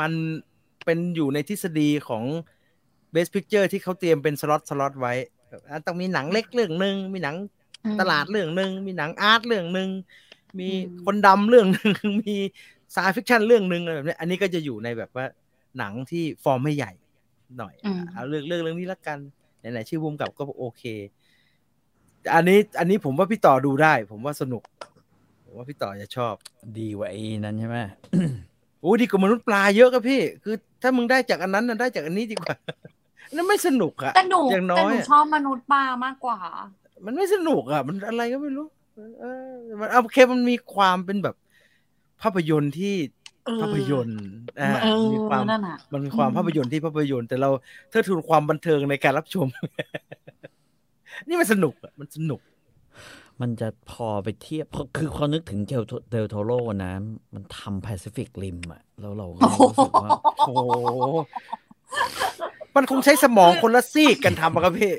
[0.00, 0.12] มัน
[0.84, 2.24] เป็นอยู่ในทฤษฎีของ
[3.14, 5.14] best picture ที่เขาเตรียมเป็น slot slot ไว้
[5.48, 7.36] แบบอะต้องมีหนังเล็กเรื่องหนึ่งมีหนัง
[8.00, 9.90] ตลาดเรื่องหนึ่งมีหนังอาร์ตเรื่องหนึ่ง
[10.58, 11.94] มีอืมคนดำเรื่องหนึ่ง
[12.26, 12.36] มี
[12.96, 15.26] sci-fiction เรื่องหนึ่งอะไรแบบเนี้ยอันนี้ก็จะอยู่ในแบบว่า
[15.78, 16.92] หนังที่ฟอร์มไม่ใหญ่
[17.58, 19.18] หน่อยอืมเอาเรื่องเรื่องเรื่องนี้ละกัน
[19.60, 20.82] ไหนๆชื่อบุมกับก็โอเค
[22.20, 24.62] แต่อันนี้ อันนี้ผมว่าพี่ต่อดูได้ ผมว่าสนุก
[24.94, 24.95] ผม
[25.56, 26.34] ว่าพี่ต่อจะชอบ
[26.78, 27.78] ดีกว่าไอ้นั้นใช่ไหม
[28.80, 32.54] โอ้ดีกว่ามนุษย์ปลาเยอะครับพี่ คือถ้ามึงได้จากอันนั้นนะได้จากอันนี้ดีกว่า
[33.34, 36.38] นั่นไม่สนุกอะแต่หนูอย่างน้แต่อหยนูอะชอบมนุษย์ป้ามากกว่า
[37.06, 38.66] มันไม่สนุกอะมันอะไรก็ไม่รู้
[39.20, 41.36] เออมันโอเคมันมีความเป็นแบบ
[42.22, 42.94] ภาพยนตร์ที่
[43.46, 44.20] เออภาพยนตร์
[44.60, 47.50] อ่าเออมีความนั่นน่ะมันมีความอืมภาพยนตร์ที่ภาพยนตร์แต่เรา
[47.90, 49.46] เทิดทูนความบันเทิงในการรับชม
[51.28, 52.40] นี่มันสนุกอะมันสนุก
[53.40, 56.92] มันจะพอไปเทียบเพราะคือเขานึกถึง Del Del Toro นะ
[57.34, 60.10] มันทำ Pacific Rim อะแล้วเราก็รู้สึกว่า
[60.46, 60.60] โอ้โห
[62.76, 64.92] มันคงใช้สมองคนละซีกกันทำอะครับพี่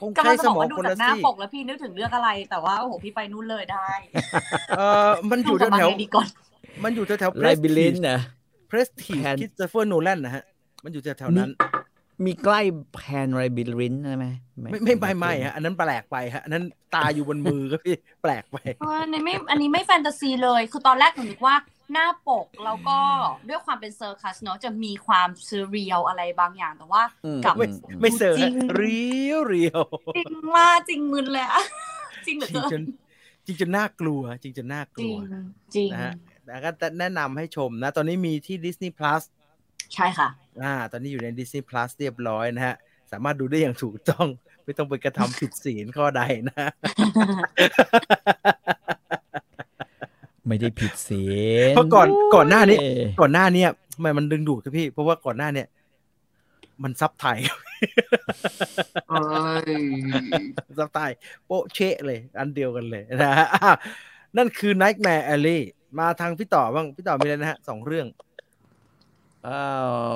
[0.00, 3.88] คงใช้สมองคนละซีก กำลังจะบอกมองว่าดูจากหน้าปกแล้วพี่นึกถึงเรื่องอะไร แต่ว่าโอ้โหพี่ไปนู่นเลยได้
[4.76, 8.18] เออมันอยู่ทำกับแถวมันไงดีก่อนๆมันอยู่แถวๆ Labyrinth นะ
[8.66, 10.44] เพรสทีแผนคิสเตอร์เฟอร์โนแลนนะฮะ
[10.84, 11.50] มันอยู่แถวๆนั้น
[12.24, 12.60] มีใกล้
[12.94, 14.26] แพนไรบิลินใช่ไหม
[14.60, 16.64] ไม่ไม่ไม่ไม่ฮะอันนั้นแปลกไปฮะอันนั้น
[16.94, 21.56] ตาอยู่บนมือครับพี่แปลกไปเอออันนี้ไม่อันนี้ไม่แฟนตาซีเลย คือตอนแรกหนูนึกว่า
[21.92, 22.98] หน้าปกแล้วก็
[23.48, 29.82] ด้วยความเป็นเซอร์คัสเนาะจะมีความซ r เรียลอะไรบางอย่างแต่ว่าอืมกับไม่อืมไม่เซอร์จริฮะงเรียวเรียว
[30.16, 31.62] จริงว่าจริงมึนเลยอะ
[32.26, 32.82] จริงเหจรือริงเกิจนน
[33.46, 35.18] จริงจนน่ากลัว จริงจนน่ากจลัริวง
[35.74, 36.12] จริงนะฮะ
[36.44, 39.22] แต่ก็แนะนำให้ชมนะ ตอนนี้มีที่ Disney Plus
[39.94, 40.28] ใช่ค่ะ
[40.62, 42.76] อ่า ตอนนี้อยู่ใน Disney Plus เรียบร้อยนะฮะ
[43.12, 44.26] สามารถดูได้อย่างถูกต้อง
[44.64, 46.68] ไม่ต้องไปกระทำผิดศีลข้อใดนะ
[50.46, 51.22] ไม่ได้ผิดศี
[51.66, 55.68] ลเพราะก่อนก่อนหน้านี้เอ้ยก่อนหน้าเนี้ยทำไมมันดึงดูดครับพี่ เพราะว่าก่อนหน้าเนี่ย
[56.82, 57.38] มันซับไทย
[59.10, 59.22] เอ้
[59.70, 59.74] ย
[60.78, 61.10] ซับไทย
[61.46, 63.72] โป๊ะเชะเลย อันเดียวกันเลยนะฮะอะ
[64.36, 65.60] นั่นคือ Nightmare Alley
[65.98, 68.06] มาทางพี่ต่อบ้าง พี่ต่อมีอะไรนะฮะสองเรื่อง
[69.44, 69.60] เอิ่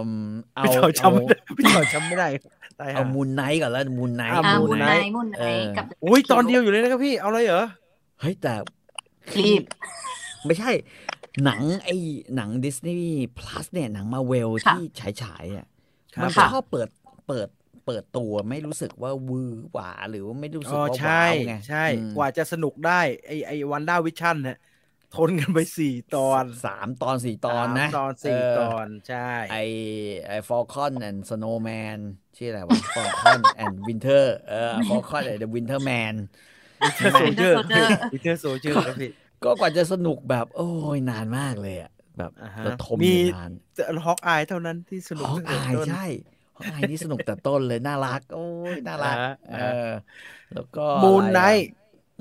[0.07, 0.11] ม
[0.57, 2.29] เอาพี่ต่อจำไม่เอาได้พี่ต่อจำไม่ได้
[2.81, 7.65] ตายเอาฮะมูนไนท์ก่อนแล้วมูนไนท์อะอ่า Moon มุนไน Knight มุนไนเออกับอุ้ยตอนเดียวอยู่เลยนะครับพี่เอาเลยเหรอ
[8.21, 8.55] เฮ้ยแต่
[9.39, 9.63] รีบ
[10.47, 10.71] ไม่ใช่
[11.45, 11.97] หนังไอ้
[12.37, 15.67] หนังดิสนีย์ plus เนี่ยหนังมาเวลค่ะที่ฉายฉายๆอะ
[16.15, 16.89] ครับมันค่ะชอบเปิด
[17.29, 17.49] เปิด
[17.87, 24.59] เปิดตัวไม่รู้สึกว่าวือหวาหรือว่าไม่รู้สึอ๋กอว่าใช่ว้าวไงใช่อืมกว่าจะสนุกได้ไอไอวันด้าวิชั่นเนี่ย
[25.11, 29.53] ทนกันไปสี่ตอนสามตอนสี่ตอนนะสามตอนสี่เตอนใช่ ไอ
[30.27, 31.99] ไอฟอลคอนแอนด์สโนว์แมน
[32.37, 34.57] ชื่ออะไรวะฟอลคอนแอนด์วินเทอร์เออ
[34.89, 36.15] ฟอลคอนแอนด์วินเทอร์แมน
[36.85, 39.11] วิเทอร์โซเจอร์ Winter Soldier วิเทอร์โซเจอร์ครับพี่
[39.43, 40.63] ก็กว่าจะสนุกแบบ โอ้
[40.97, 43.51] ยนานมากเลยอะแบบอ่าฮะระทมมีอยู่นาน
[44.05, 46.05] ฮอกอายเท่านั้นที่สนุกฮอกตั้งแต่อายต้นใช่
[46.57, 48.39] ฮอกอายนี่สนุกแต่ต้นเลยน่ารัก โอ้
[48.73, 49.57] ยน่ารักอ่าเออ
[50.53, 51.65] แล้วก็มูนอะไนรอะท์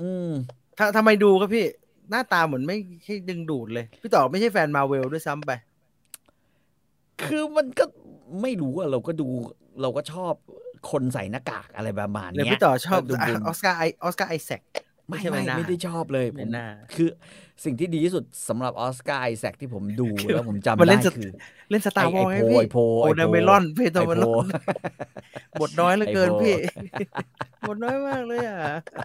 [0.00, 0.28] ืม
[0.78, 1.64] ถ้าทำไมดูครับพี่
[2.10, 5.50] หน้าตาเหมือนไม่ใช่ดึงดูดเลย พี่ต่อไม่ใช่แฟนมาเวลด้วยซ้ำไป
[7.24, 7.84] คือมันก็
[8.42, 9.28] ไม่รู้อะเราก็ดู
[9.82, 10.34] เราก็ชอบ
[10.90, 14.62] คนใส่หน้ากากอะไรประมาณหรือเนี้ยพี่ต่อชอบก็ดูอบุญอสการ์ไอออสการ์ไอแซค
[15.08, 17.08] ไม่ใช่ไม่หน้าไม่ได้ชอบเลยไม่ผมน่าคือ
[17.64, 21.30] สิ่งที่ดีที่สุดสำหรับออสการ์ไอแซคที่ผมดูแล้วผมจำมันเล่ได้นสคือ
[21.70, 24.46] เล่นสตาร์วอลไอไงโพพี่ไอโพโอนาเมลอนเพโตไอเมลโพอน
[25.60, 26.56] บทน้อยเหลือเกินไอโพพี่
[27.68, 28.58] บทน้อยมากเลยอะ
[28.92, 29.02] แต่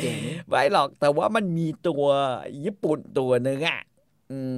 [0.00, 0.16] เจ๋ง
[0.48, 2.04] ไม่หรอกแต่ว่ามันมีตัว
[2.64, 3.80] ญี่ปุ่นตัวหนึ่งอะ
[4.30, 4.56] อืม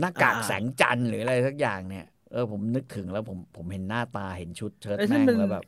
[0.00, 5.64] หน้ากากอ่าแสงจันทร์หรืออะไรสักอย่างเนี่ยเออผมนึกถึงแล้วผมผมเห็นหน้าตาเห็นชุดเชิ้ตไอ้แม่นั่นงมันแล้วแบบ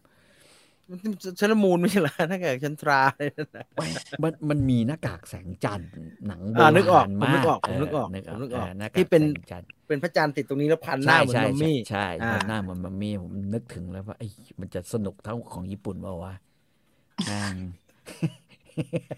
[1.40, 3.88] ชนมูลไม่ใช่เหรอถ้าเกิดชันทราอะไรนั่นน่ะไม่
[4.22, 5.88] มันมันมีหน้ากากแสงจันทร์
[6.26, 14.30] หนังโบอ่านึกออกราณผมนึมากกออกผมนึกออกเนึกอผมนึกออกหน้ากากที่เป็นแสงจันทร์เป็นพระจันทร์ติดตรงนี้แล้วพันหน้าใช่เหมือนใช่มัมมี่ใช่ใช่อ่าหน้าเหมือนมัมมี่ผมนึกถึงแล้วว่าไอ้ย
[14.60, 16.34] มันจะสนุกเท่าของญี่ปุ่นเปล่าวะ
[17.26, 17.54] แม่ง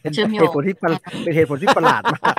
[0.02, 0.90] เป็นเชื่อมโยงเหตุผลที่ประ
[1.24, 2.34] เป็นเหตุผลที่ประหลาดมาก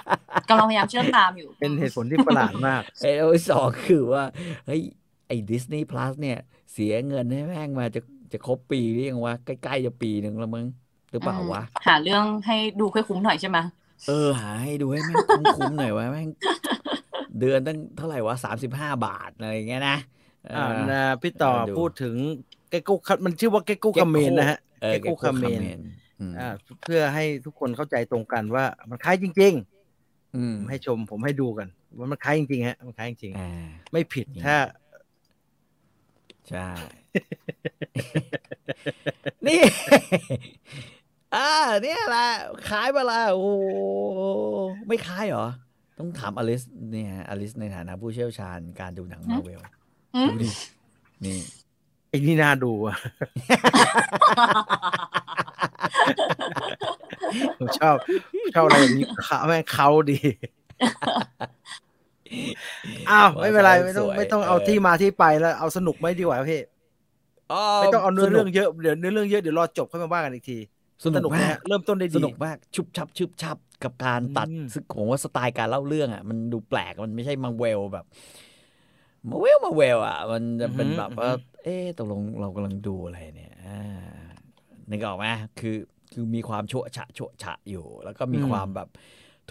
[0.49, 4.23] กำลังพยายามเชื่อมตามอยู่ เป็นเหตุผลที่ประหลาดมากไอ้โอ้ยสองคือว่า
[4.65, 4.81] เฮ้ย
[5.27, 6.37] ไอ้ Disney Plus เนี่ย
[6.73, 8.01] เสียเงินให้แม่งมาจะ
[8.33, 10.65] จะครบปีหรือยังวะ ใกล้ๆจะปีหนึ่งแล้วมึง
[11.11, 13.57] หรือเปล่าวะ หาเรื่องให้ดูค่อยคุ้มหน่อยใช่ไหม
[14.07, 16.29] เออ หาให้ดูให้แม่งคุ้มๆหน่อยวะแม่ง
[17.39, 19.97] เดือนตั้งเท่าไหร่วะสามสิบห้าบาทอะไรอย่างเงี้ยนะ
[20.49, 22.15] เอออ่านะพี่ต่อเออดูพูดถึง
[22.69, 26.08] เกโก้คัมันชื่อว่าเกโก้คาเมนนะฮะเออเกโก้คาเมนนอืมอ่า
[26.83, 29.53] เพื่อให้ทุกคนเข้าใจตรงกันว่ามันคล้ายจริง
[30.35, 31.67] อืมๆผมให้ชมผมให้ดูกัน
[31.97, 34.57] ว่ามันคล้ายจริงๆฮะมันคล้ายจริงอ่าๆไม่ผิดนี่ถ้า
[36.49, 36.67] ใช่
[39.47, 39.61] นี่
[41.35, 41.49] อ่า
[41.83, 42.29] เนี่ยแหละ
[42.69, 43.49] ขายมาละโอ้โห
[44.87, 45.47] ไม่ขายเหรอ
[45.97, 46.61] ต้องถามอลิส
[46.91, 49.61] เนี่ยอลิสในฐานะผู้เชี่ยวชาญการดูหนังมาเวล
[50.15, 50.49] อืมดูดิ
[51.25, 51.37] นี่
[52.09, 52.97] ไอ้นี่น่าดูอะ
[57.59, 57.95] ผมชอบ
[58.53, 60.19] ชอบอะไรแบบนี้เขาแม่งเขาดี
[63.09, 66.61] อ้าวไม่เป็นไรไม่ต้องสวยไม่ต้องเอาเออที่มาที่ไปแล้วเอาสนุกไหมดีกว่าพี่
[67.81, 70.57] ไม่ต้องเอาเนื้อเรื่องเยอะเดี๋ยวเนื้อเรื่องเยอะเดี๋ยวรอจบค่อยมาว่ากันอีกที
[71.05, 78.05] สนุกไหมมากฮะเริ่มต้นได้สดีนุกมากชุบชับชุบชับกับการตัดอืมซึ่งผมว่าสไตล์การเล่าเรื่องอะ มันดูแปลกมันไม่ใช่มาเวลแบบ
[79.29, 81.29] มาเวลมาเวลอะ มันจะเป็นแบบว่า
[81.63, 83.79] เอ๊ะตกลงเรากำลังดูอะไรเนี่ยอ่า
[84.89, 85.25] นึกออกไหม
[85.59, 85.77] คือ
[86.11, 88.89] คือมีความโชะฉะโชะฉะอยู่ แล้วก็มีความแบบ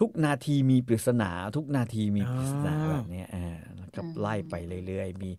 [0.01, 4.55] ทุกนาทีมีปริศนา ทุกนาทีมีปริศนาแบบเนี้ยอ่าแล้วก็ไล่ไป
[4.87, 5.31] เรื่อยๆ มี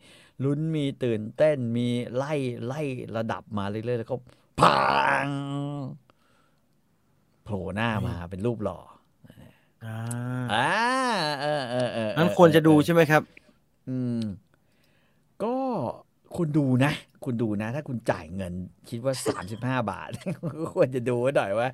[0.43, 2.33] ลุ้นมีตื่นเต้นมีไล่
[2.65, 2.81] ไล่
[3.17, 4.17] ระดับมาเรื่อยๆ แล้วก็
[4.59, 5.27] พัง
[7.43, 8.79] โผล่หน้ามาเป็นรูปหล่อ
[9.85, 9.97] อ่า
[10.53, 10.69] อ่า
[11.41, 13.21] เออเออเอองั้นควรจะดูเออใช่ไหมครับ
[13.89, 14.21] อืม
[15.43, 15.55] ก็
[16.35, 16.93] คุณดูนะ
[17.25, 18.53] คุณดูนะ ถ้าคุณจ่ายเงิน
[18.89, 20.09] คิดว่าสามสิบห้าบาท
[20.73, 21.67] ควรจะดูไว้หน่อยว่า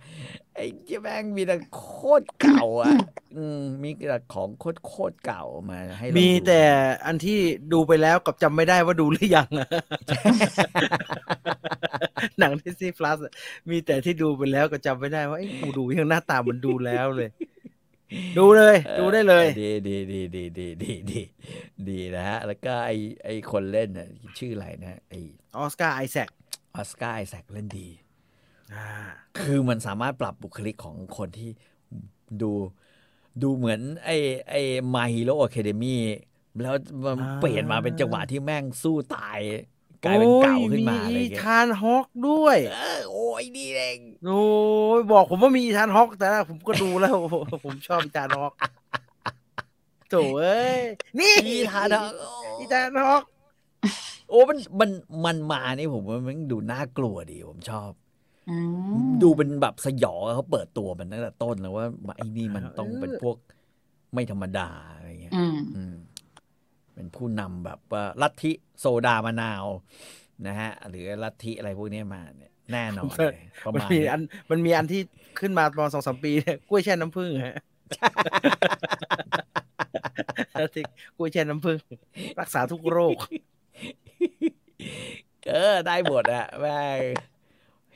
[0.56, 2.94] ไอ้เจ้าแม่งมีแต่โคตรเก่า อะ
[3.36, 6.62] อืมมีแต่ของโคตรโคตรเก่ามาให้เรามีดูแต่
[7.06, 7.38] อันที่
[7.74, 9.70] ดูไปแล้วกับจำไม่ได้ว่าดูหรือยังอะ
[12.40, 13.18] หนังที่ซีพลัส
[13.70, 17.30] มีแต่ที่ดูไปแล้วก็จำไม่ได้ว่าไอ้ยกูดูยังหน้าตาเหมันดูแล้วเลย
[18.38, 21.22] ดูเลย ดูได้เลย ดีดีดีดีดีดีดี
[21.90, 22.92] ดีนะฮะ แล้วก็ไอ
[23.24, 25.14] ไอคนเล่นน่ะชื่ออะไรนะไอ
[25.58, 26.30] ออสการ์ไอแซค
[26.76, 27.88] ออสการ์ไอแซคเล่นดี
[28.74, 28.88] อ่า
[29.40, 31.50] คือมันสามารถปรับบุคลิกของคนที่
[32.42, 32.52] ดู
[33.42, 34.18] ดูเหมือน ไอ้
[34.50, 34.62] ไอ้
[34.94, 36.02] มาฮีโร่อะคาเดมี่
[36.62, 36.76] แล้ว
[37.06, 39.40] มันเปลี่ยนมาเป็นจังหวะที่แม่งสู้ตาย
[40.04, 44.44] กลายเป็นเก่าขึ้นมาโอ้ยอะไรอีเงี้ยธานฮอกด้วยเออโอ้ยนี่เองโอ้
[44.98, 47.16] ยบอกผมว่ามีอีธานฮอกแต่ผมก็ดูแล้ว
[47.66, 48.54] ผมชอบอีธานฮอก
[50.10, 50.80] โถเอ้ย
[51.20, 52.12] นี่อีธานฮอก
[52.60, 53.24] อีธานฮอก
[54.30, 54.90] โอ้มันมัน
[55.26, 57.92] มันมานี่ผมว่ามันดูน่ากลัวดีผมชอบ
[58.50, 58.58] อื
[59.08, 61.86] มดูเป็นแบบสยองอะเขาเปิดตัวมันตั้งแต่ต้นแล้วว่า
[62.18, 63.38] ไอ้นี่มันต้องเป็นพวก
[64.14, 65.96] ไม่ธรรมดาอะไรเงี้ยอืมอืม
[66.96, 69.66] เป็นผู้นำแบบว่าลัทธิโซดามะนาว
[70.48, 74.22] นะฮะหรือลัทธิอะไรพวกเนี้ยมาเนี่ยแน่นอนเลยประมันมาณมีเนี้ยอัน
[74.52, 75.02] มันมีอันที่
[75.40, 77.56] ขึ้นมาประมาณสองสามปีเนี่ยกล้วยแช่น้ำผึ้งฮะ
[80.76, 80.84] ที่
[81.18, 81.80] กล้วยแช่น้ำผึ้ง
[82.40, 83.18] รักษาทุกโรค
[85.50, 87.00] เออได้หมดอะแม่ง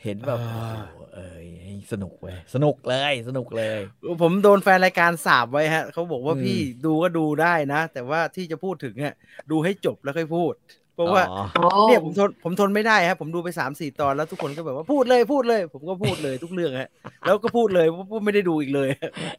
[0.03, 0.71] เห็นแบบอ่าโอ้โห
[1.13, 1.47] เอ้ย
[1.91, 3.79] สนุกเว้ยสนุกเลยสนุกเลย
[4.21, 9.13] ผมโดนแฟนรายการสาบไว้ฮะเขาบอกว่าอืมพี่ดูก็ดูได้นะ แต่ว่าที่จะพูดถึงอะ
[9.49, 10.53] ดูให้จบแล้วค่อยพูด
[10.93, 16.87] เพราะว่าอ๋อโอ้เนี่ยผมทนผมทนไม่ได้ครับผมดูไปสามสี่ตอนแล้วทุกคนก็แบบว่าพูดเลยพูดเลย ผมก็พูดเลยทุกเรื่องฮะ
[17.23, 18.87] แล้วก็พูดเลยว่าพูดไม่ได้ดูอีกเลย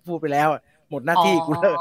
[0.06, 1.80] พูดไปแล้วอะหมดหน้าที่กูแล้วอ๋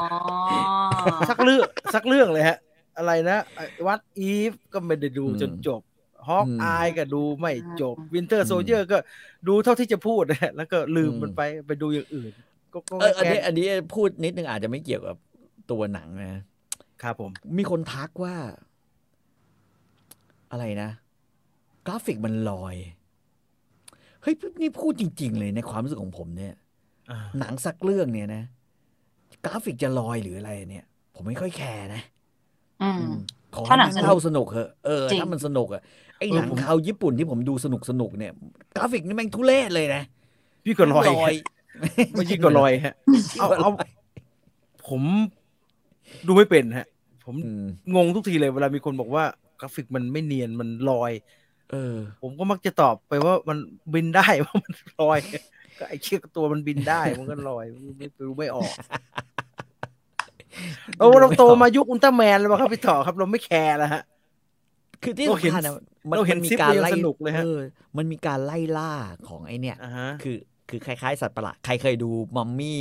[1.28, 2.56] สักเรื่องสักเรื่องเลยฮะ
[2.96, 3.38] อะไรนะ
[3.86, 5.80] What If ก็ไม่ได้ดูอืมจนจบ
[6.28, 8.98] Hawk อืม eye ก็ดูไม่จบ Winter Soldier ก็
[9.48, 12.32] ดูเท่าที่จะพูดนะฮะแล้วก็ลืมอืมมันไปไปดูอย่างอื่น
[12.72, 13.64] ก็ก็เอออันนี้แก้อันนี้
[13.94, 15.16] พูดนิดนึงอาจจะไม่เกี่ยวกับ
[15.70, 16.42] ตัวหนังนะ
[17.02, 18.34] ครับผม มีคนทักว่า
[20.50, 20.90] อะไรนะ
[21.86, 22.76] กราฟิกมันลอย
[24.22, 26.54] เฮ้ยนี่พูดจริง ๆ เลยในความรู้สึกของผมเนี่ย
[27.10, 28.42] อ่าหนังสักเรื่องเนี่ยนะ
[29.44, 32.02] กราฟิกจะลอยหรืออะไรเนี่ย ผมไม่ค่อยแคร์นะ
[32.82, 33.12] อืม
[33.54, 35.82] ขอถ้าหนังให้สนุกเข้าสนุกเหอะเออจริงถ้ามันสนุกอะ
[36.20, 38.32] ไอหนังข่าวญี่ปุ่นที่ผมดูสนุกสนุกๆเนี่ย
[38.76, 40.02] กราฟิกนี่แม่งทุเรศเลยนะ
[40.64, 41.34] พี่ก็ลอยลอย
[42.14, 42.94] ไม่ยิ่งก็ลอยฮะ
[43.40, 43.70] เอาเอา
[44.88, 45.02] ผม
[46.26, 46.86] ดูไม่เป็นฮะ
[47.26, 47.64] ผมอืม
[47.94, 49.24] งงทุกทีเลยเวลามีคนบอกว่า
[49.60, 51.12] กราฟิกมันไม่เนียนมันลอย
[51.70, 53.58] เออ ผมก็มักจะตอบไปว่ามัน
[53.94, 55.18] บินได้ว่ามันลอย
[55.78, 57.64] ก็ไอ้เชือกตัวมันบินได้มันก็ลอย
[57.98, 58.72] ไม่รู้ไม่ออก
[60.98, 64.02] เราเราโตมายุคอุลตร้าแมนแล้วครับพี่ต่อครับ เราไม่แคร์แล้วฮะ
[65.02, 65.74] คือที่เราเห็นสำคัญอะ
[66.10, 67.60] มันเราเห็นมัมีซิปการเรายังไล่สนุกเลยฮะออ
[67.96, 68.92] มันมีการไล่ล่า
[69.28, 70.36] ของไอเนี่ยอ่าฮะคือ
[70.68, 72.80] คือคล้ายๆ สัตว์ประหลาดใครเคยดูมัมมี่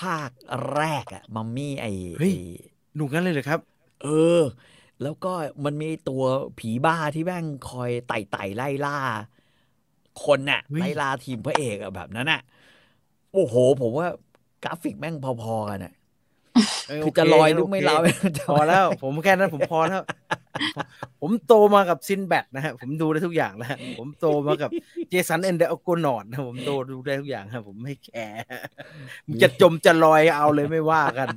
[0.00, 0.30] ภาค
[0.74, 1.86] แรกอะมัมมี่ไอ
[2.18, 2.42] เฮ้ยไอ้
[2.96, 3.60] หนุกงั้นเลยเหรอครับ
[4.02, 4.08] เอ
[4.38, 4.42] อ
[5.02, 5.32] แล้วก็
[5.64, 6.22] มันมีตัว
[6.58, 8.98] ผีบ้าที่แม่งคอยไต่ไต่ไล่ล่า
[10.24, 12.40] คนน่ะเฮ้ยไล่ล่าทีมพระเอกอะแบบนั้นน่ะ
[13.32, 14.08] โอ้โห ผมว่า
[14.64, 16.03] กราฟิกแม่งพอๆกันน่ะเออ
[16.88, 18.02] คือโเจะลอยหรือไม่โเคลอย
[18.50, 20.02] พอแล้ว ผมแค่นั้นผมพอแล้ว
[21.20, 24.70] ผมโตมากับซินแบทนะฮะผมดูได้ทุกอย่างแล้วฮะผมโตมากับ
[25.10, 28.44] เจสันเอนเดอร์โกนอดนะผมโตดูได้ทุกอย่างฮะผมไม่แคร์
[29.42, 31.28] จะจมจะลอยเอาเลยไม่ว่ากัน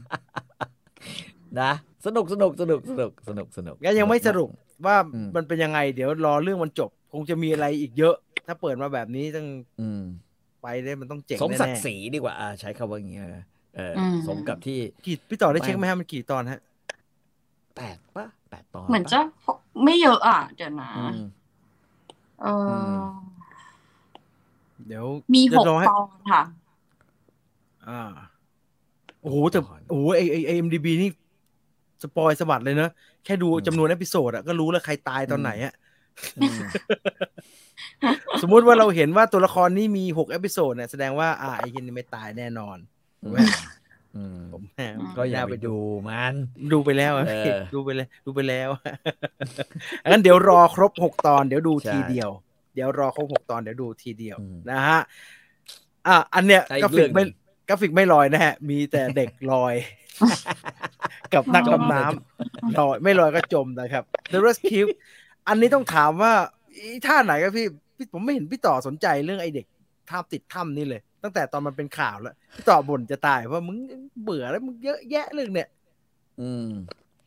[1.62, 1.72] นะ
[2.06, 4.50] สนุกสนุกสนุกสนุกสนุกสนุกก็ยังไม่สรุป
[4.86, 8.16] ว่าอืมมันเป็นยังไง เดี๋ยวรอเรื่องมันจบ คงจะมีอะไรอีกเยอะ
[8.48, 9.48] ถ้าเปิดมาแบบนี้ต้อง
[9.82, 10.04] อืม
[10.62, 13.43] ไปได้มันต้องเจ๋งสมศักแน่ดิ์ศรีดีกว่าอ่าใช้คำว่าอย่างเงี้ยนะ
[13.78, 16.59] เอออมสมกับที่ๆกี่พี่ต่อได้เช็คไหมฮะมันกี่ตอนฮะ
[17.75, 19.19] แปดปะแปดตอนเหมือนปจะ
[19.84, 21.17] ไม่เยอะอะ เดี๋ยวนะอืม
[22.41, 23.07] เอออ
[24.88, 26.41] เดี๋ยวมีหเดี๋ยวกรอให้ตอนค่ะ
[27.89, 28.01] อ่า
[29.21, 29.59] โอ้โหแต่
[29.89, 31.09] โอ้โหไอไอไอเอ็มดีบีนี่
[32.04, 32.91] สปอยสะบัดเลยเนอะ
[33.25, 35.74] แค่ดูจำนวนเอพิโซดอะก็รู้แล้วใครตายตอนไหนอะ
[36.37, 36.59] อืม
[38.41, 42.78] สมมุติว่าเราเห็นว่าตัวละครนี้มีหก episode เนี่ยแสดงว่า อ่าไอ้เหี้ยนี่ไม่ตายแน่นอน
[43.28, 43.39] ถูกไหม
[44.16, 44.63] อืมผม
[45.17, 45.75] ก็อย่าไปน่ดู
[46.08, 46.33] มัน
[46.74, 48.70] ดูไปแล้วอะเออดูไปแล้วดูไปแล้ว
[50.12, 52.29] งั้นเดี๋ยวรอครบหกตอนเดี๋ยวดูใช่ทีเดียว
[52.75, 54.99] เดี๋ยวรอครบหกตอนเดี๋ยวดูทีเดียวอืมนะฮะ
[56.08, 57.28] อะอันเนี้ยอีกกราฟิกเรื่องหนึ่ไม่ง
[57.70, 59.75] กราฟิกไม่ลอยนะฮะ มีแต่เด็กลอย
[61.33, 64.89] กับนักดำน้ำลอยไม่ลอยก็จมนะครับ The Rescue
[65.47, 66.33] อันนี้ต้องถามว่า
[66.75, 69.66] อีท่าไหนครับพี่พี่ ผมไม่เห็นพี่ต่อสนใจเรื่องไอเด็ก
[70.09, 73.78] ท่าติดถ้ำนี่เลย ตั้งแต่ตอนมันเป็นข่าวแล้วพี่ต่อบ่นจะตายว่ามึง
[74.24, 75.70] เบื่อแล้วมึงเยอะแยะเรื่องเนี่ย
[76.41, 76.70] อืม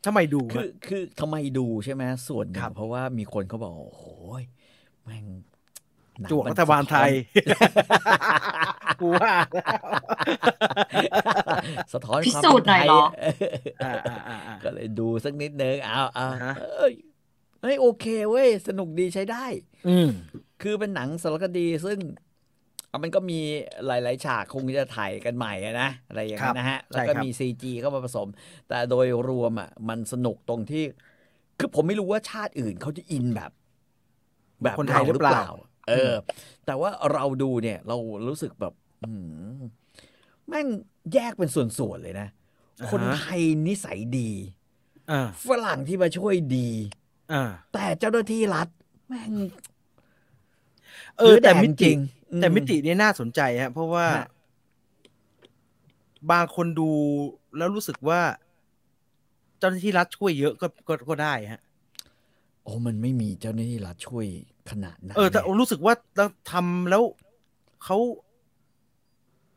[0.06, 4.06] ทำไมดูคือฮะคือทำไมดูใช่ไหมส่วนหนึ่ครังบเพราะว่ามีคนเขาบอกโอ้โห
[4.40, 4.42] ย
[5.04, 5.24] แม่ง
[6.20, 9.72] หนังจวกมันรัฐบาลไทยสะท้อนกูว่าแล้ว
[11.92, 13.04] สะท้อนพิความสูจน์หน่อยเหรอ
[13.80, 16.92] เป็นไทยอ่าอ่าอ่าอ่าก็เลยดูสักนิดนึงเอาเอาอ่าฮะเอ้ย
[17.62, 19.44] เฮ้ยโอเคเว้ย สนุกดีใช้ได้
[19.88, 20.08] อืม
[20.62, 22.29] คือเป็นหนังสารคดีซึ่งเอา
[23.02, 23.34] มันก็มี
[23.86, 28.28] หลาย ๆ ฉากคงจะถ่ายกันใหม่อะนะ อะไรอย่างนั้นนะฮะ แล้วก็มีซีจีเข้ามาผสม
[28.68, 30.84] แต่โดยรวมอะมันสนุกตรงที่
[31.58, 33.50] คือผมไม่รู้ว่าชาติอื่นเขาจะอินแบบ
[34.62, 35.42] แบบคนไทยหรือเปล่า
[35.88, 36.12] เออ
[36.66, 37.96] แต่ว่าเราดูเนี่ย เรา
[38.28, 38.72] รู้สึกแบบ
[39.04, 39.10] อื
[39.54, 39.56] ม
[40.48, 40.66] แม่ง
[41.14, 42.28] แยกเป็นส่วน ๆ เลยนะ
[42.80, 44.30] อ่าฮะคนไทยนิสัยดี
[45.10, 46.68] อ่าฝรั่งที่มาช่วยดี
[47.30, 47.40] อ่า
[47.72, 48.68] แต่เจ้าหน้าที่รัฐ
[49.08, 49.32] แม่ง
[51.16, 54.28] เออแต่เนื้อดงมิจติริงอื แต่มิตินี้น่าสนใจฮะเพราะว่าฮะ
[56.32, 56.90] บางคนดู
[57.56, 58.20] แล้วรู้สึกว่า
[59.58, 61.60] เจ้าหน้าที่รัฐช่วยเยอะก็ก็ก็ได้ฮะ
[62.62, 64.26] โอ้มันไม่มีเจ้าหน้าที่รัฐช่วย
[64.70, 67.02] ขนาดนั้นเออ แต่นี่ยรู้สึกว่าเราทำแล้ว
[67.84, 67.98] เขา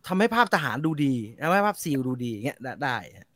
[0.07, 3.27] ทำให้ภาพทหารดูดีทำให้ภาพซีลดูดีอย่างเงี้ยได้ได้ฮะ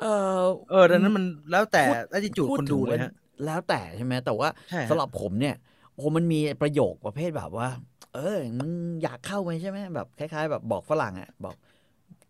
[0.00, 0.04] เอ
[0.38, 5.54] อ เออดังนั้นมันแล้วแต่พูดอ t ิจูดพูคนดูเลยฮะถึงว่าแล้วแต่ใช่ไหมแต่ว่าใช่ฮะสำหรับผมเนี่ย
[5.98, 7.68] โอ้มันมีประโยคประเภทแบบว่า
[8.14, 8.70] เออมึง
[9.02, 11.54] อยากเข้าไหมใช่ไหมแบบคล้าย ๆ แบบบอกฝรั่งอะบอก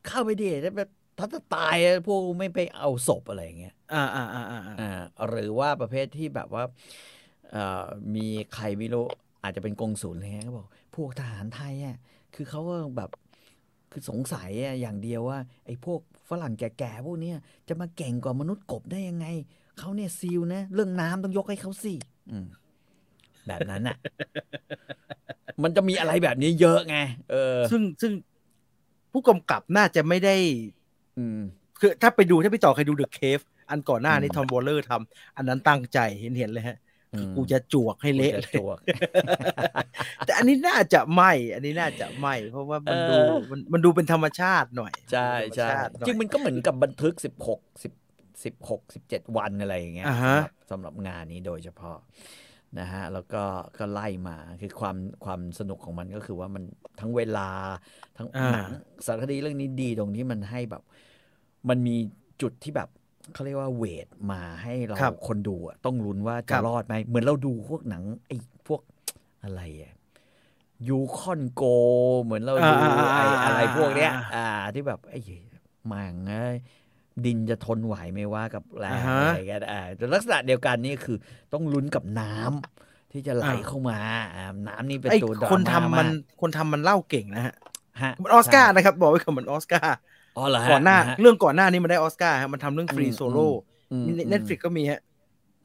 [0.07, 4.90] เข้าไปดิถ้าแบบถ้าจะตายอะพวกไม่ไปเอาศพอะไรอย่างเงี้ยอ่าอ่าอ่าอ่าอ่าอ่า
[5.28, 6.65] หรือว่าประเภทที่แบบว่า
[7.51, 7.85] เอ่อ
[8.15, 9.05] มีใครไม่รู้
[9.43, 11.97] อาจจะเป็นกงสุลอะไรเงี้ยก็บอก พวกทหารไทยอะ
[12.35, 13.11] คือเขาก็แบบ
[13.93, 16.01] คือสงสัยอะอย่างเดียวว่า ไอ้พวก
[16.31, 17.36] ฝรั่งแก่ๆพวกเนี้ย
[17.69, 19.27] จะมาเก่งกว่ามนุษย์กบได้ยังไง
[19.78, 21.95] เขาเนี่ยซีลนะ เรื่องน้ำต้องยกให้เขาสิ
[22.31, 22.47] อืม
[23.49, 23.97] แบบนั้นอะ
[25.62, 26.97] มันจะมีอะไรแบบนี้เยอะไง
[27.31, 28.12] เออ ซึ่งซึ่ง
[29.12, 30.37] ผู้กำกับน่าจะไม่ได้
[31.19, 31.41] อืม
[31.81, 36.77] คือถ้าไปดูถ้าพี่ต่อเคยดู The Cave อันก่อนหน้านี้อืมทอมวอลเลอร์ทำอันนั้นตั้งใจเห็นเห็นเลยฮะ
[37.15, 38.79] อืมกูจะจวกให้เละกูเลจะยจวก
[40.27, 47.93] แต่อันนี้น่าจะไม่ อันนี้น่าจะไม่ เพราะว่ามันดูเออมันมันดูเป็นธรรมชาติหน่อย ใช่ใช่ธรรมชาติหน่อยจริงมันก็เหมือนกับบันทึกสิบหกสิบ
[48.45, 51.97] สิบหกสิบเจ็ดวันอะไรอย่างเงี้ยอ่าสำฮะหรับสำหรับงานนี้โดยเฉพาะ
[52.81, 53.43] นะฮะแล้วก็
[53.78, 56.65] ก็ไล่มาคือความความสนุกของมันก็คือว่ามัน
[57.01, 57.49] ทั้งเวลา
[58.19, 58.66] ทั้งอ่าหนัง
[59.07, 60.82] สารคดีเรื่องนี้ดีตรงที่มันให้แบบ
[61.69, 61.97] มันมี
[62.43, 62.89] จุดที่แบบ
[63.32, 68.36] เขาเรียกว่าเวทมาให้เราครับคนดูอะต้องลุ้นว่าคจะรับรอดไหมเหมือนเราดูพวกหนังไอ้
[68.69, 68.81] พวก
[69.45, 69.95] อะไรอะ
[70.89, 71.62] ยูคอนโก
[72.23, 75.19] เหมือนเราดูอ่าไอ้อ่าอ่าอะไรพวกเนี้ย อ่าอ่าที่แบบไอ้
[75.93, 76.57] มังเอ้ย
[77.27, 81.16] ดินจะทนไหวไหมว่ากับแรงอ่าฮะอะไรกันอ่าแต่ลักษณะเดียวกันนี่คือ
[81.53, 83.99] ต้องลุ้นกับน้ำที่จะไหลอ่าเข้ามา
[84.35, 87.55] อ่าน้ำนี่เป็นไอ้ตัวดราคนทำม่ามันมากคนทำมันเล่าเก่งนะฮะ
[88.03, 89.97] ฮะมันออสการ์นะครับ บอกไว้ก่อนมันออสการ์
[90.36, 93.49] อ๋อเหรอฮะก่อนหน้าฮะเรื่องก่อนหน้านี้มันได้ออสการ์ฮะมันทำเรื่องฟรีอืมโซโล่
[93.93, 95.01] อืมเน็ตฟลิกก็มีฮะ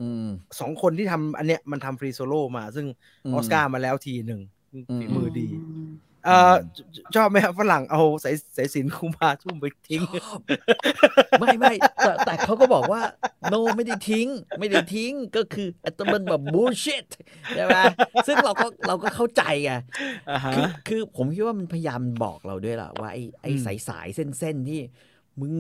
[0.02, 0.28] อืม
[0.60, 2.86] สองคนที่ทำอันเนี้ยมันทำฟรีโซโล่มา ซึ่ง
[3.26, 4.42] อืมออสการ์มาแล้วทีหนึ่ง
[4.74, 5.48] อืมฝีมือดี
[6.26, 6.80] เอ่อช
[7.16, 10.40] ชอบไหมครับฝรั่งเอาสายสายสินคุมาทุ่มไปทิ้งชอบ
[11.40, 13.02] ไม่ไม่แต่แต่เขาก็บอกว่า
[13.54, 14.28] no ไม่ได้ทิ้ง
[14.60, 17.08] ไม่ได้ทิ้งก็คืออัตมันแบบ bullshit
[17.56, 17.78] ใช่ไหม
[18.28, 19.72] ซึ่งเราก็เราก็เข้าใจไง
[20.30, 24.82] อ่าฮะคือคือผมคิดว่ามันพยายามบอกเราด้วยล่ะว่าไอ้ไอ้อืมสายสายเส้นเส้นๆที่
[25.40, 25.54] มึง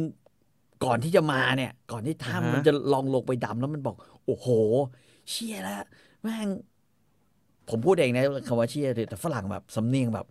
[0.85, 3.95] ก่อนที่จะมาเนี่ย ก่อนที่อ่าถ้ำฮะมันจะลองลงไปดำแล้วมันบอก
[4.26, 4.48] โอ้โห
[5.30, 5.84] เชี่ยแล้ว
[6.22, 6.49] แม่ง
[7.69, 10.26] ผมพูดเองนะคำว่าเชี่ยแต่ฝรั่งแบบสำเนียงแบบ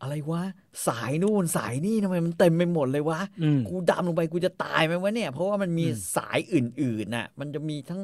[0.00, 0.42] อะไรวะ
[0.86, 8.02] สายนู่นสายนี่ทำไมมันเต็มไปหมดเลยวะอืมกูดำลงไปกูจะตายไหมวะเนี่ย เพราะว่ามันมีอืมสายอื่นๆน่ะ มันจะมีทั้ง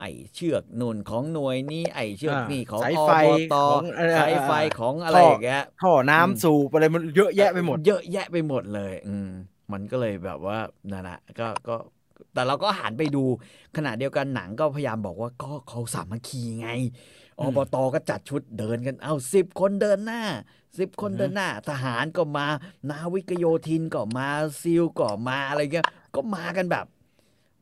[0.00, 0.04] ไอ
[0.34, 9.30] เชือกนุ่นของหน่วยนี้ ไอเชือกอ่านี่ของสายอไฟบตของเอ่อสายไฟอ่าของอะไรท่ออย่างเงี้ยท่อน้ำอืมสูบอะไรมันเยอะแยะไปหมด เยอะแยะไปหมดเลย อืม
[9.72, 10.58] มันก็เลยแบบว่า
[10.92, 11.76] นั่นแหละก็ก็
[12.34, 13.24] แต่เราก็หันไปดู
[13.76, 16.68] ขณะเดียวกันหนังก็พยายามบอกว่าก็เขาสามัคคีไง
[17.40, 20.22] อือมบตก็จัดชุดเดินกันเอาสิบคนเดินหน้า
[20.78, 22.46] สิบคนอือฮึเดินหน้า ทหารก็มา
[22.90, 24.28] นาวิกโยธินก็มา
[24.60, 26.86] ซิลก็มาอะไรเงี้ยก็มากันแบบ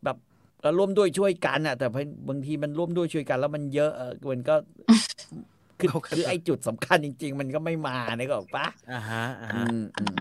[0.04, 0.16] แบบ
[0.60, 1.86] เอ่อร่วมด้วยช่วยกันอะ แต่
[2.28, 4.54] บางทีมันร่วมด้วยช่วยกัน แล้วมันเยอะเออมันก็
[5.78, 10.16] คือเขาก็คือไอ้จุดสำคัญจริง ๆ มันก็ไม่มาเนี่ยก็ออกปะอ่าฮะอ่าอืฮะมอืม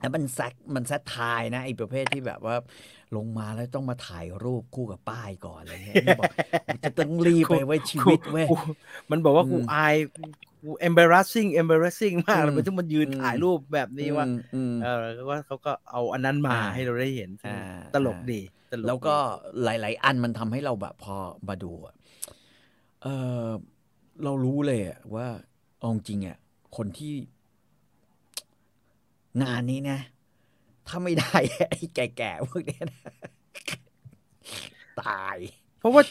[0.00, 2.56] แล้วมันแซกมันแซดทายนะไอ้ประเภทที่แบบว่า
[3.16, 6.32] ลงมาแล้วต้องมาถ่ายรูปคู่กับป้ายก่อนอะไรเงี้ยนี่บอก
[6.84, 8.54] จะต้องรีบไปไว้ชีวิตเว้ยกู
[9.10, 9.96] มันบอกว่ากูอืมอาย
[10.62, 18.40] กู embarrassing embarrassing มากเลยอืมมันต้องมายืนอืมถ่ายรูปแบบนี้ว่าอืมอืมเออว่าเขาก็เอาอันนั้นมาอ่าให้เราได้เห็นซึ่งอ่าตลกดี
[18.72, 19.16] ตลกแล้วก็
[19.56, 21.16] ดีหลาย ๆ อันมันทำให้เราแบบพอ
[21.48, 21.94] มาดูอะ
[23.02, 23.06] เอ
[23.46, 23.48] อ
[24.24, 25.26] เรารู้เลยอะว่า
[25.78, 26.36] เอาจริงอะ
[26.76, 27.14] คนที่
[29.42, 29.98] งานนี้นะ
[30.86, 31.36] ถ้าไม่ได้
[31.70, 33.14] ไอ้แก่ๆพวกเนี้ยนะ
[34.96, 35.38] ตาย
[35.78, 36.02] เพราะว่า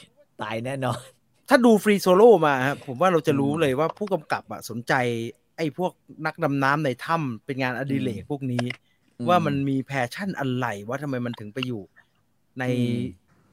[0.42, 1.00] ตายแน่นอน
[1.50, 4.94] ถ้าดูฟรีโซโล่มาครับผมว่าเราจะรู้อืมเลยว่าผู้กำกับอะสนใจ
[5.58, 5.92] ไอ้พวก
[6.26, 8.66] นักดำน้ำในถ้ำเป็นงานอดิเรกอืมพวกนี้
[9.20, 11.82] อืมว่ามันมี passion อะไรว่าทำไมมันถึงไปอยู่
[12.60, 12.98] ในอืม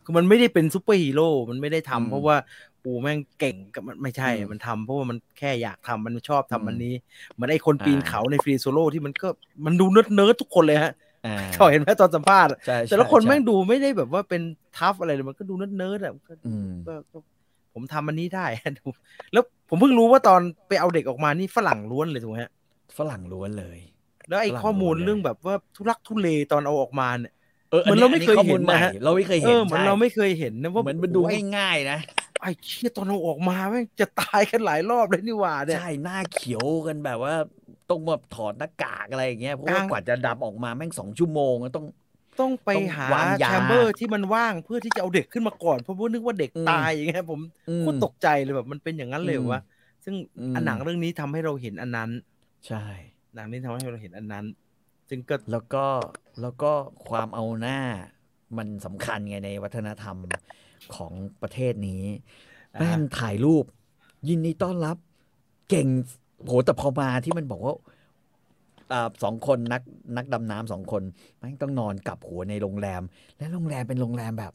[0.05, 2.37] คือมันไม่ได้เป็นซูเปอร์ฮีโร่ มันไม่ได้ทำอืมเพราะว่า
[2.83, 6.89] กูแม่งเก่งกับมันไม่ใช่อืมมันทำเพราะว่ามันแค่อยากทำมันชอบทำอืมอันนี้
[7.33, 9.29] เหมือนไอ้คนปีนอ่าเขาใน Free Solo ที่มันก็
[9.67, 10.91] มันดู nerd nerd ทุกคนเลยฮะอ่า
[11.55, 14.43] เขาเห็นไหมตอนสัมภาษณ์อะใช่แต่ละคนใช่แม่งดูไม่ได้แบบว่าเป็น
[14.77, 17.19] tough อะไรเลยมันก็ดู nerd nerd อะก็อืมก็ก็
[17.75, 18.47] ผมทำอันนี้ได้
[19.33, 22.53] แล้วผมเพิ่งรู้ว่าตอนไปเอาเด็กออกมานี่ฝรั่งล้วนเลยถูกไหมฮะ
[22.99, 23.79] ฝรั่งล้วนเลย
[24.29, 27.33] แล้วไอ้ฝรั่งข้อมูลล้วนเลยเรื่องแบบว่าทุลักทุเลตอนเอาออกมาเนี่ย
[27.71, 31.99] เออเหมือนเราไม่เคยข้อเห็มูนลใหม่นะฮะเราไม่เคยเอเห็นอเหมือนใช่เราไม่เคยเห็นนะว่าเหมือนมันดูโอ้ยง่ายๆนะ
[32.43, 37.35] ไอ้เชี่ยตอนเราออกมาแม่งจะตายกันหลายรอบเลยนี่หว่าเนี่ยใช่หน้าเขียวกันแบบว่า
[37.91, 41.87] ต้องมาถอดหน้ากากอะไรอย่างเงี้ยเพราะว่ากลางกว่าจะดำออกมาแม่งสองชั่วโมงต้อง
[42.41, 49.61] ต้องไปต้องหาวางยาแชมเบอร์ที่มันว่างเพื่อที่จะเอาเด็กขึ้นมาก่อนเพราะว่านึกว่าเด็กอืมตายอย่างเงี้ยผมอืมโคตรตกใจเลยแบบมันเป็นอย่างนั้นเลยเหรออืมวะ
[50.05, 52.11] ซึ่งอืมอันหนังเรื่องนี้ทำให้เราเห็นอันนั้น
[52.67, 52.85] ใช่
[53.35, 54.47] หนังนี้ทำให้เราเห็นอันนั้น
[55.09, 55.87] ซึ่งก็แล้วก็
[56.41, 56.73] แล้วก็
[57.09, 57.81] ความเอาหน้า
[58.57, 60.19] มันสำคัญไงในวัฒนธรรม
[60.95, 61.13] ของ
[61.43, 62.03] ประเทศนี้
[62.77, 63.65] แม่งถ่ายรูป
[64.29, 64.97] ยินดีต้อนรับ
[65.71, 65.89] เก่ง
[66.47, 67.75] โหแต่พอมาที่มันบอกว่า
[68.93, 69.83] อ่าสองคนนัก
[70.17, 71.03] นักดำน้ำสองคน
[71.39, 73.03] แม่งต้องนอนกลับหัวในโรงแรม
[73.39, 74.53] และโรงแรมเป็นโรงแรมแบบ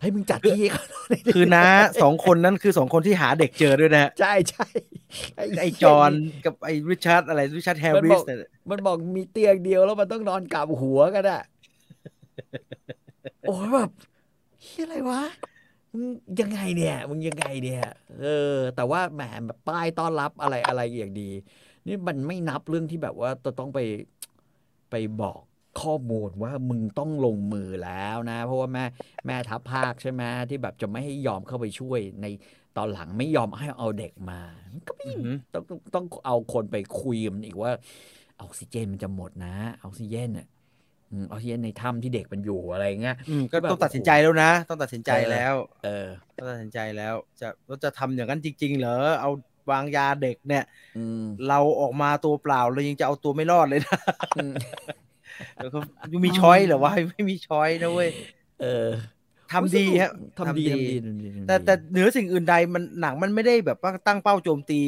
[0.00, 1.66] เฮ้ยมึงจัดที่เขาหน่อยดิคือนะ
[2.02, 4.66] สองคนนั้นคือสองคนที่หาเด็กเจอด้วยนะฮะใช่ใช่
[5.60, 6.10] ไอ้จอห์น
[6.44, 11.42] กับไอ้ริชาร์ดอะไรริชาร์ดแฮร์มันริบสอกเนี่ยมันบอกมีเตียงเดียวแล้วมันต้องนอนกลับหัวกันอะ
[13.48, 13.90] โอ้ยแบบ
[14.62, 15.22] เฮียอะไรวะ
[15.92, 16.04] มึง
[16.40, 17.82] ยังไงเนี่ยมึงยังไงเนี่ย
[18.20, 21.22] เออ แต่ว่าแหมแบบป้ายต้อนรับอะไรอะไรอย่างดี
[21.86, 23.78] นี่มันไม่นับเรื่องที่แบบว่าจะต้องไป
[24.90, 25.40] ไปบอก
[25.82, 28.84] ข้อมูลว่ามึงต้องลงมือแล้วนะ เพราะว่าแม่
[29.26, 32.26] แม่ทัพภาคใช่ไหมที่แบบจะไม่ให้ยอมเข้าไปช่วยใน
[32.76, 34.40] ตอนหลังไม่ยอมให้เอาเด็กมา
[34.72, 37.70] มันก็ไม่อือหือต้องต้องต้องเอาคนไปคุยมันอีกว่า
[38.40, 39.54] ออกซิเจนมันจะหมดนะ
[39.84, 40.51] ออกซิเจนอะอื
[41.22, 46.06] มออกซิเจนในถ้ำที่เด็กมันอยู่อะไรเงี้ยอืมก็แบบต้องตัดสินใจแล้วนะ ต้องตัดสินใจแล้ว เออ
[46.36, 49.30] ต้องตัดสินใจแล้ว จะเราจะทำอย่างนั้นจริง ๆ เหรอเอา
[49.70, 50.64] วางยาเด็กเนี่ย
[50.96, 53.98] อืมเราออกมาตัวเปล่าเรายังจะเอาตัวไม่รอดเลยนะ
[54.36, 54.52] อืม
[55.56, 55.78] แล้วก็
[56.12, 58.10] ยังมีช้อยเหรอวะไม่มีช้อยนะเว้ย
[58.60, 58.88] เออ
[59.52, 64.78] ทำดีฮะทำดีทำดีทำดีทำดีแต่แต่เหนือสิ่งอื่นใดมันหนังมันไม่ได้แบบว่าตั้งเป้าโจมตี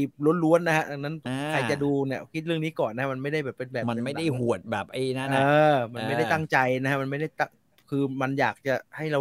[0.44, 7.50] ล้วนๆนะฮะดังนั้นอ่าใครจะดูเนี่ยคิดเรื่องนี้ก่อนนะมันไม่ได้แบบเป็นแบบมันไม่ได้หนังหวดแบบไอ้นั่นเอนะอมันไม่ได้อ่าตั้งใจนะฮะมันไม่ได้ตั้ง
[7.90, 9.20] คือมันอยากจะให้เรา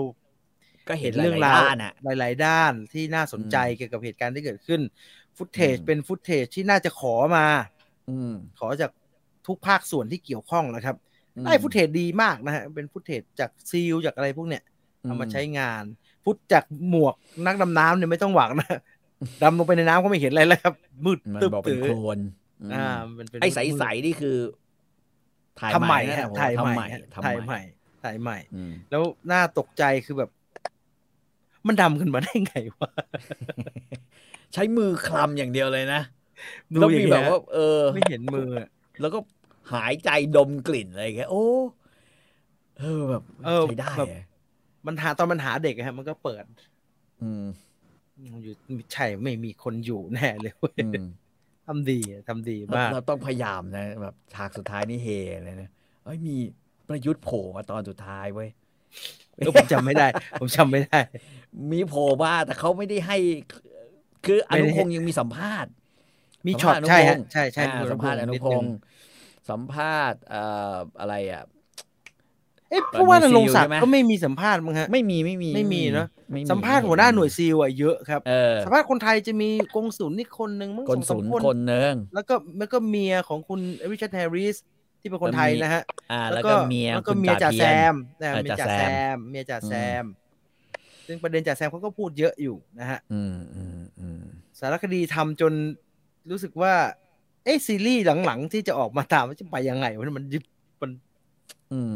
[0.87, 4.81] ก็เห็เห็นนเรื่องหลรายวๆด้านอะหลาย ๆ ด้านที่น่าสนใจอืมเกี่ยวกับเหตุการณ์ที่เกิดขึ้น
[5.37, 7.45] ฟุตเทจอืมเป็นฟุตเทจที่น่าจะขอมา
[8.09, 8.91] อืมขอจาก
[9.47, 10.95] ทุกภาคส่วนที่เกี่ยวข้องนะครับ
[11.37, 14.63] อืมได้ฟุตเทจดีมากนะฮะเป็นฟุตเทจจากซีลจากอะไรพวกเนี้ย
[15.05, 15.83] เอามาอืมใช้งาน
[16.23, 17.15] ฟุตจากหมวก
[17.45, 18.79] นักดำน้ำเนี่ยไม่ต้องหวังนะ
[19.43, 20.73] ดำลงไปในน้ำก็ไม่เห็นอะไรแล้วครับ
[21.05, 22.19] มืดมันตึ๊บบอกเป็นตื้โคอลน
[22.71, 22.85] มอ่า
[23.17, 24.37] มันเป็นไอ้มืดใสๆนี่คือ
[25.61, 27.59] ถ่ายทำใหม่นะฮะผมถ่ายทำใหใหม่ม่ฮะทำถ่ายใหใหม่ม่
[28.03, 30.29] ถ่ายใหม่อืมแล้วน่าตกใจคือแบบ
[31.67, 32.89] มันดำขึ้นมาได้ไงวะ
[34.53, 36.01] ใช้มือคลำอย่างเดียวเลยนะ
[36.75, 38.67] ดูแล้วอย่ามีงแบเงี้บยว่า เออ ไม่เห็นมืออะ
[39.01, 39.19] แล้วก็
[39.73, 41.45] หายใจดมกลิ่นอะไรอย่างเงี้ยโอ้
[42.79, 44.23] เออแบบเออใช้ได้แบบอะ
[44.85, 46.43] มันหาตอนมันหาเด็กอะฮะมันก็เปิด
[47.21, 47.45] อืม
[48.43, 48.53] อยู่
[48.93, 51.01] ใช่ไม่มีคนอยู่แน่เลยเว้ยอืม
[51.67, 55.07] ทำดีอะทำดีเรามากเราต้องพยายามนะแบบฉากสุดท้ายนี่เฮ
[55.45, 55.69] เลยนะ
[56.03, 56.35] เอ้ยมี
[56.87, 58.49] ประยุทธ์โผล่มาตอนสุดท้ายเว้ย
[59.35, 60.07] เออผมจำไม่ได้
[60.39, 60.99] ผมจำไม่ได้
[61.71, 63.17] มีโผล่มาแต่เขาไม่ได้ให้
[64.25, 65.71] คืออไม่ได้นุพงศ์ยังมีสัมภาษณ์
[66.47, 68.73] มีสัช็อตภาษณ์ใช่ฮะนุพงศ์ใช่ใช่อ่าสัมภาษณ์อนุนิดพนึงศ์
[69.49, 70.43] สัมภาษณ์เอ่
[70.73, 83.59] ออะไรอะเอ๊ะเพราะว่าหน่นวยรงซีลศักใช่ไหมดิ์ก็ไม่มีสัมภาษณ์มั้งฮะไม่มีไม่มีไม่มีเนอะไม่มีสัมภาษณ์หัวหน้าหน่วยซีลอะเยอะครับเออสัมภาษณ์คนไทยจะมีกงสุลนี่คนหนึ่งมั้งคนสอศูงนย์สามคนเนิงแล้วก็แล้วก็เมียของคุณ
[83.91, 84.55] ริชาร์ดแฮร์ริส
[85.01, 88.81] ที่เป็นคนไทยนะฮะอ่าแล้วก็เมียแล้วก็คุณเมียจ่าทีแซนมนะเออเมียจ่าจ่าแซแซ
[89.15, 90.05] มมเมียจ่าแซอืมม
[91.07, 94.23] ซึ่งประเด็นจ่าแซมเขาก็พูดเยอะอยู่นะฮะอืมอืมอืม
[94.59, 95.53] สารคดีทำจน
[96.31, 96.73] รู้สึกว่า
[97.43, 100.43] เอ้ซีรีส์หลังๆที่จะออกมาตามว่าจะไปยังไงวะมันยึด
[100.81, 100.91] มัน
[101.73, 101.95] อืม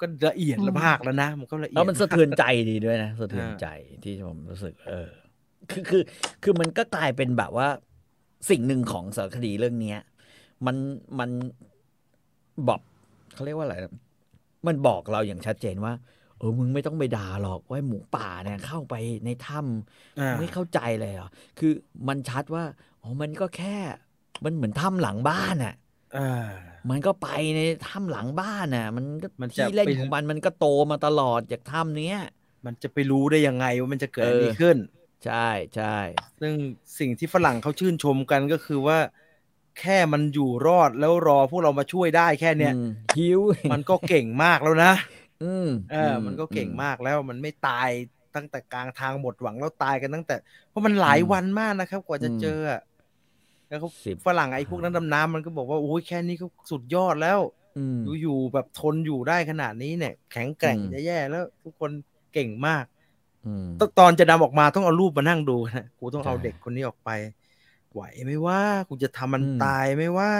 [0.00, 3.66] ก็ละเอียดละมากแล้วนะ มันก็ละเอียดแล้วมันสะเทือนใจดีด้วยนะสะเทือนใจ
[4.04, 5.08] ที่ผมรู้สึก เออ
[5.70, 6.02] คือคือ
[6.42, 7.68] คือมันก็กลายเป็นแบบว่า
[8.50, 9.98] สิ่งหนึ่งของสารคดีเรื่องเนี้ย
[10.66, 10.76] มัน
[11.18, 11.30] มัน
[12.68, 12.80] บอก
[13.34, 13.92] เขาเรียกว่าอะไรนะ
[14.66, 15.92] มันบอกเราอย่างชัดเจนว่า
[16.38, 18.94] เออ มึงไม่ต้องไปด่าหรอกว่าหมูป่าเนี่ยเข้าไป
[19.24, 21.28] ในถ้ำอ่าไม่เข้าใจเลยเหรอ
[21.58, 21.72] คือ
[22.08, 22.64] มันชัดว่า
[23.02, 23.76] อ๋อ มันก็แค่
[24.44, 25.74] มันเหมือนถ้ำหลังบ้านอะ
[26.18, 26.48] อ่า
[26.90, 32.18] มันก็ไปในถ้ำหลังบ้านน่ะ มันก็มันจะที่เล่นเป็น ของมันมันก็โตมาตลอดจากถ้ำเนี้ย
[32.66, 34.76] มันจะไปรู้ได้ยังไงว่ามันจะเกิดเออะอไรขึ้น
[35.26, 35.96] ใช่ใช่
[36.40, 36.52] ซึ่ง
[36.98, 38.98] สิ่งที่ฝรั่งเขาชื่นชมกันก็คือว่า
[39.80, 42.88] แค่มันอยู่รอดแล้วรอพวกเรามาช่วยได้แค่เนี้ยอืม
[43.18, 43.40] หิว
[43.72, 44.92] มันก็เก่งมากแล้วนะ
[45.42, 47.88] อืมเออมันก็เก่งมากแล้วมันไม่ตาย
[48.36, 50.36] ตั้งแต่กลางทางหมดหวังแล้วตายกันตั้งแต่
[50.68, 52.80] เพราะมันหลายวันมากนะครับ กว่าจะเจออะ
[53.70, 57.38] แล้วเขาสิบ ฝรั่งไอ้พวกนั้นดำน้ำมันก็บอกว่าโอ้ยแค่นี้ก็สุดยอดแล้ว
[57.76, 61.90] อืม อยู่ๆแบบทนอยู่ได้ขนาดนี้เนี่ย แข็งแกร่งอืม จะแย่แล้วทุกคน
[62.32, 62.84] เก่งมาก
[63.46, 67.10] อืม ตตอนจะนำออกมาต้องเอารูปมานั่งดูนะกูต้องเอาใช่เด็กคนนี้ออกไป
[67.92, 70.30] ไหวไหมว่ากูจะทำมันอืมตายไหมว่า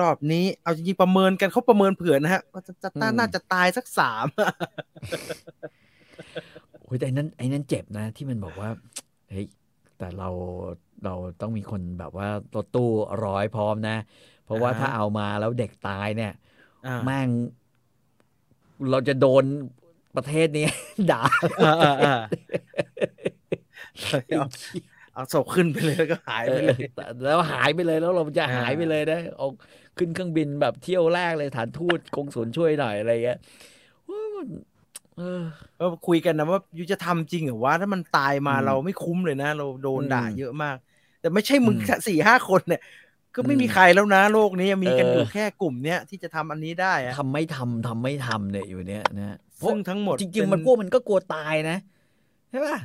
[0.00, 4.26] รอบนี้เอาจริงๆประเมินกันเขาประเมินเผื่อนะฮะว่าจะจะอืม น่าจะตายสักสาม
[6.80, 8.68] โโอ้ยแต่ไอ้นั้นไอ้นั้นเจ็บนะ ที่มันบอกว่า
[9.30, 9.46] เฮ้ย
[9.98, 10.28] แต่เรา
[11.04, 12.90] เราต้องมีคนแบบว่ารถตู้
[13.24, 13.96] ร้อยพร้อมนะ
[14.44, 16.32] เพราะว่าอ่าฮะถ้าเอามาแล้วเด็กตายเนี่ย
[16.86, 17.28] อ่าแม่ง
[18.90, 19.44] เราจะโดน
[20.16, 20.66] ประเทศนี้
[21.10, 21.22] ด่า
[21.66, 22.16] อ่าอ่าอ่า
[24.28, 24.46] เอา
[25.14, 29.48] เอาศพขึ้นไปเลยแล้วก็หายไปเลยเออแล้วหายไปเลยแล้วเราจะอ่าหายไปเลยนะเอา
[29.98, 33.38] ขึ้นเครื่องบินแบบเที่ยวแรกเลยฐานทูตกงศูนย์ช่วยหน่อยอะไรเงี้ย
[35.16, 40.76] โอ้ยมันเออก็คุยกันนะว่ายูจะทำจริงเหรอวะถ้ามันตายมาอืมเราไม่คุ้มเลยนะ เราโดนด่าอืมเยอะมาก
[41.20, 42.80] แต่ไม่ใช่มึงอืมแค่สี่ห้าคนเนี่ย
[43.34, 51.76] ก็ไม่อืมมีใครแล้วนะโลกนี้มีกันเออออยู่แค่กลุ่มเนี้ยที่จะทำอันนี้ได้อะทำไม่ทำทำไม่ทำเนี่ยอยู่เนี่ยนะเพราะซึ่งทั้งหมดจริงๆมันเป็พวกมันก็กลัวตายนะ
[52.50, 52.78] ใช่ป่ะ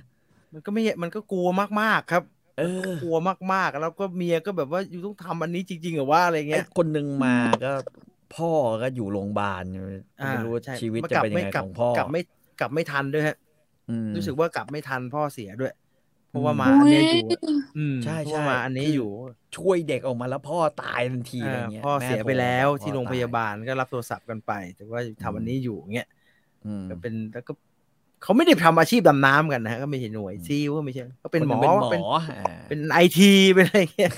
[0.53, 1.47] มันก็ไม่มันก็กลัว
[1.81, 2.23] มากๆครับ
[2.57, 2.63] เออ
[2.99, 3.15] กลัว
[3.53, 7.31] มากๆ แล้วก็เมียก็แบบว่าอยู่ต้องทำอันนี้จริงๆเหรอว่าอะไรไอ้เงี้ย คนหนึ่งมา
[7.63, 7.67] ก็
[8.35, 8.51] พ่อ
[8.81, 9.61] ก็อยู่โรงพยาบาล
[10.21, 12.21] อ่าไม่รู้ว่าใช่ชีวิตมันจะกลับเป็นยังไงไม่กลับของพ่อกลับไม่
[12.59, 13.37] กลับไม่ทันด้วยฮะ
[13.89, 15.73] อืมรู้สึกว่ากลับไม่ทันพ่อเสียด้วย
[16.29, 17.39] เพราะว่าอืมมาอันเนี้ยอยู่อะ
[17.77, 19.09] อืมใช่เพราะใช่ว่ามาอันนี้คือออยู่
[19.57, 26.07] ช่วยเด็กออกมาแล้วพ่อตายทันทีอะไรอ่าเงี้ยพ่อแม่เสียไปโทรแล้วพ่อที่โรงพยาบาลก็รับโทรศัพท์กันไป แต่ว่าอืมทำอันนี้อยู่เงี้ย
[26.65, 27.53] อืมก็เป็นแล้วก็
[28.23, 32.05] เขาไม่ได้ทำอาชีพดำน้ำกันนะฮะก็ไม่ใช่หน่วยอืมซีลก็ไม่ใช่ก็เป็นหมอคเป็นหมเป็นอ
[32.37, 34.11] อ่าเป็นไอทีเป็นอะไรเงี้ย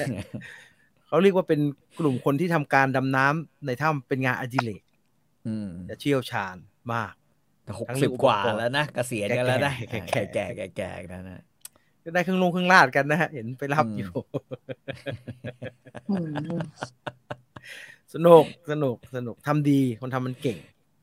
[1.13, 1.61] เขาเรียกว่าเป็น
[1.99, 4.81] กลุ่มคนที่ทำการดำน้ำในถ้ำเป็นงานอดิเรก
[5.47, 6.55] อืมจะเชี่ยวชาญ
[6.93, 7.13] มาก
[7.63, 11.41] แต่หกทั้งสิบอุปกว่ากรณ์แล้วนะเกษียณกันแล้วนะแก่ๆแก่แก่แก่ๆแก่แก่ๆนะนะ
[12.03, 14.11] ก็ได้เครื่องลงเครื่องลาดกันนะฮะเห็นไปรับอืมอยู่
[16.09, 16.15] อื
[16.57, 16.59] ม
[18.13, 20.57] สนุกสนุกสนุกทำดีคนทำมันเก่ง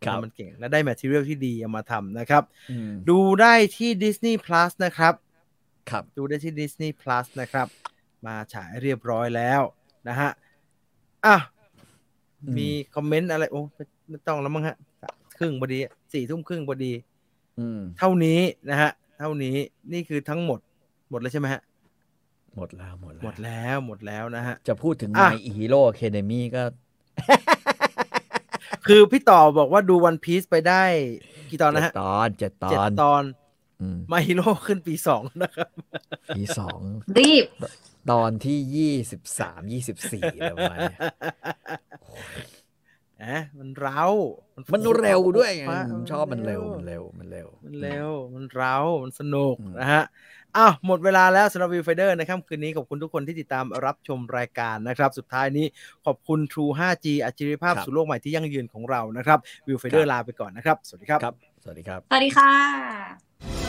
[0.06, 5.14] ครับนทำมันเก่ง และได้แมทเทียลที่ดีเอามาทำนะครับอืมดูได้ที่ Disney Plus นะครับ
[5.90, 7.66] ครับ ดูได้ที่ Disney Plus นะครับ
[8.26, 9.62] มาฉายเรียบร้อยแล้ว
[10.08, 10.30] นะฮะ
[11.26, 11.36] อะ
[12.42, 14.76] อืมมีคอมเมนต์อะไรโอ้ไม่ไม่ต้องแล้วมั้งฮะ
[15.38, 15.78] ครึ่งพอดี
[16.12, 16.92] สี่ทุ่มครึ่งพอดี
[17.58, 18.40] อืมเท่านี้
[18.70, 19.56] นะฮะ เท่านี้
[19.92, 20.60] นี่คือทั้งหมด
[21.10, 21.60] หมดแล้วใช่ไหมฮะ
[22.56, 26.62] หมดแล้วหมดแล้วหมดแล้วหมดแล้วนะฮะ จะพูดถึงอะ My Hero Academy ก็
[28.86, 30.82] คือพี่ต่อบอกว่าดูวันพีซไปได้
[31.50, 33.22] กี่ตอนนะฮะเจ็ดตอนเจ็ดตเจ็ดอนตอน
[33.80, 35.68] อืมมาฮีโร่ขึ้นปีสองนะครับ
[36.36, 36.78] ปีสอง
[37.18, 37.46] รีบ
[38.10, 41.00] ตอนที่ยี่สิบสามยี่สิบสี่อะไรประมาณเนี้ย
[43.24, 44.04] นะมันเร้า
[44.56, 50.04] มัมันเร็วด้วยไงฟ้าผมชอบมันเร็ว มันเร็ว มันเร็ว มันเร็ว มันเร้า มันสนุกอืมนะฮะ
[50.56, 55.66] อ้าวหมดเวลาแล้วสำหรับวิวไฟเดอร์นะครับคืนนี้ขอบคุณทุกคนที่ติดตามรับชมรายการนะครับ สุดท้ายนี้
[56.06, 63.59] ขอบคุณ True 5G อัจฉริยภาพสู่โลกใหม่ที่ยั่งยืนของเรานะครับวิวไฟเดอร์ลาไปก่อนนะครับ สวัสดีครับครับสวัสดีครับ สวัสดีค่ะ